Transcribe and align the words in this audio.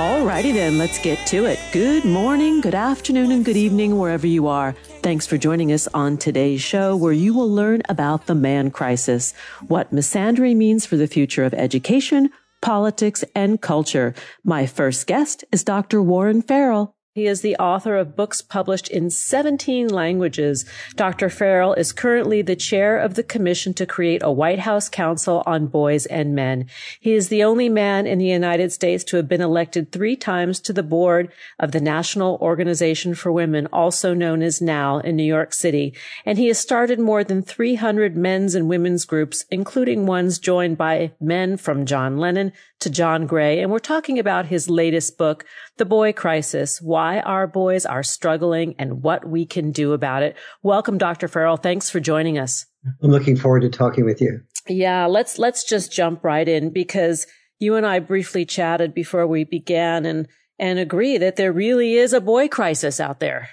Alrighty 0.00 0.54
then, 0.54 0.78
let's 0.78 0.98
get 0.98 1.18
to 1.26 1.44
it. 1.44 1.58
Good 1.72 2.06
morning, 2.06 2.62
good 2.62 2.74
afternoon, 2.74 3.32
and 3.32 3.44
good 3.44 3.58
evening, 3.58 3.98
wherever 3.98 4.26
you 4.26 4.46
are. 4.46 4.72
Thanks 5.02 5.26
for 5.26 5.36
joining 5.36 5.72
us 5.72 5.86
on 5.88 6.16
today's 6.16 6.62
show, 6.62 6.96
where 6.96 7.12
you 7.12 7.34
will 7.34 7.52
learn 7.52 7.82
about 7.86 8.24
the 8.24 8.34
man 8.34 8.70
crisis, 8.70 9.34
what 9.68 9.94
misandry 9.94 10.56
means 10.56 10.86
for 10.86 10.96
the 10.96 11.06
future 11.06 11.44
of 11.44 11.52
education, 11.52 12.30
politics, 12.62 13.24
and 13.34 13.60
culture. 13.60 14.14
My 14.42 14.64
first 14.64 15.06
guest 15.06 15.44
is 15.52 15.64
Dr. 15.64 16.00
Warren 16.00 16.40
Farrell. 16.40 16.96
He 17.12 17.26
is 17.26 17.40
the 17.40 17.56
author 17.56 17.96
of 17.96 18.14
books 18.14 18.40
published 18.40 18.86
in 18.86 19.10
17 19.10 19.88
languages. 19.88 20.64
Dr. 20.94 21.28
Farrell 21.28 21.74
is 21.74 21.92
currently 21.92 22.40
the 22.40 22.54
chair 22.54 22.96
of 22.96 23.14
the 23.14 23.24
commission 23.24 23.74
to 23.74 23.84
create 23.84 24.22
a 24.22 24.30
White 24.30 24.60
House 24.60 24.88
Council 24.88 25.42
on 25.44 25.66
Boys 25.66 26.06
and 26.06 26.36
Men. 26.36 26.66
He 27.00 27.14
is 27.14 27.26
the 27.26 27.42
only 27.42 27.68
man 27.68 28.06
in 28.06 28.18
the 28.18 28.26
United 28.26 28.70
States 28.70 29.02
to 29.04 29.16
have 29.16 29.26
been 29.26 29.40
elected 29.40 29.90
three 29.90 30.14
times 30.14 30.60
to 30.60 30.72
the 30.72 30.84
board 30.84 31.32
of 31.58 31.72
the 31.72 31.80
National 31.80 32.38
Organization 32.40 33.16
for 33.16 33.32
Women, 33.32 33.66
also 33.72 34.14
known 34.14 34.40
as 34.40 34.62
NOW 34.62 34.98
in 34.98 35.16
New 35.16 35.24
York 35.24 35.52
City. 35.52 35.92
And 36.24 36.38
he 36.38 36.46
has 36.46 36.60
started 36.60 37.00
more 37.00 37.24
than 37.24 37.42
300 37.42 38.16
men's 38.16 38.54
and 38.54 38.68
women's 38.68 39.04
groups, 39.04 39.44
including 39.50 40.06
ones 40.06 40.38
joined 40.38 40.78
by 40.78 41.10
men 41.20 41.56
from 41.56 41.86
John 41.86 42.18
Lennon 42.18 42.52
to 42.78 42.88
John 42.88 43.26
Gray. 43.26 43.60
And 43.60 43.70
we're 43.70 43.78
talking 43.80 44.18
about 44.18 44.46
his 44.46 44.70
latest 44.70 45.18
book, 45.18 45.44
The 45.76 45.84
Boy 45.84 46.12
Crisis, 46.12 46.80
Why 46.80 46.99
Why 47.00 47.20
our 47.20 47.46
Boys 47.46 47.86
Are 47.86 48.02
Struggling 48.02 48.74
and 48.78 49.02
What 49.02 49.26
We 49.26 49.46
Can 49.46 49.72
Do 49.72 49.94
About 49.94 50.22
It. 50.22 50.36
Welcome, 50.62 50.98
Dr. 50.98 51.28
Farrell. 51.28 51.56
Thanks 51.56 51.88
for 51.88 51.98
joining 51.98 52.38
us. 52.38 52.66
I'm 53.02 53.10
looking 53.10 53.38
forward 53.38 53.62
to 53.62 53.70
talking 53.70 54.04
with 54.04 54.20
you. 54.20 54.42
Yeah, 54.68 55.06
let's, 55.06 55.38
let's 55.38 55.64
just 55.64 55.90
jump 55.90 56.22
right 56.22 56.46
in 56.46 56.74
because 56.74 57.26
you 57.58 57.76
and 57.76 57.86
I 57.86 58.00
briefly 58.00 58.44
chatted 58.44 58.92
before 58.92 59.26
we 59.26 59.44
began 59.44 60.04
and, 60.04 60.28
and 60.58 60.78
agree 60.78 61.16
that 61.16 61.36
there 61.36 61.54
really 61.54 61.94
is 61.94 62.12
a 62.12 62.20
boy 62.20 62.48
crisis 62.48 63.00
out 63.00 63.18
there. 63.18 63.48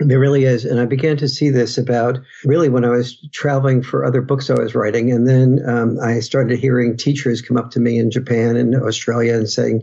There 0.00 0.18
really 0.18 0.44
is. 0.44 0.64
And 0.64 0.80
I 0.80 0.86
began 0.86 1.18
to 1.18 1.28
see 1.28 1.50
this 1.50 1.76
about 1.76 2.18
really 2.44 2.70
when 2.70 2.86
I 2.86 2.88
was 2.88 3.20
traveling 3.32 3.82
for 3.82 4.04
other 4.04 4.22
books 4.22 4.48
I 4.48 4.54
was 4.54 4.74
writing. 4.74 5.12
And 5.12 5.28
then 5.28 5.60
um, 5.68 5.98
I 6.00 6.20
started 6.20 6.58
hearing 6.58 6.96
teachers 6.96 7.42
come 7.42 7.58
up 7.58 7.70
to 7.72 7.80
me 7.80 7.98
in 7.98 8.10
Japan 8.10 8.56
and 8.56 8.74
Australia 8.74 9.34
and 9.34 9.48
saying, 9.48 9.82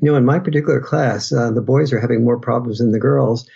you 0.00 0.10
know, 0.10 0.16
in 0.16 0.26
my 0.26 0.38
particular 0.38 0.80
class, 0.80 1.32
uh, 1.32 1.50
the 1.50 1.62
boys 1.62 1.94
are 1.94 2.00
having 2.00 2.24
more 2.24 2.38
problems 2.38 2.78
than 2.78 2.92
the 2.92 3.00
girls. 3.00 3.48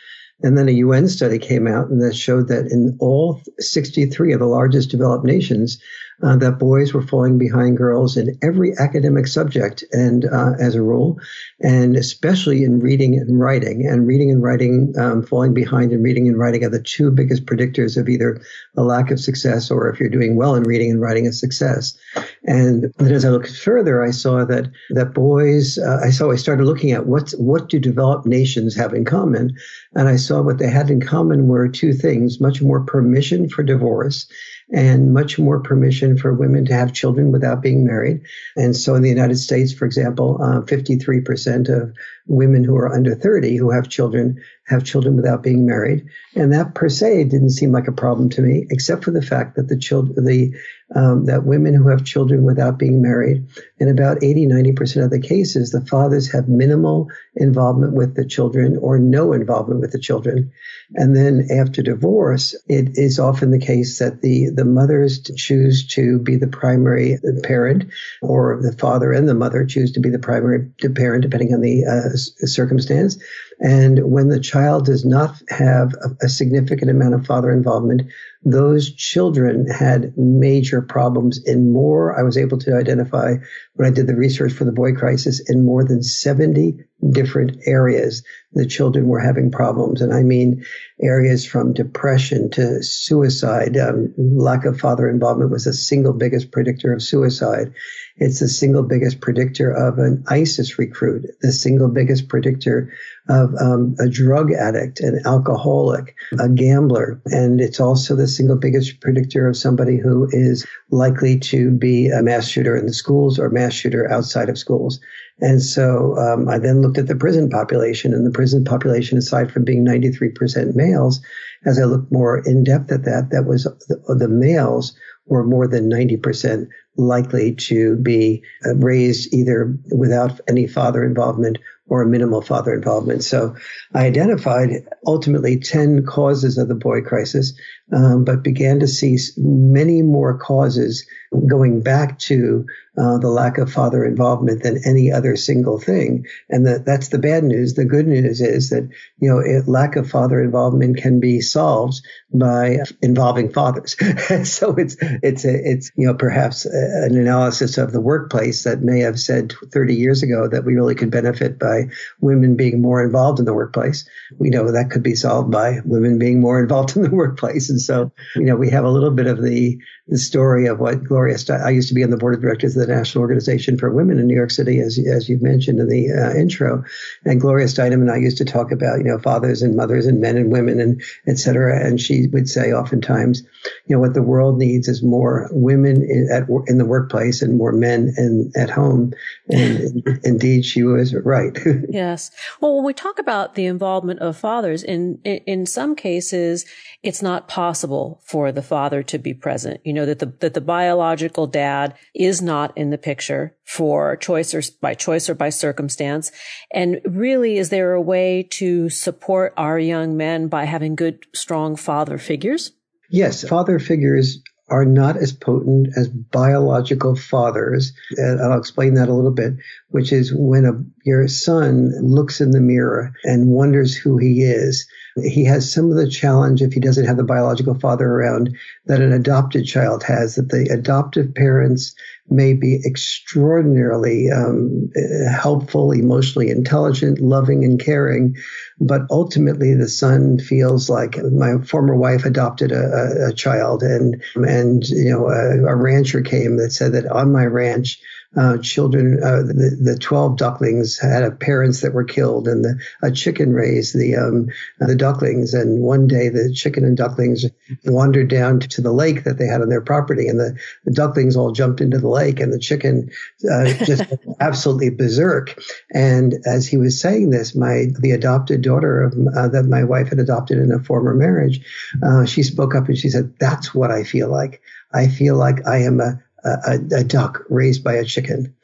And 0.43 0.57
then 0.57 0.69
a 0.69 0.73
UN 0.73 1.09
study 1.09 1.39
came 1.39 1.67
out 1.67 1.89
and 1.89 2.01
that 2.01 2.15
showed 2.15 2.49
that 2.49 2.67
in 2.71 2.97
all 3.01 3.43
63 3.59 4.33
of 4.33 4.39
the 4.39 4.47
largest 4.47 4.91
developed 4.91 5.27
nations, 5.27 5.79
uh, 6.23 6.37
that 6.37 6.59
boys 6.59 6.93
were 6.93 7.07
falling 7.07 7.39
behind 7.39 7.77
girls 7.77 8.17
in 8.17 8.39
every 8.43 8.77
academic 8.77 9.27
subject 9.27 9.85
and 9.93 10.25
uh, 10.25 10.53
as 10.59 10.75
a 10.75 10.83
rule, 10.83 11.19
and 11.61 11.97
especially 11.97 12.65
in 12.65 12.81
reading 12.81 13.15
and 13.15 13.39
writing. 13.39 13.87
And 13.87 14.07
reading 14.07 14.33
and 14.33 14.43
writing, 14.43 14.95
um, 14.99 15.23
falling 15.23 15.55
behind 15.55 15.93
in 15.93 16.03
reading 16.03 16.27
and 16.27 16.39
writing 16.39 16.65
are 16.65 16.71
the 16.71 16.83
two 16.83 17.11
biggest 17.11 17.47
predictors 17.47 17.97
of 17.97 18.09
either 18.09 18.41
a 18.77 18.83
lack 18.83 19.11
of 19.11 19.21
success 19.21 19.71
or 19.71 19.89
if 19.91 20.01
you're 20.01 20.09
doing 20.09 20.37
well 20.37 20.57
in 20.57 20.65
reading 20.65 20.91
and 20.91 21.01
writing, 21.01 21.27
a 21.27 21.33
success. 21.33 21.97
And 22.45 22.93
then 22.99 23.13
as 23.13 23.25
I 23.25 23.31
looked 23.31 23.55
further, 23.55 24.03
I 24.03 24.11
saw 24.11 24.45
that 24.45 24.71
that 24.91 25.15
boys, 25.15 25.79
uh, 25.79 26.01
I 26.03 26.11
saw 26.11 26.33
I 26.33 26.37
started 26.37 26.65
looking 26.65 26.93
at 26.93 27.07
what 27.07 27.31
what 27.33 27.69
do 27.69 27.79
developed 27.79 28.27
nations 28.27 28.75
have 28.75 28.93
in 28.93 29.05
common, 29.05 29.57
and 29.95 30.09
I 30.09 30.17
saw 30.17 30.43
what 30.43 30.59
they 30.59 30.69
had 30.69 30.91
in 30.91 31.01
common 31.01 31.47
were 31.47 31.69
two 31.69 31.93
things: 31.93 32.41
much 32.41 32.61
more 32.61 32.85
permission 32.85 33.49
for 33.49 33.63
divorce 33.63 34.27
and 34.71 35.15
much 35.15 35.39
more 35.39 35.61
permission 35.61 36.19
for 36.19 36.35
women 36.35 36.65
to 36.67 36.75
have 36.75 36.93
children 36.93 37.33
without 37.33 37.63
being 37.63 37.85
married. 37.85 38.21
And 38.57 38.77
so 38.77 38.95
in 38.95 39.03
the 39.03 39.09
United 39.09 39.37
States, 39.37 39.73
for 39.73 39.87
example, 39.87 40.39
uh, 40.43 40.61
53% 40.63 41.69
of 41.69 41.95
women 42.29 42.63
who 42.63 42.77
are 42.77 42.95
under 42.95 43.15
30 43.15 43.57
who 43.57 43.71
have 43.71 43.89
children 43.89 44.41
have 44.69 44.85
children 44.85 45.17
without 45.17 45.43
being 45.43 45.67
married. 45.67 46.07
And 46.37 46.53
that 46.53 46.75
per 46.75 46.89
se 46.89 47.25
didn't 47.25 47.51
seem 47.51 47.73
like 47.73 47.89
a 47.89 47.93
problem 47.93 48.29
to 48.31 48.43
me, 48.43 48.67
except 48.71 49.03
for 49.03 49.11
the 49.11 49.23
fact 49.23 49.57
that 49.57 49.69
the 49.69 49.79
children, 49.79 50.25
the, 50.25 50.55
um, 50.95 51.25
that 51.25 51.45
women 51.45 51.75
who 51.75 51.89
have 51.89 52.05
children 52.05 52.45
without 52.45 52.79
being 52.79 53.01
married, 53.01 53.47
in 53.79 53.89
about 53.89 54.23
80, 54.23 54.47
90% 54.47 55.05
of 55.05 55.11
the 55.11 55.21
cases, 55.21 55.71
the 55.71 55.81
fathers 55.81 56.31
have 56.33 56.49
minimal 56.49 57.09
involvement 57.35 57.95
with 57.95 58.15
the 58.15 58.27
children 58.27 58.77
or 58.77 58.99
no 58.99 59.33
involvement 59.33 59.81
with 59.81 59.93
the 59.93 59.99
children. 59.99 60.53
And 60.95 61.17
then 61.17 61.49
after 61.51 61.83
divorce, 61.83 62.55
it 62.69 62.99
is 62.99 63.19
often 63.19 63.51
the 63.51 63.59
case 63.59 63.99
that 63.99 64.21
the, 64.21 64.51
the 64.51 64.65
mothers 64.65 65.21
choose 65.37 65.87
to 65.89 66.19
be 66.19 66.37
the 66.37 66.47
primary 66.47 67.19
parent 67.43 67.91
or 68.21 68.61
the 68.63 68.73
father 68.73 69.13
and 69.13 69.29
the 69.29 69.35
mother 69.35 69.65
choose 69.65 69.93
to 69.93 70.01
be 70.01 70.11
the 70.11 70.19
primary 70.19 70.67
parent, 70.95 71.23
depending 71.23 71.55
on 71.55 71.61
the 71.61 71.85
uh, 71.85 72.17
circumstance. 72.19 73.19
And 73.61 74.11
when 74.11 74.29
the 74.29 74.39
child 74.39 74.87
does 74.87 75.05
not 75.05 75.35
have 75.49 75.93
a, 75.95 76.27
a 76.27 76.29
significant 76.29 76.91
amount 76.91 77.15
of 77.15 77.27
father 77.27 77.51
involvement, 77.51 78.03
those 78.45 78.95
children 78.95 79.67
had 79.69 80.17
major 80.17 80.81
problems 80.81 81.43
in 81.45 81.73
more. 81.73 82.17
I 82.19 82.23
was 82.23 82.39
able 82.39 82.59
to 82.59 82.77
identify 82.77 83.35
when 83.75 83.89
I 83.89 83.91
did 83.91 84.07
the 84.07 84.15
research 84.15 84.53
for 84.53 84.65
the 84.65 84.73
boy 84.73 84.93
crisis 84.93 85.51
in 85.51 85.65
more 85.65 85.85
than 85.85 86.05
70 86.05 86.79
different 87.11 87.59
areas. 87.67 88.23
The 88.53 88.67
children 88.67 89.09
were 89.09 89.21
having 89.21 89.51
problems. 89.51 90.03
And 90.03 90.13
I 90.13 90.23
mean 90.23 90.65
areas 91.03 91.45
from 91.45 91.73
depression 91.73 92.51
to 92.51 92.83
suicide. 92.83 93.77
Um, 93.77 94.15
lack 94.17 94.65
of 94.65 94.79
father 94.81 95.09
involvement 95.09 95.51
was 95.51 95.65
the 95.65 95.73
single 95.73 96.13
biggest 96.13 96.53
predictor 96.53 96.93
of 96.93 97.03
suicide. 97.03 97.73
It's 98.17 98.41
the 98.41 98.49
single 98.49 98.83
biggest 98.83 99.21
predictor 99.21 99.71
of 99.71 99.99
an 99.99 100.25
ISIS 100.29 100.79
recruit, 100.79 101.27
the 101.41 101.53
single 101.53 101.89
biggest 101.89 102.29
predictor 102.29 102.93
of 103.29 103.55
um, 103.61 103.95
a 103.99 104.09
drug 104.09 104.53
addict, 104.53 105.01
an 105.01 105.21
alcoholic, 105.27 106.15
a 106.39 106.49
gambler. 106.49 107.21
And 107.27 107.61
it's 107.61 107.81
also 107.81 108.17
the 108.17 108.27
single 108.27 108.57
biggest 108.57 109.01
predictor 109.01 109.47
of 109.47 109.57
somebody 109.57 109.99
who 109.99 110.29
is 110.31 110.67
likely 110.91 111.39
to 111.41 111.71
be 111.71 112.09
a 112.09 112.23
mass 112.23 112.49
shooter 112.49 112.77
in 112.77 112.87
the 112.87 112.95
schools 112.95 113.39
or 113.39 113.51
mass 113.51 113.75
shooter 113.75 114.11
outside 114.11 114.49
of 114.49 114.59
schools. 114.59 114.99
And 115.41 115.63
so 115.63 116.17
um, 116.17 116.49
I 116.49 116.59
then 116.59 116.81
looked 116.81 116.99
at 116.99 117.07
the 117.07 117.15
prison 117.15 117.49
population, 117.49 118.13
and 118.13 118.27
the 118.27 118.31
prison 118.31 118.65
population, 118.65 119.19
aside 119.19 119.53
from 119.53 119.65
being 119.65 119.85
93% 119.85 120.75
males, 120.75 121.21
as 121.65 121.79
I 121.79 121.85
looked 121.85 122.11
more 122.11 122.39
in 122.39 122.65
depth 122.65 122.91
at 122.91 123.05
that, 123.05 123.29
that 123.31 123.45
was 123.45 123.65
the, 123.65 124.15
the 124.15 124.29
males 124.29 124.97
were 125.27 125.45
more 125.45 125.69
than 125.69 125.91
90% 125.91 126.67
likely 126.99 127.55
to 127.55 127.97
be 127.97 128.43
uh, 128.67 128.75
raised 128.75 129.33
either 129.33 129.79
without 129.91 130.41
any 130.49 130.67
father 130.67 131.05
involvement 131.05 131.59
or 131.89 132.05
minimal 132.05 132.43
father 132.43 132.75
involvement. 132.75 133.25
So 133.25 133.57
I 133.95 134.07
identified 134.07 134.87
ultimately 135.07 135.59
10 135.59 136.05
causes 136.05 136.59
of 136.59 136.69
the 136.69 136.75
boy 136.75 137.01
crisis, 137.01 137.59
um, 137.95 138.25
but 138.25 138.43
began 138.43 138.81
to 138.81 138.87
see 138.87 139.17
many 139.39 140.03
more 140.03 140.39
causes 140.39 141.07
going 141.47 141.83
back 141.83 142.19
to 142.19 142.67
uh, 142.99 143.19
the 143.19 143.29
lack 143.29 143.59
of 143.59 143.73
father 143.73 144.05
involvement 144.05 144.63
than 144.63 144.81
any 144.85 145.13
other 145.13 145.37
single 145.37 145.79
thing. 145.79 146.27
And 146.49 146.67
that, 146.67 146.85
that's 146.85 147.09
the 147.09 147.19
bad 147.19 147.45
news. 147.45 147.75
The 147.75 147.85
good 147.85 148.07
news 148.07 148.41
is 148.41 148.71
that, 148.71 148.89
you 149.21 149.31
know, 149.31 149.39
it, 149.39 149.69
lack 149.69 149.97
of 149.97 150.11
father 150.11 150.43
involvement 150.43 150.97
can 150.99 151.21
be 151.21 151.41
solved 151.41 152.01
by 152.33 152.79
involving 153.01 153.53
fathers. 153.53 153.97
so 154.51 154.75
it's, 154.75 154.97
it's, 155.01 155.45
a, 155.45 155.55
it's, 155.55 155.91
you 155.97 156.07
know, 156.07 156.15
perhaps 156.15 156.67
an 156.89 157.17
analysis 157.17 157.79
of 157.79 157.93
the 157.93 158.01
workplace 158.01 158.65
that 158.65 158.83
may 158.83 159.01
have 159.01 159.19
said 159.19 159.53
30 159.73 159.95
years 159.95 160.23
ago 160.23 160.49
that 160.49 160.65
we 160.65 160.75
really 160.75 160.95
could 160.95 161.11
benefit 161.11 161.59
by 161.59 161.89
women 162.21 162.57
being 162.57 162.81
more 162.81 163.05
involved 163.05 163.39
in 163.39 163.45
the 163.45 163.55
workplace. 163.55 164.09
We 164.39 164.51
know 164.51 164.71
that 164.71 164.91
could 164.91 165.03
be 165.03 165.15
solved 165.15 165.51
by 165.51 165.81
women 165.85 166.19
being 166.19 166.41
more 166.41 166.61
involved 166.63 166.97
in 166.97 167.03
the 167.03 167.11
workplace. 167.11 167.71
And 167.71 167.81
so, 167.81 168.13
you 168.35 168.45
know, 168.45 168.57
we 168.57 168.71
have 168.71 168.85
a 168.85 168.91
little 168.91 169.11
bit 169.11 169.27
of 169.27 169.43
the, 169.43 169.79
the 170.07 170.19
story 170.19 170.67
of 170.67 170.81
what 170.81 171.05
Gloria, 171.05 171.39
St- 171.39 171.61
I 171.61 171.71
used 171.71 171.89
to 171.89 171.95
be 171.95 172.05
on 172.05 172.11
the 172.11 172.17
board 172.17 172.35
of 172.35 172.41
directors 172.41 172.77
of 172.77 172.87
the 172.87 172.95
National 172.95 173.23
Organization 173.23 173.79
for 173.79 173.91
Women 173.91 174.19
in 174.19 174.27
New 174.27 174.37
York 174.37 174.51
City, 174.51 174.81
as, 174.81 174.99
as 174.99 175.29
you 175.29 175.39
mentioned 175.41 175.81
in 175.81 175.89
the 175.89 176.11
uh, 176.13 176.39
intro. 176.39 176.85
And 177.25 177.41
Gloria 177.41 177.67
Steinem 177.67 177.95
and 177.95 178.11
I 178.11 178.17
used 178.17 178.39
to 178.39 178.45
talk 178.45 178.73
about, 178.73 178.99
you 178.99 179.05
know, 179.05 179.19
fathers 179.19 179.63
and 179.63 179.77
mothers 179.77 180.07
and 180.07 180.21
men 180.21 180.37
and 180.37 180.51
women 180.51 180.81
and 180.81 181.03
et 181.27 181.39
cetera. 181.39 181.85
And 181.85 182.01
she 182.01 182.27
would 182.29 182.49
say 182.49 182.73
oftentimes, 182.73 183.43
you 183.87 183.97
know, 183.97 184.01
what 184.01 184.15
the 184.15 184.23
world 184.23 184.59
needs 184.59 184.89
is 184.89 185.03
more 185.03 185.49
women 185.53 186.03
in, 186.03 186.29
at, 186.33 186.49
in 186.67 186.78
the 186.79 186.87
workplace 186.87 187.43
and 187.43 187.59
more 187.59 187.73
men 187.73 188.15
in, 188.17 188.53
at 188.57 188.71
home. 188.71 189.13
And 189.49 190.03
indeed, 190.25 190.65
she 190.65 190.83
was 190.83 191.15
right. 191.15 191.57
yes. 191.89 192.31
Well, 192.61 192.77
when 192.77 192.85
we 192.85 192.95
talk 192.95 193.19
about 193.19 193.55
the 193.55 193.67
involvement 193.67 194.21
of 194.21 194.37
fathers, 194.37 194.83
in, 194.83 195.21
in, 195.25 195.39
in 195.47 195.67
some 195.67 195.95
cases, 195.95 196.65
it's 197.03 197.23
not 197.23 197.49
possible 197.49 198.23
for 198.25 198.53
the 198.53 198.63
father 198.63 199.03
to 199.05 199.19
be 199.19 199.35
present. 199.35 199.81
You 199.85 199.93
know, 199.93 200.07
that 200.07 200.19
the, 200.19 200.27
that 200.41 200.55
the 200.55 200.61
biological 200.61 201.47
dad 201.47 201.95
is 202.15 202.43
not 202.43 202.77
in 202.77 202.91
the 202.91 202.99
picture 202.99 203.57
for 203.65 204.17
choice 204.17 204.55
or 204.55 204.63
by 204.81 204.95
choice 204.95 205.29
or 205.29 205.35
by 205.35 205.51
circumstance. 205.51 206.33
And 206.73 207.01
really, 207.05 207.59
is 207.59 207.69
there 207.69 207.93
a 207.93 208.01
way 208.01 208.43
to 208.53 208.89
support 208.89 209.53
our 209.57 209.79
young 209.79 210.17
men 210.17 210.49
by 210.49 210.65
having 210.65 210.95
good, 210.95 211.27
strong 211.35 211.77
father 211.77 212.19
figures? 212.19 212.73
Yes, 213.11 213.47
father 213.47 213.79
figures 213.79 214.43
are 214.71 214.85
not 214.85 215.17
as 215.17 215.33
potent 215.33 215.89
as 215.97 216.09
biological 216.09 217.17
fathers. 217.17 217.93
And 218.17 218.41
I'll 218.41 218.59
explain 218.59 218.95
that 218.95 219.09
a 219.09 219.15
little 219.15 219.31
bit, 219.31 219.55
which 219.89 220.13
is 220.13 220.33
when 220.35 220.65
a, 220.65 220.73
your 221.05 221.27
son 221.29 221.93
looks 222.01 222.41
in 222.41 222.51
the 222.51 222.61
mirror 222.61 223.13
and 223.25 223.49
wonders 223.49 223.97
who 223.97 224.19
he 224.19 224.43
is, 224.43 224.87
he 225.23 225.45
has 225.45 225.73
some 225.73 225.91
of 225.91 225.97
the 225.97 226.09
challenge 226.09 226.63
if 226.63 226.73
he 226.73 226.81
doesn't 226.81 227.07
have 227.07 227.17
the 227.17 227.25
biological 227.25 227.75
father 227.75 228.07
around 228.07 228.57
that 228.87 229.01
an 229.01 229.13
adopted 229.13 229.65
child 229.67 230.03
has, 230.05 230.37
that 230.37 230.51
the 230.51 230.69
adoptive 230.73 231.35
parents 231.35 231.95
may 232.31 232.55
be 232.55 232.81
extraordinarily 232.85 234.31
um, 234.31 234.91
helpful, 235.31 235.93
emotionally 235.93 236.51
intelligent, 236.51 237.21
loving, 237.21 237.65
and 237.65 237.81
caring. 237.81 238.37
But 238.81 239.03
ultimately, 239.11 239.75
the 239.75 239.89
son 239.89 240.39
feels 240.39 240.89
like 240.89 241.17
my 241.33 241.59
former 241.59 241.97
wife 241.97 242.25
adopted 242.25 242.73
a, 242.73 243.29
a 243.29 243.33
child, 243.33 243.83
and 243.83 244.23
and 244.37 244.87
you 244.89 245.11
know 245.11 245.29
a, 245.29 245.73
a 245.73 245.75
rancher 245.75 246.23
came 246.23 246.57
that 246.59 246.71
said 246.71 246.93
that 246.93 247.07
on 247.07 247.33
my 247.33 247.45
ranch 247.45 248.01
uh, 248.37 248.59
children, 248.59 249.23
uh, 249.23 249.43
the, 249.43 249.79
the 249.81 249.99
12 249.99 250.37
ducklings 250.37 250.99
had 250.99 251.41
parents 251.41 251.81
that 251.81 251.95
were 251.95 252.05
killed 252.05 252.47
and 252.47 252.63
the, 252.63 252.79
a 253.03 253.11
chicken 253.11 253.55
raised 253.55 253.99
the, 253.99 254.17
um, 254.17 254.49
the 254.79 254.95
ducklings. 254.95 255.55
And 255.55 255.81
one 255.81 256.07
day 256.07 256.29
the 256.29 256.53
chicken 256.53 256.85
and 256.85 256.97
ducklings 256.97 257.47
wandered 257.87 258.29
down 258.29 258.61
to 258.61 258.83
the 258.83 258.93
lake 258.93 259.25
that 259.25 259.39
they 259.39 259.47
had 259.47 259.63
on 259.63 259.71
their 259.71 259.81
property 259.81 260.29
and 260.29 260.39
the, 260.39 260.59
the 260.85 260.93
ducklings 260.93 261.37
all 261.37 261.53
jumped 261.53 261.81
into 261.81 261.99
the 261.99 262.09
lake 262.09 262.39
and 262.39 262.53
the 262.53 262.59
chicken, 262.59 263.11
uh, 263.51 263.73
just 263.85 264.05
absolutely 264.41 264.91
berserk. 264.91 265.59
And 265.95 266.35
as 266.45 266.67
he 266.67 266.77
was 266.77 267.01
saying 267.01 267.31
this, 267.31 267.55
my, 267.55 267.87
the 267.99 268.11
adopted 268.11 268.61
daughter 268.61 269.05
of, 269.05 269.15
uh, 269.15 269.49
that 269.49 269.65
my 269.65 269.85
wife 269.85 270.11
had 270.11 270.19
adopted 270.19 270.59
in 270.59 270.71
a 270.71 270.85
former 270.85 271.15
marriage, 271.15 271.65
uh, 272.03 272.27
she 272.27 272.43
spoke 272.43 272.75
up 272.75 272.89
and 272.89 272.99
she 272.99 273.09
said, 273.09 273.35
that's 273.41 273.75
what 273.75 273.91
I 273.91 274.05
feel 274.05 274.29
like. 274.29 274.61
I 274.93 275.09
feel 275.09 275.37
like 275.37 275.67
I 275.67 275.79
am 275.79 276.01
a, 276.01 276.23
a, 276.67 277.01
a 277.01 277.05
duck 277.05 277.45
raised 277.49 277.85
by 277.85 277.95
a 277.95 278.05
chicken. 278.05 278.55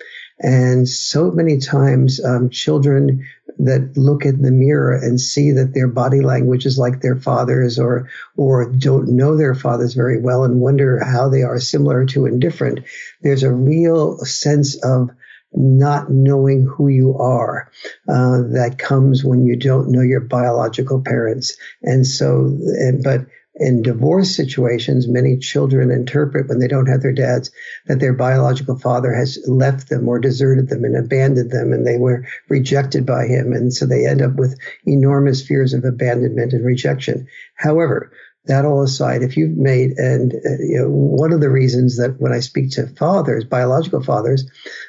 And 0.41 0.89
so 0.89 1.31
many 1.31 1.59
times, 1.59 2.23
um, 2.25 2.51
children 2.51 3.25
that 3.59 3.97
look 3.97 4.25
in 4.25 4.43
the 4.43 4.51
mirror 4.51 4.93
and 4.93 5.21
see 5.21 5.53
that 5.53 5.75
their 5.75 5.87
body 5.87 6.21
language 6.21 6.67
is 6.67 6.77
like 6.77 7.01
their 7.01 7.17
father's 7.17 7.79
or, 7.79 8.11
or 8.37 8.69
don't 8.71 9.15
know 9.15 9.37
their 9.37 9.55
fathers 9.55 9.95
very 9.95 10.21
well 10.21 10.43
and 10.43 10.61
wonder 10.61 11.03
how 11.05 11.29
they 11.29 11.43
are 11.43 11.61
similar 11.61 12.05
to 12.07 12.27
and 12.27 12.41
different. 12.41 12.81
There's 13.23 13.45
a 13.45 13.53
real 13.53 14.19
sense 14.25 14.77
of 14.83 15.11
not 15.53 16.11
knowing 16.11 16.67
who 16.67 16.89
you 16.89 17.17
are 17.17 17.71
uh, 18.09 18.43
that 18.53 18.77
comes 18.77 19.25
when 19.25 19.47
you 19.47 19.57
don't 19.57 19.93
know 19.93 20.01
your 20.01 20.21
biological 20.21 21.01
parents. 21.01 21.57
And 21.83 22.05
so, 22.05 22.59
and, 22.79 23.05
but 23.05 23.27
in 23.57 23.83
divorce 23.83 24.35
situations, 24.35 25.07
many 25.07 25.39
children 25.39 25.91
interpret 25.91 26.49
when 26.49 26.59
they 26.59 26.67
don't 26.67 26.89
have 26.89 27.03
their 27.03 27.13
dads 27.13 27.53
that 27.87 28.01
their 28.01 28.13
biological 28.13 28.79
father 28.79 29.13
has 29.13 29.39
left 29.47 29.89
them 29.89 30.09
or 30.09 30.19
deserted 30.19 30.69
them 30.69 30.85
and 30.85 30.97
abandoned 30.97 31.51
them 31.51 31.73
and 31.73 31.87
they 31.87 31.99
were 31.99 32.27
rejected 32.49 33.07
by 33.07 33.27
him. 33.27 33.53
And 33.53 33.73
so 33.73 33.87
they 33.87 34.07
end 34.07 34.23
up 34.23 34.35
with 34.35 34.59
enormous 34.87 35.47
fears 35.47 35.73
of 35.73 35.85
abandonment 35.85 36.53
and 36.53 36.65
rejection. 36.65 37.29
However, 37.57 38.11
that 38.47 38.65
all 38.67 38.83
aside, 38.83 39.23
if 39.23 39.37
you've 39.37 39.57
made, 39.57 39.93
and 39.93 40.35
uh, 40.35 40.51
you 40.61 40.79
know, 40.79 40.89
one 40.89 41.33
of 41.33 41.41
the 41.41 41.49
reasons 41.49 41.97
that 41.97 42.21
when 42.21 42.33
I 42.33 42.41
speak 42.41 42.73
to 42.73 42.89
fathers, 42.89 43.45
biological 43.45 44.03
fathers, 44.03 44.45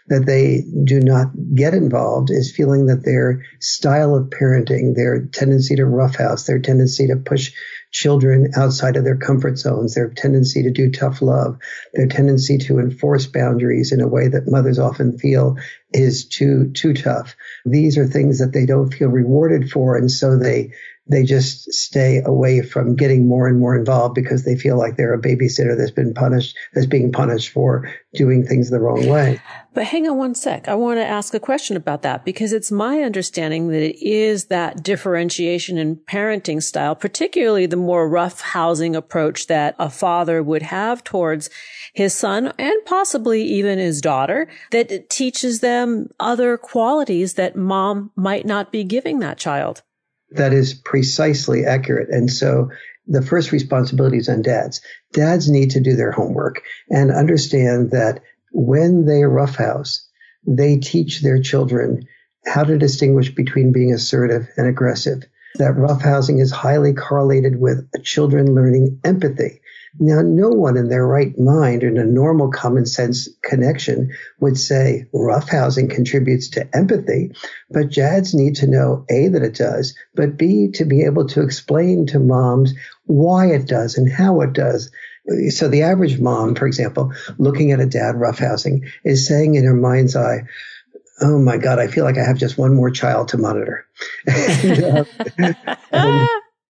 that 0.08 0.26
they 0.26 0.66
do 0.84 1.00
not 1.00 1.28
get 1.54 1.74
involved 1.74 2.32
is 2.32 2.54
feeling 2.54 2.88
that 2.88 3.06
their 3.06 3.46
style 3.62 4.14
of 4.14 4.30
parenting, 4.30 4.96
their 4.96 5.26
tendency 5.28 5.78
to 5.78 5.86
roughhouse, 5.86 6.46
their 6.46 6.60
tendency 6.60 7.08
to 7.08 7.16
push 7.16 7.54
children 7.96 8.52
outside 8.58 8.98
of 8.98 9.06
their 9.06 9.16
comfort 9.16 9.58
zones, 9.58 9.96
their 9.96 10.10
tendency 10.10 10.64
to 10.64 10.70
do 10.70 10.92
tough 10.92 11.22
love, 11.22 11.58
their 11.94 12.08
tendency 12.08 12.58
to 12.58 12.78
enforce 12.78 13.26
boundaries 13.26 13.94
in 13.94 14.02
a 14.02 14.08
way 14.08 14.28
that 14.28 14.52
mothers 14.52 14.80
often 14.80 15.18
feel 15.18 15.56
is 15.94 16.26
too, 16.26 16.72
too 16.74 16.94
tough. 16.94 17.38
These 17.64 17.98
are 17.98 18.06
things 18.06 18.40
that 18.40 18.52
they 18.52 18.66
don't 18.66 18.94
feel 18.94 19.08
rewarded 19.08 19.72
for. 19.72 19.96
And 19.96 20.12
so 20.12 20.38
they, 20.38 20.74
they 21.08 21.24
just 21.24 21.72
stay 21.72 22.22
away 22.26 22.62
from 22.62 22.96
getting 22.96 23.28
more 23.28 23.48
and 23.48 23.60
more 23.60 23.78
involved 23.78 24.16
because 24.16 24.44
they 24.44 24.56
feel 24.56 24.78
like 24.78 24.98
they're 24.98 25.14
a 25.14 25.22
babysitter 25.22 25.78
that's 25.78 25.92
been 25.92 26.14
punished, 26.14 26.58
that's 26.74 26.88
being 26.88 27.12
punished 27.12 27.50
for 27.50 27.88
doing 28.16 28.44
things 28.44 28.72
the 28.72 28.80
wrong 28.80 29.08
way. 29.08 29.40
But 29.74 29.84
hang 29.84 30.08
on 30.08 30.18
one 30.18 30.36
sec. 30.36 30.68
I 30.68 30.76
want 30.76 31.00
to 31.00 31.06
ask 31.06 31.34
a 31.34 31.40
question 31.40 31.78
about 31.78 32.02
that 32.04 32.26
because 32.26 32.54
it's 32.54 32.72
my 32.72 33.02
understanding 33.02 33.68
that 33.68 33.84
it 33.84 34.04
is 34.04 34.46
that 34.46 34.82
differentiation 34.82 35.78
in 35.78 35.98
parenting 35.98 36.64
style, 36.64 36.96
particularly 36.96 37.66
the 37.66 37.76
more 37.76 38.10
rough 38.10 38.42
housing 38.42 38.96
approach 38.96 39.48
that 39.48 39.76
a 39.78 39.90
father 39.90 40.42
would 40.42 40.64
have 40.64 41.04
towards 41.04 41.50
his 41.94 42.14
son 42.14 42.52
and 42.58 42.86
possibly 42.86 43.44
even 43.44 43.78
his 43.78 44.02
daughter 44.02 44.48
that 44.72 45.10
teaches 45.10 45.60
them 45.60 46.10
other 46.20 46.58
qualities 46.58 47.36
that 47.36 47.56
mom 47.56 48.12
might 48.16 48.46
not 48.46 48.72
be 48.72 48.84
giving 48.84 49.20
that 49.20 49.38
child 49.38 49.84
that 50.38 50.54
is 50.54 50.74
precisely 50.74 51.66
accurate. 51.66 52.10
And 52.10 52.32
so 52.32 52.70
the 53.08 53.22
first 53.22 53.52
responsibility 53.52 54.18
is 54.18 54.30
on 54.30 54.42
dads. 54.42 54.82
Dads 55.14 55.50
need 55.50 55.72
to 55.72 55.80
do 55.80 55.96
their 55.96 56.12
homework 56.12 56.62
and 56.90 57.12
understand 57.12 57.92
that 57.92 58.22
when 58.52 59.06
they 59.06 59.24
roughhouse, 59.24 60.08
they 60.48 60.78
teach 60.78 61.22
their 61.22 61.42
children 61.42 62.08
how 62.46 62.64
to 62.64 62.78
distinguish 62.78 63.34
between 63.34 63.72
being 63.72 63.94
assertive 63.94 64.48
and 64.58 64.68
aggressive. 64.68 65.24
That 65.56 65.76
roughhousing 65.76 66.42
is 66.42 66.52
highly 66.52 66.94
correlated 66.94 67.60
with 67.60 67.88
children 68.04 68.54
learning 68.54 69.00
empathy. 69.04 69.62
Now, 70.00 70.22
no 70.22 70.50
one 70.50 70.78
in 70.78 70.90
their 70.90 71.06
right 71.06 71.38
mind 71.38 71.84
in 71.84 71.98
a 71.98 72.06
normal 72.06 72.52
common 72.52 72.86
sense 72.86 73.30
connection 73.44 74.12
would 74.40 74.58
say 74.58 75.06
roughhousing 75.14 75.90
contributes 75.90 76.50
to 76.52 76.76
empathy, 76.76 77.32
but 77.70 77.92
dads 77.92 78.34
need 78.34 78.58
to 78.58 78.68
know 78.68 79.06
A, 79.10 79.30
that 79.30 79.42
it 79.42 79.56
does, 79.56 79.96
but 80.14 80.38
B, 80.38 80.72
to 80.76 80.86
be 80.86 81.04
able 81.04 81.28
to 81.30 81.42
explain 81.42 82.08
to 82.08 82.20
moms 82.20 82.74
why 83.06 83.48
it 83.48 83.68
does 83.68 83.98
and 83.98 84.12
how 84.12 84.42
it 84.42 84.54
does. 84.54 84.92
So 85.50 85.70
the 85.70 85.84
average 85.84 86.20
mom, 86.20 86.56
for 86.56 86.68
example, 86.68 87.14
looking 87.38 87.72
at 87.72 87.80
a 87.80 87.86
dad 87.86 88.16
roughhousing 88.16 88.90
is 89.04 89.28
saying 89.28 89.56
in 89.56 89.66
her 89.66 89.76
mind's 89.76 90.16
eye, 90.16 90.44
oh 91.22 91.40
my 91.40 91.58
God, 91.58 91.80
I 91.80 91.88
feel 91.88 92.04
like 92.04 92.18
I 92.18 92.26
have 92.26 92.38
just 92.38 92.58
one 92.58 92.76
more 92.76 92.92
child 92.92 93.30
to 93.30 93.38
monitor. 93.38 93.86
and, 94.28 94.84
uh, 94.84 95.06
and, 95.92 96.30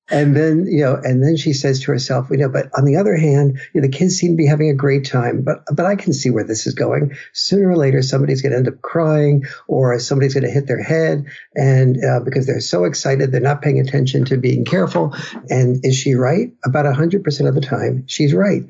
and 0.09 0.35
then, 0.35 0.67
you 0.67 0.83
know, 0.83 0.95
and 1.01 1.23
then 1.23 1.35
she 1.35 1.53
says 1.53 1.81
to 1.81 1.91
herself, 1.91 2.27
you 2.29 2.37
know, 2.37 2.49
but 2.49 2.69
on 2.77 2.85
the 2.85 2.97
other 2.97 3.15
hand, 3.15 3.59
you 3.73 3.81
know, 3.81 3.87
the 3.87 3.91
kids 3.91 4.15
seem 4.15 4.33
to 4.33 4.37
be 4.37 4.45
having 4.45 4.69
a 4.69 4.75
great 4.75 5.05
time, 5.05 5.41
but, 5.41 5.63
but 5.73 5.85
I 5.85 5.95
can 5.95 6.13
see 6.13 6.29
where 6.29 6.43
this 6.43 6.67
is 6.67 6.75
going. 6.75 7.17
Sooner 7.33 7.69
or 7.69 7.75
later, 7.75 8.03
somebody's 8.03 8.43
going 8.43 8.51
to 8.51 8.57
end 8.59 8.67
up 8.67 8.81
crying 8.81 9.45
or 9.67 9.97
somebody's 9.99 10.35
going 10.35 10.43
to 10.43 10.51
hit 10.51 10.67
their 10.67 10.81
head. 10.81 11.25
And, 11.55 11.97
uh, 12.03 12.19
because 12.19 12.45
they're 12.45 12.59
so 12.59 12.83
excited, 12.83 13.31
they're 13.31 13.41
not 13.41 13.63
paying 13.63 13.79
attention 13.79 14.25
to 14.25 14.37
being 14.37 14.63
careful. 14.63 15.15
And 15.49 15.83
is 15.83 15.95
she 15.95 16.13
right? 16.13 16.51
About 16.63 16.85
a 16.85 16.93
hundred 16.93 17.23
percent 17.23 17.49
of 17.49 17.55
the 17.55 17.61
time, 17.61 18.03
she's 18.05 18.33
right. 18.33 18.63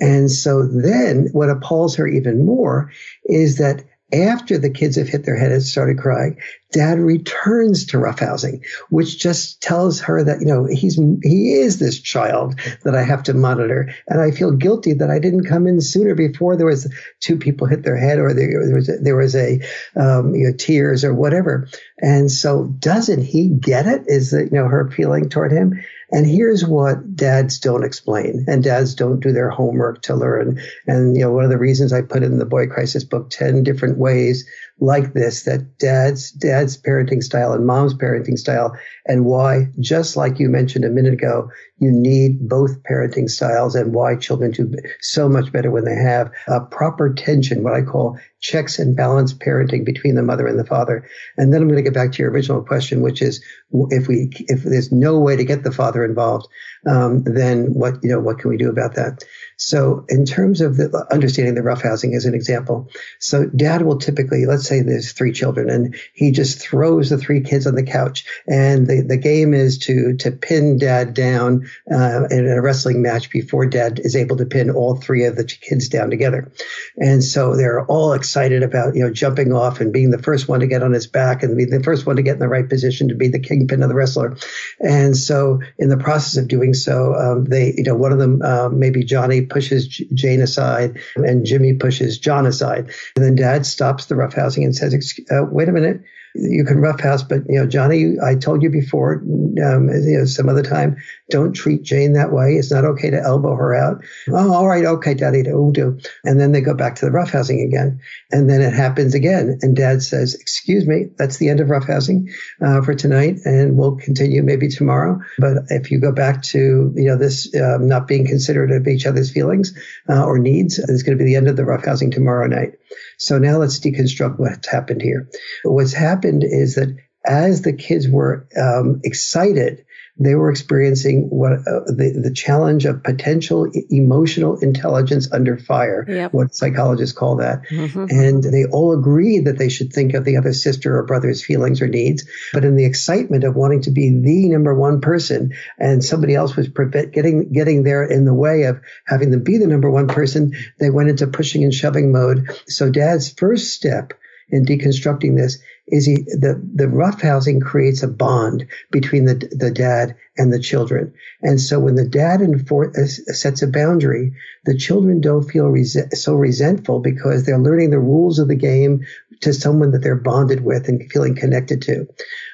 And 0.00 0.30
so 0.30 0.66
then 0.66 1.28
what 1.32 1.50
appalls 1.50 1.96
her 1.96 2.06
even 2.08 2.44
more 2.44 2.90
is 3.24 3.58
that 3.58 3.84
after 4.12 4.58
the 4.58 4.70
kids 4.70 4.96
have 4.96 5.08
hit 5.08 5.24
their 5.24 5.36
head 5.36 5.52
and 5.52 5.62
started 5.62 5.98
crying, 5.98 6.38
dad 6.72 6.98
returns 6.98 7.86
to 7.86 7.96
roughhousing, 7.96 8.64
which 8.88 9.18
just 9.18 9.60
tells 9.60 10.00
her 10.00 10.22
that, 10.24 10.40
you 10.40 10.46
know, 10.46 10.64
he's, 10.64 10.96
he 11.22 11.54
is 11.54 11.78
this 11.78 12.00
child 12.00 12.58
that 12.84 12.94
I 12.94 13.02
have 13.02 13.24
to 13.24 13.34
monitor. 13.34 13.92
And 14.06 14.20
I 14.20 14.30
feel 14.30 14.52
guilty 14.52 14.94
that 14.94 15.10
I 15.10 15.18
didn't 15.18 15.44
come 15.44 15.66
in 15.66 15.80
sooner 15.80 16.14
before 16.14 16.56
there 16.56 16.66
was 16.66 16.92
two 17.20 17.36
people 17.36 17.66
hit 17.66 17.82
their 17.82 17.96
head 17.96 18.18
or 18.18 18.34
there, 18.34 18.74
was, 18.74 18.88
a, 18.88 18.98
there 18.98 19.16
was 19.16 19.34
a, 19.34 19.60
um, 19.96 20.34
you 20.34 20.48
know, 20.48 20.56
tears 20.56 21.04
or 21.04 21.14
whatever. 21.14 21.68
And 21.98 22.30
so 22.30 22.64
doesn't 22.64 23.22
he 23.22 23.48
get 23.48 23.86
it? 23.86 24.04
Is 24.06 24.30
that, 24.30 24.44
you 24.44 24.58
know, 24.58 24.68
her 24.68 24.90
feeling 24.90 25.28
toward 25.28 25.52
him? 25.52 25.82
And 26.12 26.26
here's 26.26 26.64
what 26.64 27.14
dads 27.14 27.58
don't 27.58 27.84
explain 27.84 28.44
and 28.48 28.64
dads 28.64 28.94
don't 28.94 29.20
do 29.20 29.32
their 29.32 29.50
homework 29.50 30.02
to 30.02 30.14
learn. 30.14 30.60
And, 30.86 31.16
you 31.16 31.22
know, 31.22 31.32
one 31.32 31.44
of 31.44 31.50
the 31.50 31.58
reasons 31.58 31.92
I 31.92 32.02
put 32.02 32.22
in 32.22 32.38
the 32.38 32.44
boy 32.44 32.66
crisis 32.66 33.04
book 33.04 33.30
10 33.30 33.62
different 33.62 33.98
ways 33.98 34.48
like 34.80 35.12
this 35.12 35.42
that 35.42 35.78
dad's 35.78 36.30
dad's 36.32 36.80
parenting 36.80 37.22
style 37.22 37.52
and 37.52 37.66
mom's 37.66 37.94
parenting 37.94 38.38
style 38.38 38.76
and 39.06 39.26
why 39.26 39.66
just 39.78 40.16
like 40.16 40.38
you 40.38 40.48
mentioned 40.48 40.84
a 40.84 40.88
minute 40.88 41.12
ago 41.12 41.50
you 41.78 41.90
need 41.90 42.48
both 42.48 42.82
parenting 42.82 43.28
styles 43.28 43.74
and 43.74 43.92
why 43.92 44.16
children 44.16 44.50
do 44.50 44.74
so 45.00 45.28
much 45.28 45.52
better 45.52 45.70
when 45.70 45.84
they 45.84 45.94
have 45.94 46.30
a 46.48 46.60
proper 46.60 47.12
tension 47.12 47.62
what 47.62 47.74
i 47.74 47.82
call 47.82 48.18
checks 48.40 48.78
and 48.78 48.96
balance 48.96 49.34
parenting 49.34 49.84
between 49.84 50.14
the 50.14 50.22
mother 50.22 50.46
and 50.46 50.58
the 50.58 50.64
father. 50.64 51.06
And 51.36 51.52
then 51.52 51.60
i'm 51.60 51.68
going 51.68 51.76
to 51.76 51.82
get 51.82 51.94
back 51.94 52.12
to 52.12 52.22
your 52.22 52.30
original 52.30 52.62
question 52.62 53.02
which 53.02 53.22
is 53.22 53.44
if 53.90 54.08
we 54.08 54.30
if 54.48 54.62
there's 54.62 54.90
no 54.90 55.18
way 55.18 55.36
to 55.36 55.44
get 55.44 55.62
the 55.62 55.72
father 55.72 56.04
involved 56.04 56.48
um, 56.86 57.22
then 57.24 57.74
what 57.74 58.02
you 58.02 58.10
know 58.10 58.20
what 58.20 58.38
can 58.38 58.50
we 58.50 58.56
do 58.56 58.70
about 58.70 58.94
that 58.94 59.22
so 59.60 60.06
in 60.08 60.24
terms 60.24 60.62
of 60.62 60.78
the 60.78 61.06
understanding 61.12 61.54
the 61.54 61.60
roughhousing 61.60 62.16
as 62.16 62.24
an 62.24 62.34
example, 62.34 62.88
so 63.18 63.44
dad 63.44 63.82
will 63.82 63.98
typically, 63.98 64.46
let's 64.46 64.66
say 64.66 64.80
there's 64.80 65.12
three 65.12 65.32
children 65.32 65.68
and 65.68 65.96
he 66.14 66.32
just 66.32 66.58
throws 66.58 67.10
the 67.10 67.18
three 67.18 67.42
kids 67.42 67.66
on 67.66 67.74
the 67.74 67.82
couch 67.82 68.24
and 68.48 68.86
the, 68.86 69.02
the 69.02 69.18
game 69.18 69.52
is 69.52 69.76
to, 69.80 70.16
to 70.16 70.32
pin 70.32 70.78
dad 70.78 71.12
down, 71.12 71.68
uh, 71.92 72.24
in 72.30 72.48
a 72.48 72.62
wrestling 72.62 73.02
match 73.02 73.28
before 73.28 73.66
dad 73.66 74.00
is 74.02 74.16
able 74.16 74.38
to 74.38 74.46
pin 74.46 74.70
all 74.70 74.96
three 74.96 75.26
of 75.26 75.36
the 75.36 75.44
kids 75.44 75.90
down 75.90 76.08
together. 76.08 76.50
And 76.96 77.22
so 77.22 77.54
they're 77.54 77.84
all 77.84 78.14
excited 78.14 78.62
about, 78.62 78.96
you 78.96 79.02
know, 79.02 79.12
jumping 79.12 79.52
off 79.52 79.82
and 79.82 79.92
being 79.92 80.10
the 80.10 80.22
first 80.22 80.48
one 80.48 80.60
to 80.60 80.68
get 80.68 80.82
on 80.82 80.92
his 80.92 81.06
back 81.06 81.42
and 81.42 81.58
be 81.58 81.66
the 81.66 81.82
first 81.82 82.06
one 82.06 82.16
to 82.16 82.22
get 82.22 82.32
in 82.34 82.38
the 82.38 82.48
right 82.48 82.66
position 82.66 83.08
to 83.08 83.14
be 83.14 83.28
the 83.28 83.38
kingpin 83.38 83.82
of 83.82 83.90
the 83.90 83.94
wrestler. 83.94 84.38
And 84.80 85.14
so 85.14 85.60
in 85.78 85.90
the 85.90 85.98
process 85.98 86.38
of 86.38 86.48
doing 86.48 86.72
so, 86.72 87.14
um, 87.14 87.44
they, 87.44 87.74
you 87.76 87.84
know, 87.84 87.94
one 87.94 88.12
of 88.12 88.18
them, 88.18 88.40
uh, 88.40 88.70
maybe 88.70 89.04
Johnny 89.04 89.48
pushes 89.50 89.88
Jane 89.88 90.40
aside 90.40 90.98
and 91.16 91.44
Jimmy 91.44 91.74
pushes 91.74 92.18
John 92.18 92.46
aside. 92.46 92.90
And 93.16 93.24
then 93.24 93.34
dad 93.34 93.66
stops 93.66 94.06
the 94.06 94.14
roughhousing 94.14 94.64
and 94.64 94.74
says, 94.74 95.20
uh, 95.30 95.44
wait 95.50 95.68
a 95.68 95.72
minute 95.72 96.02
you 96.34 96.64
can 96.64 96.78
roughhouse, 96.78 97.22
but 97.22 97.42
you 97.48 97.58
know, 97.58 97.66
Johnny, 97.66 98.16
I 98.22 98.34
told 98.34 98.62
you 98.62 98.70
before, 98.70 99.14
um, 99.14 99.88
you 99.88 100.18
know, 100.18 100.24
some 100.24 100.48
other 100.48 100.62
time, 100.62 100.96
don't 101.28 101.52
treat 101.52 101.82
Jane 101.82 102.12
that 102.14 102.32
way. 102.32 102.54
It's 102.54 102.70
not 102.70 102.84
okay 102.84 103.10
to 103.10 103.20
elbow 103.20 103.54
her 103.54 103.74
out. 103.74 104.04
Oh, 104.28 104.52
all 104.52 104.68
right, 104.68 104.84
okay, 104.84 105.14
Daddy, 105.14 105.42
do 105.42 105.70
do. 105.72 105.98
And 106.24 106.40
then 106.40 106.52
they 106.52 106.60
go 106.60 106.74
back 106.74 106.96
to 106.96 107.06
the 107.06 107.10
roughhousing 107.10 107.64
again, 107.64 108.00
and 108.30 108.48
then 108.48 108.60
it 108.60 108.72
happens 108.72 109.14
again. 109.14 109.58
And 109.62 109.76
Dad 109.76 110.02
says, 110.02 110.34
"Excuse 110.34 110.86
me, 110.86 111.06
that's 111.16 111.38
the 111.38 111.48
end 111.48 111.60
of 111.60 111.68
roughhousing 111.68 112.30
uh, 112.60 112.82
for 112.82 112.94
tonight, 112.94 113.38
and 113.44 113.76
we'll 113.76 113.96
continue 113.96 114.42
maybe 114.42 114.68
tomorrow. 114.68 115.20
But 115.38 115.64
if 115.68 115.90
you 115.90 116.00
go 116.00 116.12
back 116.12 116.42
to 116.42 116.92
you 116.94 117.08
know 117.08 117.16
this 117.16 117.52
um, 117.54 117.88
not 117.88 118.06
being 118.06 118.26
considerate 118.26 118.70
of 118.70 118.86
each 118.86 119.06
other's 119.06 119.30
feelings 119.30 119.76
uh, 120.08 120.24
or 120.24 120.38
needs, 120.38 120.78
it's 120.78 121.02
going 121.02 121.16
to 121.16 121.22
be 121.22 121.28
the 121.28 121.36
end 121.36 121.48
of 121.48 121.56
the 121.56 121.62
roughhousing 121.62 122.12
tomorrow 122.12 122.46
night." 122.46 122.74
So 123.20 123.38
now 123.38 123.58
let's 123.58 123.78
deconstruct 123.78 124.38
what's 124.38 124.66
happened 124.66 125.02
here. 125.02 125.28
What's 125.62 125.92
happened 125.92 126.42
is 126.42 126.76
that 126.76 126.96
as 127.24 127.60
the 127.60 127.74
kids 127.74 128.08
were 128.08 128.48
um, 128.58 129.02
excited 129.04 129.84
they 130.18 130.34
were 130.34 130.50
experiencing 130.50 131.28
what 131.30 131.52
uh, 131.52 131.84
the, 131.86 132.20
the 132.22 132.32
challenge 132.34 132.84
of 132.84 133.02
potential 133.02 133.70
emotional 133.90 134.58
intelligence 134.58 135.32
under 135.32 135.56
fire, 135.56 136.04
yep. 136.08 136.32
what 136.32 136.54
psychologists 136.54 137.16
call 137.16 137.36
that. 137.36 137.62
Mm-hmm. 137.70 138.06
And 138.10 138.42
they 138.42 138.64
all 138.66 138.92
agreed 138.92 139.46
that 139.46 139.58
they 139.58 139.68
should 139.68 139.92
think 139.92 140.14
of 140.14 140.24
the 140.24 140.36
other 140.36 140.52
sister 140.52 140.98
or 140.98 141.04
brother's 141.04 141.44
feelings 141.44 141.80
or 141.80 141.88
needs. 141.88 142.28
But 142.52 142.64
in 142.64 142.76
the 142.76 142.84
excitement 142.84 143.44
of 143.44 143.56
wanting 143.56 143.82
to 143.82 143.90
be 143.90 144.10
the 144.10 144.48
number 144.48 144.74
one 144.74 145.00
person 145.00 145.54
and 145.78 146.04
somebody 146.04 146.34
else 146.34 146.56
was 146.56 146.68
prevent, 146.68 147.12
getting, 147.12 147.52
getting 147.52 147.82
there 147.82 148.04
in 148.04 148.24
the 148.24 148.34
way 148.34 148.64
of 148.64 148.80
having 149.06 149.30
them 149.30 149.42
be 149.42 149.58
the 149.58 149.66
number 149.66 149.90
one 149.90 150.08
person, 150.08 150.54
they 150.78 150.90
went 150.90 151.08
into 151.08 151.26
pushing 151.26 151.64
and 151.64 151.72
shoving 151.72 152.12
mode. 152.12 152.50
So 152.66 152.90
dad's 152.90 153.30
first 153.30 153.72
step 153.72 154.12
in 154.50 154.64
deconstructing 154.64 155.36
this 155.36 155.58
is 155.90 156.06
he, 156.06 156.14
the, 156.14 156.60
the 156.74 156.86
roughhousing 156.86 157.60
creates 157.60 158.02
a 158.02 158.08
bond 158.08 158.66
between 158.90 159.24
the, 159.24 159.34
the 159.34 159.70
dad 159.70 160.16
and 160.36 160.52
the 160.52 160.58
children. 160.58 161.12
And 161.42 161.60
so 161.60 161.78
when 161.78 161.94
the 161.94 162.08
dad 162.08 162.40
enfor- 162.40 162.96
uh, 162.96 163.06
sets 163.06 163.62
a 163.62 163.66
boundary, 163.66 164.32
the 164.64 164.76
children 164.76 165.20
don't 165.20 165.42
feel 165.42 165.74
so 166.12 166.34
resentful 166.34 167.00
because 167.00 167.44
they're 167.44 167.58
learning 167.58 167.90
the 167.90 167.98
rules 167.98 168.38
of 168.38 168.48
the 168.48 168.56
game 168.56 169.06
to 169.40 169.52
someone 169.52 169.92
that 169.92 170.02
they're 170.02 170.16
bonded 170.16 170.64
with 170.64 170.88
and 170.88 171.10
feeling 171.10 171.34
connected 171.34 171.82
to. 171.82 172.06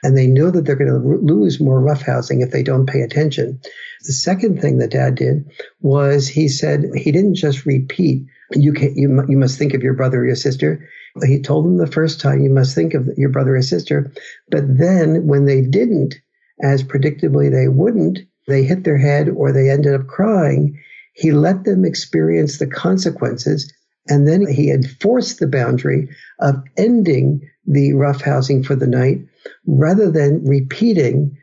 And 0.03 0.17
they 0.17 0.27
know 0.27 0.51
that 0.51 0.65
they're 0.65 0.77
going 0.77 0.91
to 0.91 1.19
lose 1.19 1.61
more 1.61 1.81
roughhousing 1.81 2.43
if 2.43 2.51
they 2.51 2.63
don't 2.63 2.87
pay 2.87 3.01
attention. 3.01 3.61
The 4.03 4.13
second 4.13 4.61
thing 4.61 4.79
that 4.79 4.91
dad 4.91 5.17
did 5.17 5.51
was 5.81 6.29
he 6.29 6.49
said 6.49 6.85
he 6.95 7.11
didn't 7.11 7.35
just 7.35 7.67
repeat, 7.67 8.27
you 8.53 8.73
can, 8.73 8.97
you, 8.97 9.25
you 9.29 9.37
must 9.37 9.59
think 9.59 9.75
of 9.75 9.83
your 9.83 9.95
brother 9.95 10.21
or 10.21 10.27
your 10.27 10.37
sister. 10.37 10.89
He 11.25 11.41
told 11.41 11.65
them 11.65 11.77
the 11.79 11.87
first 11.87 12.21
time, 12.21 12.41
you 12.41 12.51
must 12.51 12.75
think 12.75 12.95
of 12.95 13.09
your 13.17 13.31
brother 13.31 13.57
or 13.57 13.63
sister. 13.63 14.13
But 14.51 14.79
then 14.79 15.27
when 15.27 15.47
they 15.47 15.63
didn't, 15.63 16.15
as 16.63 16.83
predictably 16.83 17.51
they 17.51 17.69
wouldn't, 17.69 18.21
they 18.47 18.65
hit 18.65 18.85
their 18.85 18.99
head 18.99 19.29
or 19.29 19.53
they 19.53 19.71
ended 19.71 19.95
up 19.95 20.07
crying. 20.07 20.79
He 21.15 21.33
let 21.33 21.65
them 21.65 21.85
experience 21.85 22.59
the 22.59 22.67
consequences. 22.67 23.73
And 24.09 24.29
then 24.29 24.47
he 24.47 24.71
enforced 24.71 25.41
the 25.41 25.49
boundary 25.49 26.09
of 26.41 26.63
ending 26.77 27.49
the 27.67 27.93
roughhousing 27.93 28.65
for 28.65 28.77
the 28.77 28.87
night 28.87 29.19
rather 29.67 30.11
than 30.11 30.45
repeating 30.45 31.37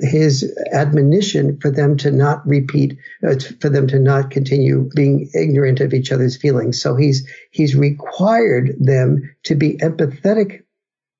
his 0.00 0.56
admonition 0.72 1.58
for 1.60 1.70
them 1.70 1.96
to 1.98 2.10
not 2.10 2.46
repeat, 2.46 2.98
uh, 3.26 3.34
for 3.60 3.68
them 3.68 3.86
to 3.88 3.98
not 3.98 4.30
continue 4.30 4.88
being 4.94 5.28
ignorant 5.34 5.80
of 5.80 5.92
each 5.92 6.10
other's 6.10 6.36
feelings. 6.36 6.80
So 6.80 6.96
he's 6.96 7.28
he's 7.50 7.76
required 7.76 8.76
them 8.80 9.34
to 9.44 9.54
be 9.54 9.76
empathetic 9.78 10.62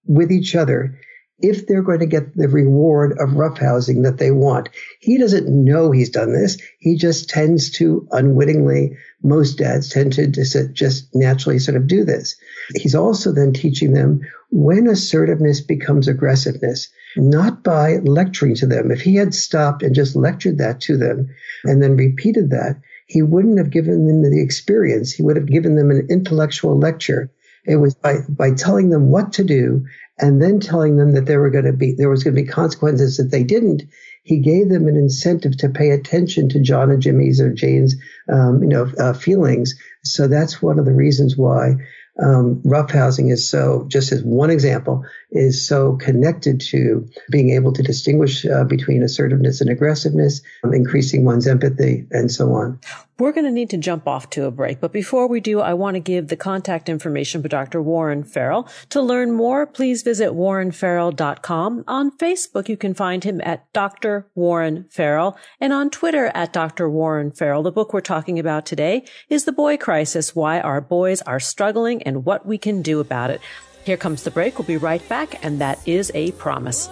with 0.06 0.32
each 0.32 0.54
other 0.54 0.98
if 1.40 1.66
they're 1.66 1.83
going 1.83 2.00
to 2.00 2.07
get 2.07 2.37
the 2.37 2.49
reward 2.49 3.12
of 3.12 3.30
roughhousing 3.30 4.02
that 4.02 4.18
they 4.18 4.30
want. 4.30 4.68
He 5.00 5.18
doesn't 5.18 5.49
know 5.49 5.90
he's 5.90 6.11
done 6.11 6.33
this. 6.33 6.59
He 6.78 6.97
just 6.97 7.28
tends 7.28 7.71
to 7.73 8.07
unwittingly, 8.11 8.97
most 9.23 9.59
dads 9.59 9.88
tend 9.88 10.14
to 10.14 10.26
just, 10.26 11.14
naturally 11.14 11.59
sort 11.59 11.76
of 11.76 11.87
do 11.87 12.04
this. 12.04 12.37
He's 12.75 12.95
also 12.95 13.33
then 13.33 13.52
teaching 13.52 13.92
them 13.92 14.21
when 14.50 14.88
assertiveness 14.88 15.61
becomes 15.61 16.09
aggressiveness 16.09 16.88
not 17.16 17.62
by 17.62 17.97
lecturing 17.99 18.54
to 18.57 18.66
them. 18.66 18.90
If 18.90 19.00
he 19.00 19.16
had 19.16 19.35
stopped 19.35 19.83
and 19.83 19.95
just 19.95 20.16
lectured 20.16 20.59
that 20.59 20.80
to 20.83 20.97
them 20.97 21.28
and 21.64 21.83
then 21.83 21.97
repeated 21.97 22.50
that, 22.50 22.80
he 23.07 23.23
wouldn't 23.23 23.59
have 23.59 23.71
given 23.71 24.07
them 24.07 24.23
the 24.23 24.42
experience. 24.42 25.12
He 25.12 25.23
would 25.23 25.37
have 25.37 25.47
given 25.47 25.76
them 25.76 25.90
an 25.90 26.07
intellectual 26.11 26.78
lecture. 26.78 27.30
It 27.64 27.76
was 27.76 27.95
by, 27.95 28.18
by 28.28 28.52
telling 28.52 28.90
them 28.90 29.09
what 29.09 29.33
to 29.35 29.45
do 29.45 29.87
and 30.18 30.42
then 30.42 30.60
telling 30.60 30.96
them 30.96 31.12
that 31.12 31.26
there 31.26 31.40
were 31.40 31.50
going 31.50 31.64
to 31.64 31.72
be, 31.72 31.94
there 31.94 32.10
was 32.10 32.25
going 32.25 32.34
to 32.34 32.42
be 32.42 32.48
consequences 32.48 33.18
if 33.18 33.30
they 33.30 33.44
didn't. 33.44 33.84
He 34.22 34.40
gave 34.40 34.68
them 34.68 34.87
an 34.88 34.96
incentive 34.96 35.56
to 35.58 35.68
pay 35.68 35.90
attention 35.90 36.48
to 36.50 36.60
John 36.60 36.90
and 36.90 37.00
Jimmy's 37.00 37.40
or 37.40 37.52
Jane's, 37.52 37.96
um, 38.28 38.62
you 38.62 38.68
know, 38.68 38.90
uh, 38.98 39.12
feelings. 39.12 39.75
So 40.04 40.28
that's 40.28 40.60
one 40.60 40.78
of 40.78 40.84
the 40.84 40.92
reasons 40.92 41.37
why 41.37 41.76
um, 42.20 42.62
roughhousing 42.64 43.30
is 43.30 43.48
so, 43.48 43.87
just 43.88 44.12
as 44.12 44.22
one 44.22 44.50
example, 44.50 45.04
is 45.30 45.66
so 45.66 45.97
connected 45.97 46.61
to 46.61 47.08
being 47.30 47.50
able 47.50 47.73
to 47.73 47.82
distinguish 47.82 48.47
uh, 48.47 48.64
between 48.64 49.02
assertiveness 49.02 49.61
and 49.61 49.70
aggressiveness, 49.70 50.40
um, 50.64 50.73
increasing 50.73 51.25
one's 51.25 51.47
empathy, 51.47 52.06
and 52.11 52.30
so 52.30 52.52
on. 52.52 52.78
We're 53.18 53.32
going 53.32 53.47
to 53.47 53.50
need 53.50 53.70
to 53.70 53.76
jump 53.76 54.06
off 54.06 54.30
to 54.30 54.44
a 54.44 54.50
break, 54.52 54.80
but 54.80 54.92
before 54.92 55.26
we 55.26 55.40
do, 55.40 55.61
I 55.61 55.75
want 55.75 55.97
to 55.97 56.00
give 56.00 56.28
the 56.28 56.37
contact 56.37 56.88
information 56.88 57.42
for 57.42 57.49
Dr. 57.49 57.82
Warren 57.82 58.23
Farrell. 58.23 58.68
To 58.90 59.02
learn 59.02 59.32
more, 59.32 59.66
please 59.66 60.02
visit 60.02 60.30
warrenfarrell.com. 60.30 61.85
On 61.88 62.16
Facebook, 62.16 62.68
you 62.68 62.76
can 62.76 62.94
find 62.94 63.25
him 63.25 63.40
at 63.42 63.70
Dr. 63.73 64.28
Warren 64.37 64.87
Farrell 64.88 65.37
and 65.61 65.73
on 65.73 65.90
Twitter 65.90 66.30
at 66.32 66.52
Dr. 66.52 66.88
Warren 66.88 67.32
Farrell. 67.32 67.64
The 67.64 67.73
book 67.73 67.92
we're 67.92 68.00
talking 68.02 68.38
about 68.38 68.64
today 68.64 69.04
is 69.28 69.44
The 69.44 69.52
Boy 69.52 69.76
Crisis, 69.76 70.37
Why 70.37 70.61
Our 70.61 70.80
Boys 70.80 71.20
Are 71.23 71.40
Struggling 71.40 72.04
and 72.04 72.25
What 72.25 72.47
We 72.47 72.56
Can 72.56 72.82
Do 72.82 73.00
About 73.00 73.30
It. 73.30 73.40
Here 73.88 73.97
comes 73.97 74.23
the 74.23 74.30
break. 74.30 74.59
We'll 74.59 74.66
be 74.66 74.76
right 74.76 75.09
back, 75.09 75.42
and 75.42 75.62
that 75.62 75.78
is 75.88 76.12
a 76.14 76.33
promise. 76.33 76.90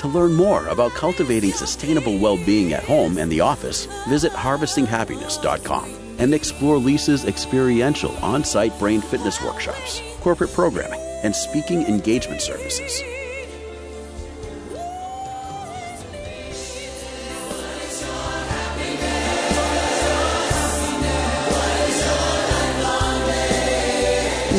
To 0.00 0.08
learn 0.08 0.34
more 0.34 0.66
about 0.66 0.90
cultivating 0.90 1.52
sustainable 1.52 2.18
well 2.18 2.36
being 2.36 2.72
at 2.72 2.82
home 2.82 3.16
and 3.16 3.30
the 3.30 3.42
office, 3.42 3.86
visit 4.08 4.32
harvestinghappiness.com 4.32 6.16
and 6.18 6.34
explore 6.34 6.78
Lisa's 6.78 7.26
experiential 7.26 8.10
on 8.24 8.42
site 8.42 8.76
brain 8.80 9.00
fitness 9.00 9.40
workshops, 9.40 10.02
corporate 10.20 10.52
programming, 10.52 10.98
and 11.22 11.32
speaking 11.32 11.84
engagement 11.84 12.42
services. 12.42 13.00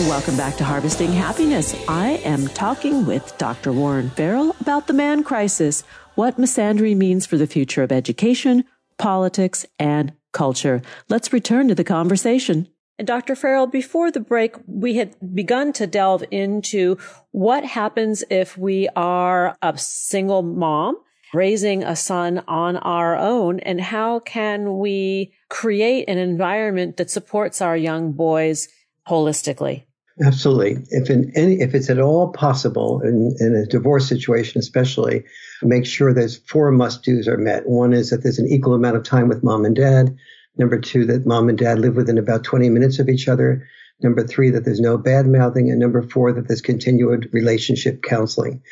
Welcome 0.08 0.38
back 0.38 0.56
to 0.56 0.64
Harvesting 0.64 1.12
Happiness. 1.12 1.76
I 1.90 2.12
am 2.24 2.48
talking 2.48 3.06
with 3.06 3.38
Dr. 3.38 3.74
Warren 3.74 4.10
Farrell 4.12 4.56
about 4.62 4.88
the 4.88 4.94
man 4.94 5.22
crisis, 5.22 5.84
what 6.16 6.38
misandry 6.38 6.96
means 6.96 7.26
for 7.26 7.36
the 7.36 7.46
future 7.46 7.84
of 7.84 7.92
education, 7.92 8.64
politics, 8.98 9.66
and 9.78 10.14
culture. 10.32 10.82
Let's 11.10 11.34
return 11.34 11.68
to 11.68 11.76
the 11.76 11.84
conversation. 11.84 12.70
And 12.98 13.06
Dr. 13.06 13.36
Farrell, 13.36 13.68
before 13.68 14.10
the 14.10 14.22
break, 14.22 14.56
we 14.66 14.96
had 14.96 15.14
begun 15.36 15.74
to 15.74 15.86
delve 15.86 16.24
into 16.32 16.98
what 17.32 17.66
happens 17.66 18.24
if 18.30 18.58
we 18.58 18.88
are 18.96 19.58
a 19.62 19.78
single 19.78 20.42
mom 20.42 20.96
raising 21.34 21.84
a 21.84 21.98
son 21.98 22.46
on 22.48 22.78
our 22.78 23.18
own 23.18 23.60
and 23.60 23.82
how 23.82 24.20
can 24.20 24.78
we 24.80 25.34
create 25.50 26.08
an 26.08 26.18
environment 26.18 26.96
that 26.96 27.12
supports 27.12 27.62
our 27.62 27.76
young 27.76 28.14
boys 28.14 28.70
holistically? 29.10 29.84
Absolutely. 30.24 30.84
If 30.90 31.10
in 31.10 31.32
any, 31.36 31.62
if 31.62 31.76
it's 31.76 31.90
at 31.90 32.00
all 32.00 32.32
possible 32.32 33.02
in, 33.02 33.36
in 33.40 33.56
a 33.56 33.68
divorce 33.68 34.08
situation, 34.08 34.60
especially, 34.60 35.24
make 35.62 35.86
sure 35.86 36.12
there's 36.14 36.38
four 36.38 36.72
must 36.72 37.04
dos 37.04 37.28
are 37.28 37.38
met. 37.38 37.68
One 37.68 37.94
is 37.94 38.10
that 38.10 38.24
there's 38.24 38.40
an 38.40 38.48
equal 38.48 38.74
amount 38.74 38.98
of 38.98 39.04
time 39.04 39.28
with 39.28 39.44
mom 39.44 39.64
and 39.64 39.76
dad. 39.76 40.18
Number 40.58 40.80
two, 40.80 41.06
that 41.06 41.28
mom 41.28 41.50
and 41.50 41.58
dad 41.58 41.78
live 41.78 41.96
within 41.96 42.18
about 42.18 42.44
20 42.44 42.70
minutes 42.70 42.98
of 42.98 43.10
each 43.10 43.28
other. 43.28 43.68
Number 44.02 44.26
three, 44.26 44.50
that 44.50 44.66
there's 44.66 44.80
no 44.80 44.98
bad 44.98 45.28
mouthing. 45.28 45.70
And 45.70 45.80
number 45.80 46.02
four, 46.02 46.34
that 46.34 46.48
there's 46.48 46.62
continued 46.62 47.30
relationship 47.32 48.02
counseling. 48.02 48.64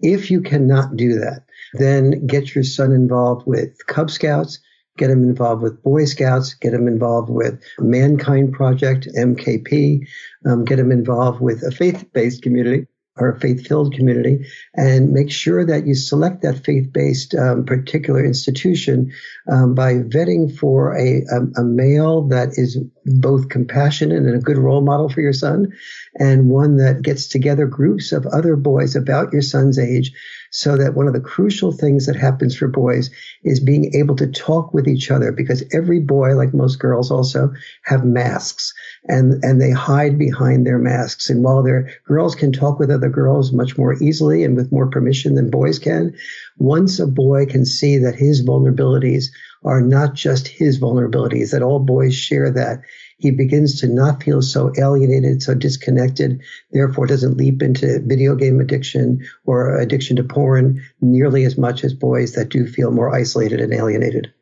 If 0.00 0.32
you 0.32 0.40
cannot 0.40 0.96
do 0.96 1.20
that, 1.20 1.44
then 1.74 2.26
get 2.26 2.54
your 2.54 2.64
son 2.64 2.92
involved 2.92 3.46
with 3.46 3.86
Cub 3.86 4.10
Scouts, 4.10 4.58
get 4.98 5.08
them 5.08 5.22
involved 5.22 5.62
with 5.62 5.82
Boy 5.82 6.04
Scouts, 6.04 6.54
get 6.54 6.72
them 6.72 6.88
involved 6.88 7.30
with 7.30 7.62
Mankind 7.78 8.52
Project, 8.52 9.08
MKP, 9.16 10.06
um, 10.44 10.64
get 10.64 10.76
them 10.76 10.92
involved 10.92 11.40
with 11.40 11.62
a 11.62 11.70
faith-based 11.70 12.42
community 12.42 12.86
or 13.20 13.30
a 13.30 13.40
faith-filled 13.40 13.94
community, 13.94 14.46
and 14.74 15.12
make 15.12 15.30
sure 15.30 15.64
that 15.66 15.86
you 15.86 15.94
select 15.94 16.42
that 16.42 16.64
faith-based 16.64 17.34
um, 17.34 17.64
particular 17.64 18.24
institution 18.24 19.12
um, 19.50 19.74
by 19.74 19.94
vetting 19.94 20.56
for 20.56 20.96
a, 20.96 21.24
a, 21.30 21.60
a, 21.60 21.64
male 21.64 22.28
that 22.28 22.50
is 22.52 22.78
both 23.08 23.48
compassionate 23.48 24.18
and 24.18 24.34
a 24.34 24.38
good 24.38 24.58
role 24.58 24.80
model 24.80 25.08
for 25.08 25.20
your 25.20 25.32
son, 25.32 25.72
and 26.18 26.48
one 26.48 26.76
that 26.76 27.02
gets 27.02 27.26
together 27.26 27.66
groups 27.66 28.12
of 28.12 28.26
other 28.26 28.56
boys 28.56 28.96
about 28.96 29.32
your 29.32 29.42
son's 29.42 29.78
age 29.78 30.12
so 30.50 30.76
that 30.76 30.94
one 30.94 31.06
of 31.06 31.12
the 31.12 31.20
crucial 31.20 31.72
things 31.72 32.06
that 32.06 32.16
happens 32.16 32.56
for 32.56 32.68
boys 32.68 33.10
is 33.44 33.60
being 33.60 33.94
able 33.94 34.16
to 34.16 34.26
talk 34.26 34.72
with 34.72 34.88
each 34.88 35.10
other 35.10 35.30
because 35.30 35.62
every 35.72 36.00
boy, 36.00 36.34
like 36.34 36.54
most 36.54 36.78
girls 36.78 37.10
also, 37.10 37.52
have 37.84 38.04
masks 38.04 38.72
and, 39.08 39.42
and 39.44 39.60
they 39.60 39.70
hide 39.70 40.18
behind 40.18 40.66
their 40.66 40.78
masks. 40.78 41.28
And 41.28 41.44
while 41.44 41.62
their 41.62 41.90
girls 42.06 42.34
can 42.34 42.52
talk 42.52 42.78
with 42.78 42.90
other 42.90 43.10
girls 43.10 43.52
much 43.52 43.76
more 43.76 44.02
easily 44.02 44.44
and 44.44 44.56
with 44.56 44.72
more 44.72 44.88
permission 44.88 45.34
than 45.34 45.50
boys 45.50 45.78
can, 45.78 46.14
once 46.56 46.98
a 46.98 47.06
boy 47.06 47.46
can 47.46 47.64
see 47.64 47.98
that 47.98 48.14
his 48.14 48.44
vulnerabilities 48.44 49.26
are 49.64 49.80
not 49.80 50.14
just 50.14 50.48
his 50.48 50.80
vulnerabilities, 50.80 51.50
that 51.50 51.62
all 51.62 51.78
boys 51.78 52.14
share 52.14 52.50
that, 52.50 52.80
he 53.18 53.32
begins 53.32 53.80
to 53.80 53.88
not 53.88 54.22
feel 54.22 54.40
so 54.40 54.72
alienated, 54.78 55.42
so 55.42 55.52
disconnected, 55.52 56.40
therefore 56.70 57.06
doesn't 57.06 57.36
leap 57.36 57.62
into 57.62 58.00
video 58.06 58.36
game 58.36 58.60
addiction 58.60 59.20
or 59.44 59.76
addiction 59.76 60.16
to 60.16 60.22
porn 60.22 60.80
nearly 61.00 61.44
as 61.44 61.58
much 61.58 61.82
as 61.82 61.92
boys 61.92 62.34
that 62.34 62.48
do 62.48 62.66
feel 62.66 62.92
more 62.92 63.14
isolated 63.14 63.60
and 63.60 63.74
alienated. 63.74 64.32